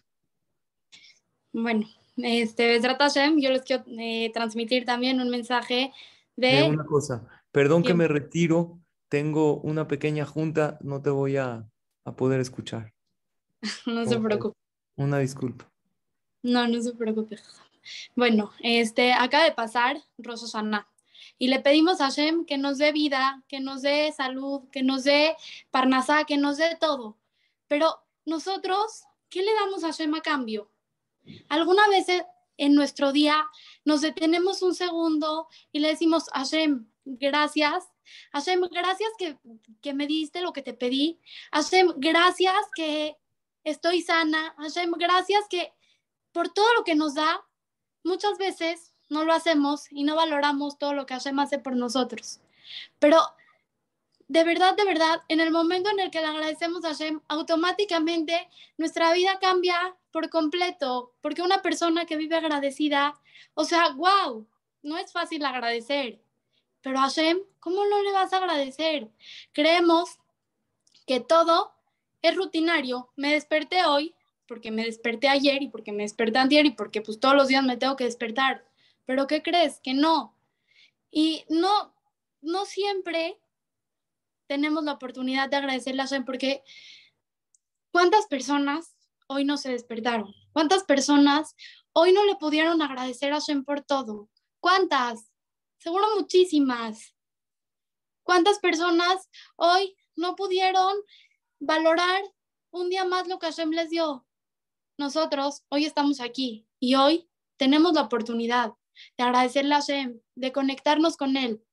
Bueno, 1.53 1.87
este, 2.17 2.77
yo 2.81 3.49
les 3.49 3.61
quiero 3.61 3.85
eh, 3.97 4.31
transmitir 4.33 4.83
también 4.83 5.21
un 5.21 5.29
mensaje 5.29 5.93
de... 6.35 6.67
una 6.69 6.83
cosa, 6.83 7.25
perdón 7.53 7.83
que 7.83 7.93
me 7.93 8.09
retiro, 8.09 8.77
tengo 9.07 9.61
una 9.61 9.87
pequeña 9.87 10.25
junta, 10.25 10.77
no 10.81 11.01
te 11.01 11.11
voy 11.11 11.37
a, 11.37 11.65
a 12.03 12.15
poder 12.17 12.41
escuchar. 12.41 12.93
no 13.85 14.05
se 14.05 14.19
preocupe. 14.19 14.59
Una 14.99 15.19
disculpa. 15.19 15.65
No, 16.43 16.67
no 16.67 16.81
se 16.81 16.93
preocupe. 16.93 17.39
Bueno, 18.17 18.51
este, 18.59 19.13
acaba 19.13 19.45
de 19.45 19.53
pasar 19.53 19.97
Rosh 20.17 20.53
y 21.37 21.47
le 21.47 21.61
pedimos 21.61 22.01
a 22.01 22.09
Hashem 22.09 22.43
que 22.43 22.57
nos 22.57 22.79
dé 22.79 22.91
vida, 22.91 23.41
que 23.47 23.61
nos 23.61 23.81
dé 23.81 24.11
salud, 24.11 24.67
que 24.73 24.83
nos 24.83 25.05
dé 25.05 25.37
parnasá, 25.71 26.25
que 26.25 26.35
nos 26.35 26.57
dé 26.57 26.75
todo. 26.81 27.17
Pero 27.69 27.97
nosotros, 28.25 29.03
¿qué 29.29 29.41
le 29.41 29.53
damos 29.53 29.85
a 29.85 29.87
Hashem 29.87 30.13
a 30.15 30.21
cambio? 30.21 30.69
Alguna 31.47 31.87
vez 31.87 32.07
en 32.57 32.75
nuestro 32.75 33.13
día 33.13 33.47
nos 33.85 34.01
detenemos 34.01 34.61
un 34.61 34.75
segundo 34.75 35.47
y 35.71 35.79
le 35.79 35.87
decimos, 35.87 36.25
Hashem, 36.33 36.89
gracias. 37.05 37.87
Hashem, 38.33 38.59
gracias 38.69 39.11
que, 39.17 39.37
que 39.81 39.93
me 39.93 40.07
diste 40.07 40.41
lo 40.41 40.51
que 40.51 40.61
te 40.61 40.73
pedí. 40.73 41.21
Hashem, 41.53 41.93
gracias 41.95 42.57
que 42.75 43.15
estoy 43.63 44.01
sana. 44.01 44.53
Hashem, 44.57 44.91
gracias 44.91 45.45
que 45.49 45.73
por 46.31 46.49
todo 46.49 46.73
lo 46.75 46.83
que 46.83 46.95
nos 46.95 47.15
da, 47.15 47.45
muchas 48.03 48.37
veces 48.37 48.93
no 49.09 49.23
lo 49.23 49.33
hacemos 49.33 49.91
y 49.91 50.03
no 50.03 50.15
valoramos 50.15 50.77
todo 50.77 50.93
lo 50.93 51.05
que 51.05 51.15
Hashem 51.15 51.39
hace 51.39 51.59
por 51.59 51.75
nosotros. 51.75 52.39
Pero 52.99 53.21
de 54.27 54.43
verdad, 54.43 54.75
de 54.75 54.85
verdad, 54.85 55.23
en 55.27 55.39
el 55.39 55.51
momento 55.51 55.89
en 55.89 55.99
el 55.99 56.11
que 56.11 56.21
le 56.21 56.27
agradecemos 56.27 56.85
a 56.85 56.89
Hashem, 56.89 57.19
automáticamente 57.27 58.47
nuestra 58.77 59.11
vida 59.13 59.39
cambia 59.39 59.95
por 60.11 60.29
completo, 60.29 61.13
porque 61.21 61.41
una 61.41 61.63
persona 61.63 62.05
que 62.05 62.15
vive 62.15 62.35
agradecida, 62.35 63.19
o 63.55 63.63
sea, 63.63 63.89
wow, 63.89 64.47
no 64.83 64.97
es 64.97 65.11
fácil 65.11 65.43
agradecer, 65.45 66.21
pero 66.81 66.99
Hashem, 66.99 67.39
¿cómo 67.59 67.85
no 67.85 68.03
le 68.03 68.11
vas 68.11 68.31
a 68.31 68.37
agradecer? 68.37 69.09
Creemos 69.51 70.19
que 71.07 71.19
todo 71.19 71.73
es 72.21 72.35
rutinario. 72.35 73.11
Me 73.15 73.33
desperté 73.33 73.85
hoy 73.85 74.15
porque 74.47 74.71
me 74.71 74.83
desperté 74.83 75.27
ayer 75.27 75.61
y 75.61 75.69
porque 75.69 75.91
me 75.91 76.03
desperté 76.03 76.39
ayer 76.39 76.65
y 76.65 76.71
porque 76.71 77.01
pues 77.01 77.19
todos 77.19 77.35
los 77.35 77.47
días 77.47 77.63
me 77.63 77.77
tengo 77.77 77.95
que 77.95 78.05
despertar. 78.05 78.65
Pero 79.05 79.27
¿qué 79.27 79.41
crees? 79.41 79.79
Que 79.81 79.93
no. 79.93 80.35
Y 81.11 81.45
no, 81.49 81.93
no 82.41 82.65
siempre 82.65 83.39
tenemos 84.47 84.83
la 84.83 84.93
oportunidad 84.93 85.49
de 85.49 85.57
agradecerle 85.57 86.01
a 86.01 86.07
Hashem 86.07 86.25
porque 86.25 86.63
¿cuántas 87.91 88.25
personas 88.27 88.95
hoy 89.27 89.45
no 89.45 89.57
se 89.57 89.71
despertaron? 89.71 90.33
¿Cuántas 90.51 90.83
personas 90.83 91.55
hoy 91.93 92.13
no 92.13 92.25
le 92.25 92.35
pudieron 92.35 92.81
agradecer 92.81 93.31
a 93.31 93.35
Hashem 93.35 93.63
por 93.63 93.81
todo? 93.81 94.29
¿Cuántas? 94.59 95.31
Seguro 95.77 96.05
muchísimas. 96.15 97.15
¿Cuántas 98.23 98.59
personas 98.59 99.29
hoy 99.55 99.95
no 100.15 100.35
pudieron 100.35 100.95
valorar 101.59 102.21
un 102.71 102.89
día 102.89 103.05
más 103.05 103.27
lo 103.27 103.39
que 103.39 103.47
Hashem 103.47 103.71
les 103.71 103.89
dio? 103.89 104.25
Nosotros 104.97 105.63
hoy 105.69 105.85
estamos 105.85 106.19
aquí 106.19 106.67
y 106.79 106.95
hoy 106.95 107.29
tenemos 107.57 107.93
la 107.93 108.01
oportunidad 108.01 108.73
de 109.17 109.23
agradecerle 109.23 109.75
a 109.75 109.81
Hashem, 109.81 110.19
de 110.35 110.51
conectarnos 110.51 111.15
con 111.15 111.37
Él, 111.37 111.63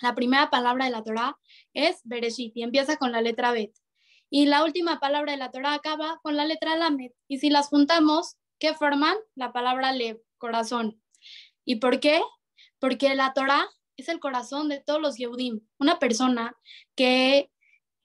la 0.00 0.14
primera 0.14 0.48
palabra 0.50 0.84
de 0.84 0.92
la 0.92 1.02
Torah 1.02 1.38
es 1.74 2.00
Bereshit 2.04 2.56
y 2.56 2.62
empieza 2.62 2.96
con 2.96 3.10
la 3.10 3.20
letra 3.20 3.52
Bet. 3.52 3.74
Y 4.30 4.46
la 4.46 4.62
última 4.62 5.00
palabra 5.00 5.32
de 5.32 5.38
la 5.38 5.50
Torah 5.50 5.74
acaba 5.74 6.20
con 6.22 6.36
la 6.36 6.44
letra 6.44 6.76
Lamed. 6.76 7.12
Y 7.26 7.38
si 7.38 7.50
las 7.50 7.68
juntamos, 7.68 8.36
¿qué 8.58 8.74
forman? 8.74 9.16
La 9.34 9.52
palabra 9.52 9.92
Lev, 9.92 10.20
corazón. 10.36 11.02
¿Y 11.64 11.76
por 11.76 11.98
qué? 11.98 12.20
Porque 12.78 13.14
la 13.14 13.32
Torah 13.32 13.66
es 13.96 14.08
el 14.08 14.20
corazón 14.20 14.68
de 14.68 14.80
todos 14.80 15.00
los 15.00 15.16
Yehudim. 15.16 15.66
Una 15.78 15.98
persona 15.98 16.54
que, 16.94 17.50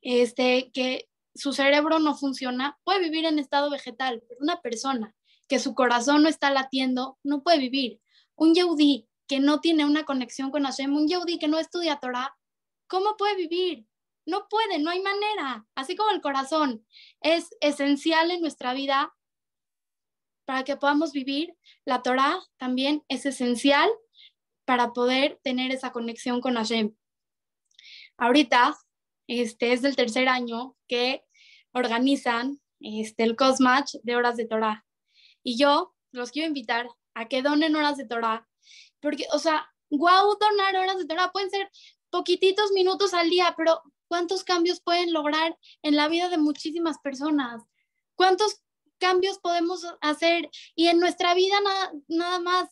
este, 0.03 0.71
que 0.73 1.09
su 1.35 1.53
cerebro 1.53 1.99
no 1.99 2.15
funciona 2.15 2.77
puede 2.83 2.99
vivir 2.99 3.25
en 3.25 3.39
estado 3.39 3.69
vegetal, 3.69 4.21
pero 4.27 4.39
una 4.41 4.61
persona 4.61 5.15
que 5.47 5.59
su 5.59 5.73
corazón 5.73 6.23
no 6.23 6.29
está 6.29 6.51
latiendo 6.51 7.17
no 7.23 7.41
puede 7.41 7.57
vivir. 7.57 7.99
Un 8.35 8.53
Yehudí 8.53 9.07
que 9.27 9.39
no 9.39 9.61
tiene 9.61 9.85
una 9.85 10.05
conexión 10.05 10.51
con 10.51 10.63
Hashem, 10.63 10.95
un 10.95 11.07
Yehudi 11.07 11.39
que 11.39 11.47
no 11.47 11.57
estudia 11.57 11.97
Torah, 11.97 12.37
¿cómo 12.87 13.15
puede 13.17 13.35
vivir? 13.35 13.87
No 14.25 14.47
puede, 14.49 14.79
no 14.79 14.91
hay 14.91 15.01
manera. 15.01 15.65
Así 15.75 15.95
como 15.95 16.11
el 16.11 16.21
corazón 16.21 16.85
es 17.21 17.49
esencial 17.61 18.31
en 18.31 18.41
nuestra 18.41 18.73
vida 18.73 19.13
para 20.45 20.63
que 20.63 20.75
podamos 20.75 21.13
vivir, 21.13 21.55
la 21.85 22.01
Torah 22.01 22.39
también 22.57 23.03
es 23.07 23.25
esencial 23.25 23.89
para 24.65 24.93
poder 24.93 25.39
tener 25.43 25.71
esa 25.71 25.91
conexión 25.91 26.41
con 26.41 26.55
Hashem. 26.55 26.95
Ahorita, 28.17 28.77
este 29.27 29.73
es 29.73 29.83
el 29.83 29.95
tercer 29.95 30.27
año 30.27 30.75
que 30.87 31.23
organizan 31.73 32.61
este, 32.79 33.23
el 33.23 33.35
Cosmatch 33.35 33.95
de 34.03 34.15
horas 34.15 34.37
de 34.37 34.45
Torah. 34.45 34.85
Y 35.43 35.57
yo 35.57 35.95
los 36.11 36.31
quiero 36.31 36.47
invitar 36.47 36.87
a 37.13 37.27
que 37.27 37.41
donen 37.41 37.75
horas 37.75 37.97
de 37.97 38.05
Torah 38.05 38.47
porque, 39.03 39.25
o 39.33 39.39
sea, 39.39 39.67
guau, 39.89 40.37
donar 40.39 40.75
horas 40.77 40.97
de 40.97 41.05
Torah 41.05 41.31
pueden 41.31 41.49
ser 41.49 41.69
poquititos 42.09 42.71
minutos 42.71 43.13
al 43.13 43.29
día, 43.29 43.53
pero 43.57 43.81
¿cuántos 44.07 44.43
cambios 44.43 44.79
pueden 44.79 45.11
lograr 45.11 45.57
en 45.81 45.97
la 45.97 46.07
vida 46.07 46.29
de 46.29 46.37
muchísimas 46.37 46.99
personas? 46.99 47.61
¿Cuántos 48.15 48.61
cambios 48.99 49.39
podemos 49.39 49.85
hacer? 49.99 50.49
Y 50.75 50.87
en 50.87 50.99
nuestra 50.99 51.33
vida 51.33 51.59
nada, 51.61 51.91
nada 52.07 52.39
más. 52.39 52.69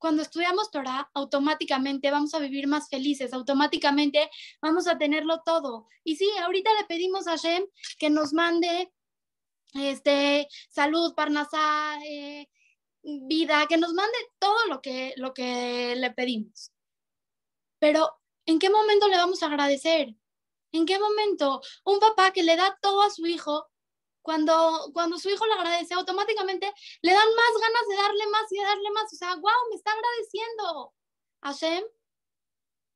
Cuando 0.00 0.22
estudiamos 0.22 0.70
Torah, 0.70 1.10
automáticamente 1.12 2.10
vamos 2.10 2.32
a 2.32 2.38
vivir 2.38 2.66
más 2.66 2.88
felices, 2.88 3.34
automáticamente 3.34 4.30
vamos 4.62 4.86
a 4.86 4.96
tenerlo 4.96 5.42
todo. 5.44 5.88
Y 6.04 6.16
sí, 6.16 6.26
ahorita 6.42 6.70
le 6.72 6.86
pedimos 6.86 7.28
a 7.28 7.36
Shem 7.36 7.66
que 7.98 8.08
nos 8.08 8.32
mande 8.32 8.90
este, 9.74 10.48
salud, 10.70 11.14
parnasá, 11.14 11.98
eh, 12.06 12.48
vida, 13.02 13.66
que 13.68 13.76
nos 13.76 13.92
mande 13.92 14.16
todo 14.38 14.66
lo 14.68 14.80
que, 14.80 15.12
lo 15.18 15.34
que 15.34 15.94
le 15.96 16.10
pedimos. 16.12 16.72
Pero, 17.78 18.18
¿en 18.46 18.58
qué 18.58 18.70
momento 18.70 19.06
le 19.06 19.18
vamos 19.18 19.42
a 19.42 19.46
agradecer? 19.46 20.14
¿En 20.72 20.86
qué 20.86 20.98
momento 20.98 21.60
un 21.84 22.00
papá 22.00 22.32
que 22.32 22.42
le 22.42 22.56
da 22.56 22.78
todo 22.80 23.02
a 23.02 23.10
su 23.10 23.26
hijo, 23.26 23.69
cuando, 24.22 24.90
cuando 24.92 25.18
su 25.18 25.30
hijo 25.30 25.46
le 25.46 25.54
agradece, 25.54 25.94
automáticamente 25.94 26.72
le 27.02 27.12
dan 27.12 27.28
más 27.28 27.60
ganas 27.60 27.88
de 27.88 27.96
darle 27.96 28.26
más 28.30 28.52
y 28.52 28.56
de 28.56 28.64
darle 28.64 28.90
más? 28.92 29.12
O 29.12 29.16
sea, 29.16 29.34
wow, 29.34 29.68
me 29.70 29.76
está 29.76 29.92
agradeciendo. 29.92 30.92
Hashem, 31.42 31.84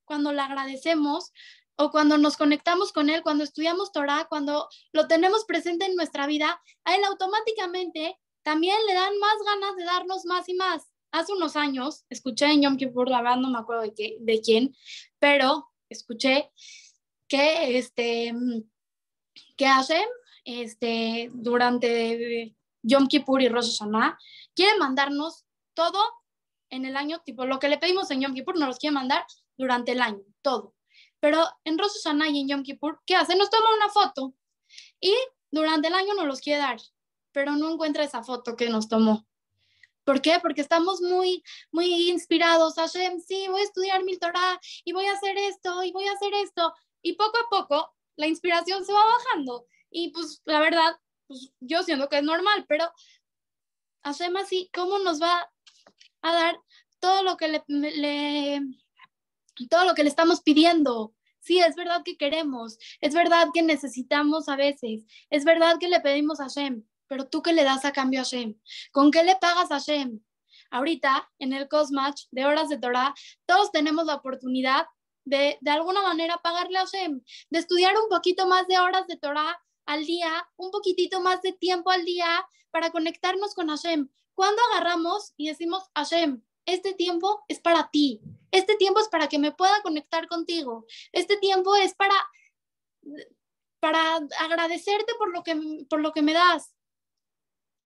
cuando 0.04 0.32
le 0.32 0.40
agradecemos 0.40 1.32
o 1.76 1.90
cuando 1.90 2.18
nos 2.18 2.36
conectamos 2.36 2.92
con 2.92 3.10
él, 3.10 3.22
cuando 3.22 3.44
estudiamos 3.44 3.92
Torah, 3.92 4.26
cuando 4.28 4.68
lo 4.92 5.08
tenemos 5.08 5.44
presente 5.44 5.86
en 5.86 5.96
nuestra 5.96 6.26
vida, 6.26 6.60
a 6.84 6.94
él 6.94 7.04
automáticamente 7.04 8.18
también 8.42 8.76
le 8.86 8.94
dan 8.94 9.18
más 9.18 9.36
ganas 9.44 9.76
de 9.76 9.84
darnos 9.84 10.24
más 10.26 10.48
y 10.48 10.54
más. 10.54 10.90
Hace 11.10 11.32
unos 11.32 11.56
años 11.56 12.04
escuché 12.10 12.46
en 12.46 12.62
Yom 12.62 12.76
Kippur, 12.76 13.08
la 13.08 13.22
verdad 13.22 13.38
no 13.38 13.50
me 13.50 13.58
acuerdo 13.58 13.82
de, 13.82 13.94
qué, 13.94 14.16
de 14.20 14.40
quién, 14.40 14.76
pero 15.18 15.72
escuché 15.88 16.50
que, 17.28 17.78
este, 17.78 18.34
que 19.56 19.66
Hashem 19.66 20.08
este, 20.44 21.30
durante 21.32 22.54
Yom 22.82 23.06
Kippur 23.08 23.42
y 23.42 23.48
Rosh 23.48 23.78
Hashanah 23.78 24.18
quiere 24.54 24.78
mandarnos 24.78 25.44
todo 25.74 26.00
en 26.70 26.84
el 26.84 26.96
año, 26.96 27.20
tipo 27.24 27.44
lo 27.46 27.58
que 27.58 27.68
le 27.68 27.78
pedimos 27.78 28.10
en 28.10 28.20
Yom 28.20 28.34
Kippur 28.34 28.58
nos 28.58 28.68
los 28.68 28.78
quiere 28.78 28.94
mandar 28.94 29.24
durante 29.56 29.92
el 29.92 30.02
año, 30.02 30.22
todo. 30.42 30.74
Pero 31.20 31.44
en 31.64 31.78
Rosh 31.78 32.02
Hashanah 32.02 32.28
y 32.28 32.40
en 32.40 32.48
Yom 32.48 32.62
Kippur, 32.62 33.00
¿qué 33.06 33.16
hace? 33.16 33.36
Nos 33.36 33.50
toma 33.50 33.74
una 33.76 33.88
foto 33.88 34.34
y 35.00 35.14
durante 35.50 35.88
el 35.88 35.94
año 35.94 36.14
nos 36.14 36.26
los 36.26 36.40
quiere 36.40 36.60
dar 36.60 36.78
pero 37.34 37.56
no 37.56 37.70
encuentra 37.70 38.04
esa 38.04 38.22
foto 38.22 38.56
que 38.56 38.70
nos 38.70 38.88
tomó. 38.88 39.26
¿Por 40.04 40.22
qué? 40.22 40.38
Porque 40.40 40.60
estamos 40.60 41.00
muy, 41.00 41.42
muy 41.72 42.10
inspirados. 42.10 42.76
Hashem, 42.76 43.20
sí, 43.20 43.48
voy 43.48 43.60
a 43.60 43.64
estudiar 43.64 44.04
mi 44.04 44.16
Torah 44.16 44.60
y 44.84 44.92
voy 44.92 45.06
a 45.06 45.12
hacer 45.12 45.36
esto 45.36 45.82
y 45.82 45.90
voy 45.90 46.06
a 46.06 46.12
hacer 46.12 46.32
esto. 46.34 46.72
Y 47.02 47.14
poco 47.14 47.36
a 47.38 47.48
poco 47.50 47.92
la 48.16 48.28
inspiración 48.28 48.84
se 48.84 48.92
va 48.92 49.04
bajando. 49.04 49.66
Y 49.96 50.08
pues 50.10 50.42
la 50.44 50.58
verdad, 50.58 50.96
pues 51.28 51.52
yo 51.60 51.84
siento 51.84 52.08
que 52.08 52.18
es 52.18 52.24
normal, 52.24 52.66
pero 52.68 52.90
Hashem 54.02 54.36
así, 54.36 54.68
¿cómo 54.74 54.98
nos 54.98 55.22
va 55.22 55.48
a 56.20 56.32
dar 56.34 56.58
todo 56.98 57.22
lo 57.22 57.36
que 57.36 57.62
le, 57.68 58.60
todo 59.70 59.84
lo 59.84 59.94
que 59.94 60.02
le 60.02 60.08
estamos 60.08 60.42
pidiendo? 60.42 61.14
Sí, 61.38 61.60
es 61.60 61.76
verdad 61.76 62.02
que 62.04 62.16
queremos, 62.16 62.76
es 63.00 63.14
verdad 63.14 63.48
que 63.54 63.62
necesitamos 63.62 64.48
a 64.48 64.56
veces, 64.56 65.04
es 65.30 65.44
verdad 65.44 65.78
que 65.78 65.86
le 65.88 66.00
pedimos 66.00 66.40
a 66.40 66.48
Hashem, 66.48 66.82
pero 67.06 67.28
tú 67.28 67.40
qué 67.40 67.52
le 67.52 67.62
das 67.62 67.84
a 67.84 67.92
cambio 67.92 68.22
a 68.22 68.24
Shem? 68.24 68.58
¿Con 68.90 69.12
qué 69.12 69.22
le 69.22 69.36
pagas 69.36 69.70
a 69.70 69.78
Shem? 69.78 70.24
Ahorita, 70.72 71.30
en 71.38 71.52
el 71.52 71.68
Cosmatch 71.68 72.22
de 72.32 72.46
Horas 72.46 72.68
de 72.68 72.78
Torah, 72.78 73.14
todos 73.46 73.70
tenemos 73.70 74.06
la 74.06 74.16
oportunidad 74.16 74.86
de, 75.24 75.56
de 75.60 75.70
alguna 75.70 76.02
manera, 76.02 76.40
pagarle 76.42 76.78
a 76.78 76.84
Shem, 76.84 77.22
de 77.50 77.58
estudiar 77.60 77.94
un 77.96 78.08
poquito 78.08 78.48
más 78.48 78.66
de 78.66 78.80
horas 78.80 79.06
de 79.06 79.16
Torah 79.18 79.56
al 79.86 80.04
día, 80.04 80.48
un 80.56 80.70
poquitito 80.70 81.20
más 81.20 81.42
de 81.42 81.52
tiempo 81.52 81.90
al 81.90 82.04
día 82.04 82.46
para 82.70 82.90
conectarnos 82.90 83.54
con 83.54 83.68
Hashem. 83.68 84.08
Cuando 84.34 84.60
agarramos 84.70 85.32
y 85.36 85.48
decimos, 85.48 85.84
Hashem, 85.94 86.42
este 86.66 86.94
tiempo 86.94 87.44
es 87.48 87.60
para 87.60 87.90
ti, 87.90 88.20
este 88.50 88.76
tiempo 88.76 89.00
es 89.00 89.08
para 89.08 89.28
que 89.28 89.38
me 89.38 89.52
pueda 89.52 89.82
conectar 89.82 90.26
contigo, 90.28 90.86
este 91.12 91.36
tiempo 91.36 91.76
es 91.76 91.94
para, 91.94 92.14
para 93.80 94.16
agradecerte 94.40 95.12
por 95.18 95.32
lo, 95.32 95.42
que, 95.42 95.86
por 95.88 96.00
lo 96.00 96.12
que 96.12 96.22
me 96.22 96.32
das, 96.32 96.74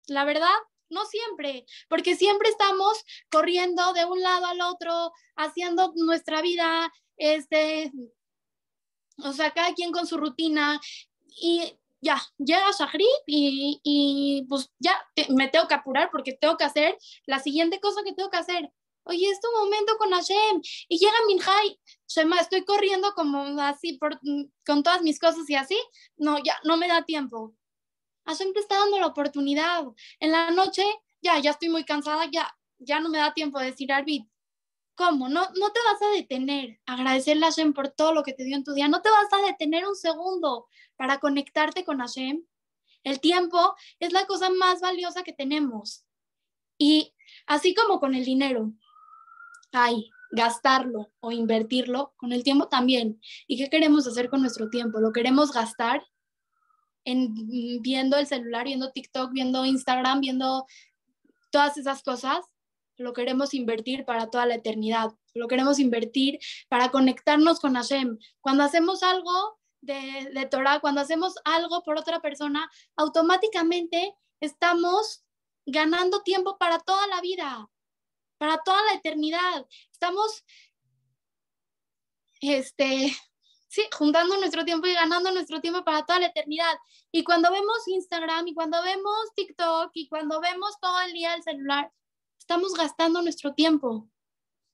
la 0.06 0.24
verdad, 0.24 0.54
no 0.90 1.04
siempre, 1.04 1.66
porque 1.88 2.16
siempre 2.16 2.48
estamos 2.48 3.04
corriendo 3.30 3.92
de 3.92 4.04
un 4.04 4.20
lado 4.22 4.46
al 4.46 4.60
otro, 4.62 5.12
haciendo 5.36 5.92
nuestra 5.96 6.40
vida, 6.40 6.90
este, 7.16 7.92
o 9.22 9.32
sea, 9.32 9.52
cada 9.52 9.74
quien 9.74 9.92
con 9.92 10.06
su 10.06 10.16
rutina. 10.16 10.80
Y 11.40 11.78
ya, 12.00 12.20
llega 12.38 12.70
Shahrit 12.78 13.06
y, 13.26 13.80
y 13.82 14.46
pues 14.48 14.70
ya 14.78 14.96
me 15.30 15.48
tengo 15.48 15.66
que 15.66 15.74
apurar 15.74 16.10
porque 16.10 16.32
tengo 16.32 16.56
que 16.56 16.64
hacer 16.64 16.96
la 17.26 17.38
siguiente 17.40 17.80
cosa 17.80 18.02
que 18.04 18.12
tengo 18.12 18.30
que 18.30 18.38
hacer. 18.38 18.72
Oye, 19.04 19.26
es 19.30 19.40
tu 19.40 19.48
momento 19.58 19.96
con 19.96 20.10
Hashem. 20.10 20.60
Y 20.88 20.98
llega 20.98 21.14
Minhai, 21.26 21.80
Shema, 22.08 22.40
estoy 22.40 22.64
corriendo 22.64 23.14
como 23.14 23.40
así 23.62 23.94
por, 23.94 24.20
con 24.66 24.82
todas 24.82 25.00
mis 25.00 25.18
cosas 25.18 25.48
y 25.48 25.54
así. 25.54 25.78
No, 26.18 26.38
ya 26.44 26.58
no 26.64 26.76
me 26.76 26.88
da 26.88 27.02
tiempo. 27.04 27.54
Hashem 28.26 28.52
te 28.52 28.60
está 28.60 28.76
dando 28.78 28.98
la 28.98 29.06
oportunidad. 29.06 29.84
En 30.20 30.32
la 30.32 30.50
noche 30.50 30.84
ya, 31.22 31.38
ya 31.38 31.52
estoy 31.52 31.70
muy 31.70 31.84
cansada, 31.84 32.26
ya, 32.30 32.54
ya 32.78 33.00
no 33.00 33.08
me 33.08 33.16
da 33.16 33.32
tiempo 33.32 33.58
de 33.58 33.66
decir 33.70 33.90
Arbit. 33.90 34.28
¿Cómo? 34.98 35.28
No, 35.28 35.42
no 35.42 35.70
te 35.70 35.78
vas 35.84 36.02
a 36.02 36.16
detener, 36.16 36.80
agradecerle 36.84 37.46
a 37.46 37.50
Hashem 37.50 37.72
por 37.72 37.88
todo 37.88 38.12
lo 38.12 38.24
que 38.24 38.32
te 38.32 38.42
dio 38.42 38.56
en 38.56 38.64
tu 38.64 38.72
día. 38.72 38.88
No 38.88 39.00
te 39.00 39.10
vas 39.10 39.32
a 39.32 39.46
detener 39.46 39.86
un 39.86 39.94
segundo 39.94 40.66
para 40.96 41.20
conectarte 41.20 41.84
con 41.84 42.00
Hashem. 42.00 42.44
El 43.04 43.20
tiempo 43.20 43.76
es 44.00 44.12
la 44.12 44.26
cosa 44.26 44.50
más 44.50 44.80
valiosa 44.80 45.22
que 45.22 45.32
tenemos. 45.32 46.04
Y 46.78 47.14
así 47.46 47.76
como 47.76 48.00
con 48.00 48.16
el 48.16 48.24
dinero, 48.24 48.72
hay 49.70 50.10
gastarlo 50.32 51.12
o 51.20 51.30
invertirlo, 51.30 52.12
con 52.16 52.32
el 52.32 52.42
tiempo 52.42 52.66
también. 52.66 53.20
¿Y 53.46 53.56
qué 53.56 53.70
queremos 53.70 54.04
hacer 54.08 54.28
con 54.28 54.40
nuestro 54.40 54.68
tiempo? 54.68 54.98
¿Lo 54.98 55.12
queremos 55.12 55.52
gastar 55.52 56.04
en 57.04 57.36
viendo 57.82 58.16
el 58.16 58.26
celular, 58.26 58.64
viendo 58.64 58.90
TikTok, 58.90 59.30
viendo 59.32 59.64
Instagram, 59.64 60.22
viendo 60.22 60.66
todas 61.52 61.76
esas 61.76 62.02
cosas? 62.02 62.44
Lo 62.98 63.12
queremos 63.12 63.54
invertir 63.54 64.04
para 64.04 64.28
toda 64.28 64.44
la 64.44 64.56
eternidad. 64.56 65.12
Lo 65.34 65.46
queremos 65.48 65.78
invertir 65.78 66.40
para 66.68 66.90
conectarnos 66.90 67.60
con 67.60 67.74
Hashem. 67.74 68.18
Cuando 68.40 68.64
hacemos 68.64 69.02
algo 69.02 69.58
de, 69.80 70.30
de 70.34 70.46
Torah, 70.46 70.80
cuando 70.80 71.00
hacemos 71.00 71.34
algo 71.44 71.82
por 71.84 71.96
otra 71.96 72.20
persona, 72.20 72.68
automáticamente 72.96 74.14
estamos 74.40 75.24
ganando 75.64 76.22
tiempo 76.22 76.58
para 76.58 76.78
toda 76.80 77.06
la 77.06 77.20
vida, 77.20 77.68
para 78.36 78.58
toda 78.58 78.82
la 78.86 78.94
eternidad. 78.94 79.66
Estamos, 79.92 80.44
este, 82.40 83.16
sí, 83.68 83.82
juntando 83.96 84.36
nuestro 84.38 84.64
tiempo 84.64 84.88
y 84.88 84.94
ganando 84.94 85.30
nuestro 85.30 85.60
tiempo 85.60 85.84
para 85.84 86.04
toda 86.04 86.20
la 86.20 86.26
eternidad. 86.26 86.74
Y 87.12 87.22
cuando 87.22 87.50
vemos 87.52 87.86
Instagram 87.86 88.48
y 88.48 88.54
cuando 88.54 88.82
vemos 88.82 89.34
TikTok 89.36 89.90
y 89.94 90.08
cuando 90.08 90.40
vemos 90.40 90.78
todo 90.80 91.00
el 91.02 91.12
día 91.12 91.34
el 91.34 91.42
celular, 91.44 91.92
estamos 92.48 92.72
gastando 92.72 93.20
nuestro 93.20 93.52
tiempo 93.52 94.08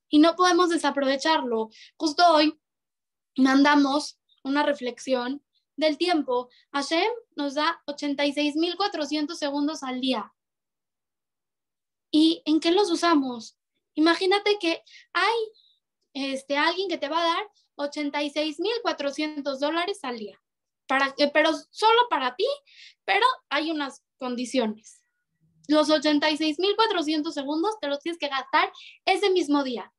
y 0.09 0.20
no 0.20 0.37
podemos 0.37 0.68
desaprovecharlo. 0.68 1.70
Justo 1.97 2.22
hoy 2.33 2.57
mandamos 3.37 4.20
una 4.45 4.62
reflexión 4.62 5.45
del 5.75 5.99
tiempo. 5.99 6.49
Hashem 6.72 7.11
nos 7.35 7.55
da 7.55 7.83
86.400 7.89 9.35
segundos 9.35 9.83
al 9.83 10.01
día. 10.01 10.33
¿Y 12.12 12.43
en 12.45 12.61
qué 12.61 12.70
los 12.70 12.93
usamos? 12.93 13.59
Imagínate 13.95 14.57
que 14.61 14.81
hay 15.12 15.35
este, 16.12 16.57
alguien 16.57 16.89
que 16.89 16.99
te 16.99 17.09
va 17.09 17.25
a 17.25 17.35
dar 17.35 17.51
86.400 17.91 19.59
dólares 19.59 19.99
al 20.05 20.18
día, 20.20 20.41
para, 20.87 21.12
pero 21.33 21.51
solo 21.70 22.03
para 22.09 22.37
ti, 22.37 22.47
pero 23.05 23.27
hay 23.49 23.72
unas 23.72 24.05
condiciones. 24.16 25.04
Los 25.69 25.89
86.400 25.89 27.33
segundos 27.33 27.79
te 27.81 27.89
los 27.89 28.01
tienes 28.01 28.19
que 28.19 28.29
gastar 28.29 28.73
ese 29.05 29.31
mismo 29.31 29.65
día. 29.65 29.93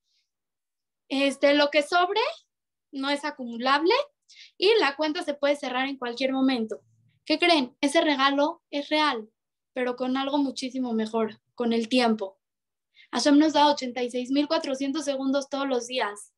Este, 1.09 1.53
lo 1.53 1.69
que 1.69 1.83
sobre 1.83 2.21
no 2.91 3.09
es 3.09 3.25
acumulable 3.25 3.93
y 4.57 4.69
la 4.79 4.95
cuenta 4.95 5.23
se 5.23 5.33
puede 5.33 5.55
cerrar 5.55 5.87
en 5.87 5.97
cualquier 5.97 6.31
momento. 6.31 6.81
¿Qué 7.25 7.39
creen? 7.39 7.75
Ese 7.81 8.01
regalo 8.01 8.61
es 8.69 8.89
real, 8.89 9.29
pero 9.73 9.95
con 9.95 10.17
algo 10.17 10.37
muchísimo 10.37 10.93
mejor, 10.93 11.41
con 11.55 11.73
el 11.73 11.89
tiempo. 11.89 12.39
Hashem 13.11 13.37
nos 13.37 13.53
da 13.53 13.65
86.400 13.73 15.01
segundos 15.01 15.49
todos 15.49 15.67
los 15.67 15.87
días. 15.87 16.33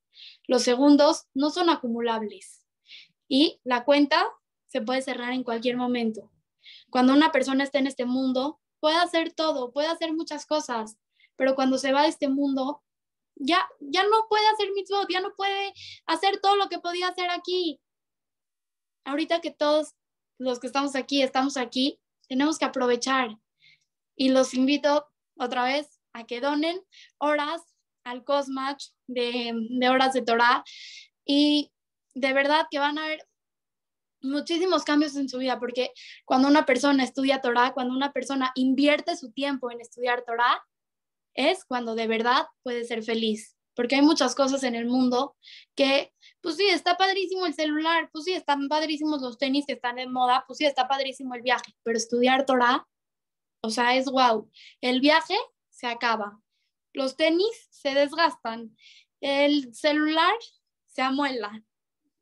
Los 0.47 0.63
segundos 0.63 1.27
no 1.33 1.49
son 1.49 1.69
acumulables 1.69 2.65
y 3.27 3.59
la 3.63 3.83
cuenta 3.83 4.25
se 4.67 4.81
puede 4.81 5.01
cerrar 5.01 5.33
en 5.33 5.43
cualquier 5.43 5.77
momento. 5.77 6.31
Cuando 6.89 7.13
una 7.13 7.31
persona 7.31 7.63
está 7.63 7.79
en 7.79 7.87
este 7.87 8.05
mundo, 8.05 8.59
puede 8.79 8.97
hacer 8.97 9.33
todo, 9.33 9.71
puede 9.71 9.87
hacer 9.87 10.13
muchas 10.13 10.45
cosas, 10.45 10.97
pero 11.35 11.55
cuando 11.55 11.77
se 11.77 11.93
va 11.93 12.03
de 12.03 12.09
este 12.09 12.27
mundo, 12.27 12.83
ya, 13.35 13.67
ya 13.79 14.03
no 14.03 14.27
puede 14.29 14.47
hacer 14.47 14.69
mitzvot, 14.73 15.09
ya 15.09 15.21
no 15.21 15.33
puede 15.35 15.73
hacer 16.05 16.39
todo 16.41 16.55
lo 16.55 16.69
que 16.69 16.79
podía 16.79 17.07
hacer 17.07 17.29
aquí. 17.29 17.79
Ahorita 19.05 19.41
que 19.41 19.51
todos 19.51 19.93
los 20.39 20.59
que 20.59 20.67
estamos 20.67 20.95
aquí, 20.95 21.21
estamos 21.21 21.57
aquí, 21.57 21.99
tenemos 22.27 22.57
que 22.57 22.65
aprovechar. 22.65 23.37
Y 24.15 24.29
los 24.29 24.53
invito 24.53 25.07
otra 25.37 25.63
vez 25.63 25.99
a 26.13 26.25
que 26.25 26.41
donen 26.41 26.81
horas 27.19 27.61
al 28.03 28.23
Cosmatch 28.23 28.87
de, 29.07 29.53
de 29.69 29.89
horas 29.89 30.13
de 30.13 30.23
Torah 30.23 30.63
y 31.25 31.71
de 32.15 32.33
verdad 32.33 32.67
que 32.71 32.79
van 32.79 32.97
a 32.97 33.05
haber 33.05 33.27
muchísimos 34.21 34.83
cambios 34.83 35.15
en 35.15 35.29
su 35.29 35.37
vida, 35.37 35.59
porque 35.59 35.91
cuando 36.25 36.47
una 36.47 36.65
persona 36.65 37.03
estudia 37.03 37.41
Torah, 37.41 37.73
cuando 37.73 37.95
una 37.95 38.11
persona 38.11 38.51
invierte 38.55 39.15
su 39.15 39.31
tiempo 39.31 39.71
en 39.71 39.81
estudiar 39.81 40.23
Torah, 40.25 40.61
es 41.35 41.65
cuando 41.65 41.95
de 41.95 42.07
verdad 42.07 42.47
puede 42.63 42.83
ser 42.83 43.03
feliz, 43.03 43.55
porque 43.75 43.95
hay 43.95 44.01
muchas 44.01 44.35
cosas 44.35 44.63
en 44.63 44.75
el 44.75 44.87
mundo 44.87 45.35
que, 45.75 46.11
pues 46.41 46.55
sí, 46.55 46.65
está 46.67 46.97
padrísimo 46.97 47.45
el 47.45 47.53
celular, 47.53 48.09
pues 48.11 48.25
sí, 48.25 48.33
están 48.33 48.67
padrísimos 48.67 49.21
los 49.21 49.37
tenis 49.37 49.65
que 49.67 49.73
están 49.73 49.99
en 49.99 50.11
moda, 50.11 50.43
pues 50.47 50.57
sí, 50.57 50.65
está 50.65 50.87
padrísimo 50.87 51.35
el 51.35 51.43
viaje, 51.43 51.73
pero 51.83 51.97
estudiar 51.97 52.45
Torah, 52.45 52.87
o 53.61 53.69
sea, 53.69 53.95
es 53.95 54.05
wow. 54.05 54.49
El 54.81 55.01
viaje 55.01 55.35
se 55.69 55.87
acaba. 55.87 56.41
Los 56.93 57.15
tenis 57.15 57.67
se 57.69 57.93
desgastan. 57.93 58.75
El 59.21 59.73
celular 59.73 60.33
se 60.85 61.01
amuela. 61.01 61.63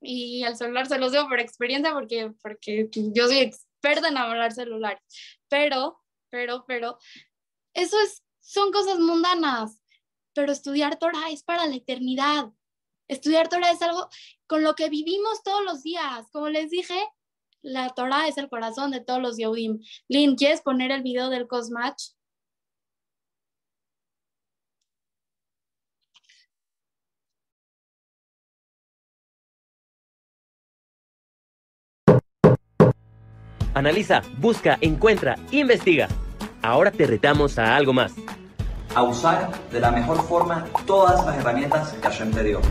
Y 0.05 0.43
el 0.43 0.55
celular 0.55 0.87
se 0.87 0.97
los 0.99 1.11
digo 1.11 1.27
por 1.27 1.39
experiencia 1.39 1.93
porque, 1.93 2.31
porque 2.41 2.89
yo 2.93 3.25
soy 3.27 3.39
experta 3.39 4.07
en 4.07 4.17
hablar 4.17 4.51
celular. 4.51 5.01
Pero, 5.49 6.01
pero, 6.29 6.65
pero, 6.67 6.97
eso 7.73 7.97
es, 8.01 8.23
son 8.39 8.71
cosas 8.71 8.99
mundanas. 8.99 9.81
Pero 10.33 10.51
estudiar 10.51 10.97
Torah 10.97 11.29
es 11.31 11.43
para 11.43 11.65
la 11.65 11.75
eternidad. 11.75 12.51
Estudiar 13.07 13.49
Torah 13.49 13.71
es 13.71 13.81
algo 13.81 14.09
con 14.47 14.63
lo 14.63 14.75
que 14.75 14.89
vivimos 14.89 15.43
todos 15.43 15.63
los 15.63 15.83
días. 15.83 16.25
Como 16.31 16.49
les 16.49 16.69
dije, 16.69 16.95
la 17.61 17.89
Torah 17.89 18.27
es 18.27 18.37
el 18.37 18.49
corazón 18.49 18.91
de 18.91 19.01
todos 19.01 19.21
los 19.21 19.37
Yehudim. 19.37 19.79
Lynn, 20.07 20.35
¿quieres 20.35 20.61
poner 20.61 20.91
el 20.91 21.03
video 21.03 21.29
del 21.29 21.47
Cosmatch? 21.47 22.14
Analiza, 33.75 34.21
busca, 34.37 34.77
encuentra, 34.79 35.35
investiga. 35.51 36.07
Ahora 36.61 36.91
te 36.91 37.05
retamos 37.05 37.59
a 37.59 37.75
algo 37.75 37.91
más. 37.91 38.13
A 38.95 39.03
usar 39.03 39.51
de 39.69 39.81
la 39.81 39.91
mejor 39.91 40.25
forma 40.25 40.65
todas 40.87 41.25
las 41.25 41.37
herramientas 41.37 41.91
que 41.91 42.01
Hashem 42.07 42.31
te 42.31 42.41
dio. 42.41 42.61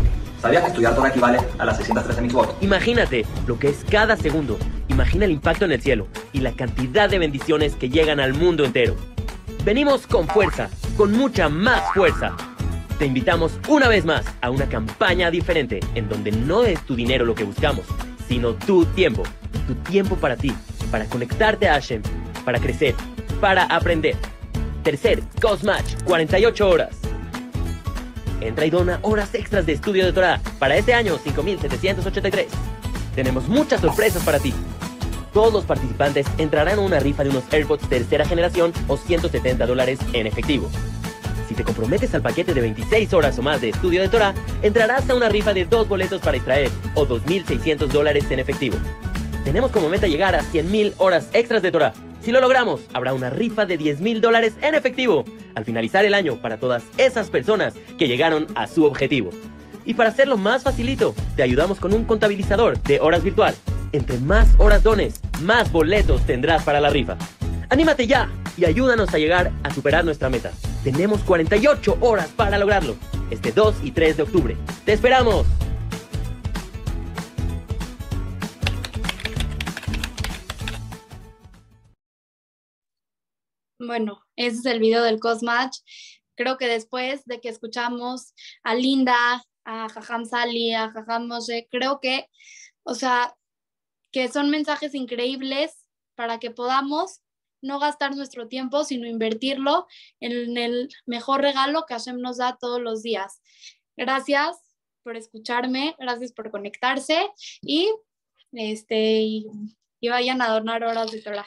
¿Sabías 0.40 0.62
que 0.62 0.68
estudiar 0.68 0.94
Torah 0.94 1.11
equivale 1.11 1.40
a 1.59 1.64
las 1.66 1.76
613 1.76 2.22
mitzvot? 2.22 2.57
Imagínate 2.62 3.26
lo 3.46 3.59
que 3.59 3.68
es 3.68 3.84
cada 3.90 4.16
segundo. 4.16 4.57
Imagina 4.88 5.26
el 5.26 5.32
impacto 5.32 5.66
en 5.66 5.72
el 5.72 5.82
cielo 5.82 6.07
y 6.32 6.40
la 6.40 6.52
cantidad 6.52 7.11
de 7.11 7.18
bendiciones 7.18 7.76
que 7.76 7.90
llegan 7.90 8.18
al 8.18 8.32
mundo 8.32 8.64
entero. 8.64 8.96
Venimos 9.62 10.07
con 10.07 10.26
fuerza, 10.26 10.70
con 10.96 11.12
mucha 11.12 11.50
más 11.50 11.82
fuerza. 11.92 12.34
Te 12.98 13.05
invitamos 13.05 13.61
una 13.68 13.88
vez 13.88 14.07
más 14.07 14.24
a 14.40 14.48
una 14.48 14.70
campaña 14.70 15.30
diferente 15.30 15.80
en 15.94 16.09
donde 16.09 16.32
no 16.32 16.64
es 16.64 16.80
tu 16.86 16.96
dinero 16.96 17.26
lo 17.26 17.34
que 17.34 17.44
buscamos, 17.44 17.84
sino 18.26 18.55
tu 18.55 18.86
tiempo. 18.86 19.22
Tu 19.66 19.74
tiempo 19.76 20.16
para 20.16 20.36
ti, 20.36 20.55
para 20.91 21.07
conectarte 21.07 21.68
a 21.68 21.74
Hashem, 21.74 22.03
para 22.45 22.61
crecer, 22.61 22.95
para 23.41 23.64
aprender. 23.64 24.16
Tercer, 24.82 25.22
Cosmatch, 25.41 26.03
48 26.05 26.68
horas. 26.68 26.91
Entra 28.41 28.66
y 28.66 28.70
dona 28.70 28.99
horas 29.03 29.35
extras 29.35 29.64
de 29.64 29.72
estudio 29.72 30.05
de 30.05 30.12
Torah. 30.12 30.41
Para 30.59 30.76
este 30.76 30.93
año, 30.93 31.18
5.783. 31.18 32.47
Tenemos 33.14 33.49
muchas 33.49 33.80
sorpresas 33.80 34.22
para 34.22 34.39
ti. 34.39 34.53
Todos 35.32 35.53
los 35.53 35.64
participantes 35.64 36.26
entrarán 36.39 36.78
a 36.78 36.82
una 36.82 37.01
rifa 37.01 37.24
de 37.24 37.30
unos 37.30 37.45
AirPods 37.53 37.89
tercera 37.89 38.24
generación 38.24 38.72
o 38.87 38.97
170 38.97 39.66
dólares 39.66 39.99
en 40.12 40.26
efectivo. 40.26 40.70
Si 41.49 41.55
te 41.55 41.64
comprometes 41.64 42.14
al 42.14 42.22
paquete 42.22 42.55
de 42.55 42.61
26 42.61 43.12
horas 43.14 43.39
o 43.39 43.43
más 43.43 43.61
de 43.61 43.70
estudio 43.70 44.01
de 44.01 44.09
Torah, 44.09 44.35
entrarás 44.62 45.09
a 45.11 45.14
una 45.14 45.28
rifa 45.28 45.53
de 45.53 45.64
dos 45.64 45.89
boletos 45.89 46.20
para 46.20 46.37
Israel 46.37 46.70
o 46.95 47.07
2.600 47.07 47.89
dólares 47.89 48.30
en 48.30 48.39
efectivo. 48.39 48.76
Tenemos 49.45 49.70
como 49.70 49.90
meta 49.90 50.07
llegar 50.07 50.34
a 50.34 50.40
100.000 50.40 50.95
horas 50.97 51.28
extras 51.34 51.61
de 51.61 51.70
Torah. 51.70 51.92
Si 52.22 52.32
lo 52.32 52.40
logramos, 52.40 52.80
habrá 52.95 53.12
una 53.12 53.28
rifa 53.28 53.66
de 53.66 53.78
10.000 53.78 54.20
dólares 54.20 54.55
en 54.62 54.74
efectivo 54.74 55.26
al 55.55 55.66
finalizar 55.66 56.07
el 56.07 56.14
año 56.14 56.40
para 56.40 56.57
todas 56.57 56.82
esas 56.97 57.28
personas 57.28 57.74
que 57.99 58.09
llegaron 58.09 58.47
a 58.55 58.66
su 58.66 58.84
objetivo. 58.84 59.30
Y 59.84 59.92
para 59.92 60.09
hacerlo 60.09 60.38
más 60.38 60.62
facilito, 60.62 61.14
te 61.36 61.42
ayudamos 61.42 61.78
con 61.78 61.92
un 61.92 62.05
contabilizador 62.05 62.80
de 62.84 63.01
horas 63.01 63.22
virtual. 63.22 63.55
Entre 63.92 64.18
más 64.18 64.49
horas 64.57 64.82
dones, 64.82 65.20
más 65.42 65.70
boletos 65.70 66.24
tendrás 66.24 66.62
para 66.64 66.80
la 66.80 66.88
rifa. 66.88 67.18
Anímate 67.68 68.07
ya 68.07 68.30
y 68.57 68.64
ayúdanos 68.64 69.12
a 69.12 69.18
llegar 69.18 69.53
a 69.62 69.74
superar 69.74 70.07
nuestra 70.07 70.30
meta. 70.30 70.53
Tenemos 70.82 71.20
48 71.20 71.99
horas 72.01 72.28
para 72.34 72.57
lograrlo. 72.57 72.97
Este 73.30 73.53
2 73.53 73.76
y 73.82 73.90
3 73.90 74.16
de 74.16 74.22
octubre. 74.22 74.57
¡Te 74.86 74.95
esperamos! 74.95 75.47
Bueno, 83.87 84.22
ese 84.37 84.59
es 84.59 84.66
el 84.66 84.80
video 84.80 85.03
del 85.03 85.20
Cosmatch. 85.20 85.78
Creo 86.37 86.59
que 86.59 86.66
después 86.66 87.24
de 87.26 87.41
que 87.41 87.49
escuchamos 87.49 88.35
a 88.62 88.74
Linda, 88.74 89.45
a 89.64 89.89
Jajam 89.89 90.24
Sali, 90.24 90.74
a 90.74 90.91
Jajam 90.91 91.26
Moshe, 91.26 91.68
creo 91.70 92.01
que, 92.01 92.28
o 92.82 92.95
sea, 92.95 93.35
que 94.12 94.28
son 94.28 94.51
mensajes 94.51 94.95
increíbles 94.95 95.72
para 96.14 96.39
que 96.39 96.51
podamos 96.51 97.20
no 97.62 97.78
gastar 97.78 98.14
nuestro 98.14 98.47
tiempo, 98.47 98.85
sino 98.85 99.09
invertirlo 99.09 99.87
en 100.20 100.57
el 100.59 100.89
mejor 101.07 101.41
regalo 101.41 101.87
que 101.87 101.95
Hashem 101.95 102.20
nos 102.20 102.37
da 102.37 102.57
todos 102.61 102.80
los 102.80 103.03
días. 103.03 103.41
Gracias 103.97 104.59
por 105.03 105.16
escucharme, 105.16 105.97
gracias 105.99 106.32
por 106.32 106.51
conectarse 106.51 107.30
y, 107.62 107.93
este, 108.53 109.22
y, 109.22 109.47
vayan 110.09 110.43
a 110.43 110.49
donar 110.49 110.85
horas 110.85 111.11
de 111.11 111.22
Torah. 111.22 111.47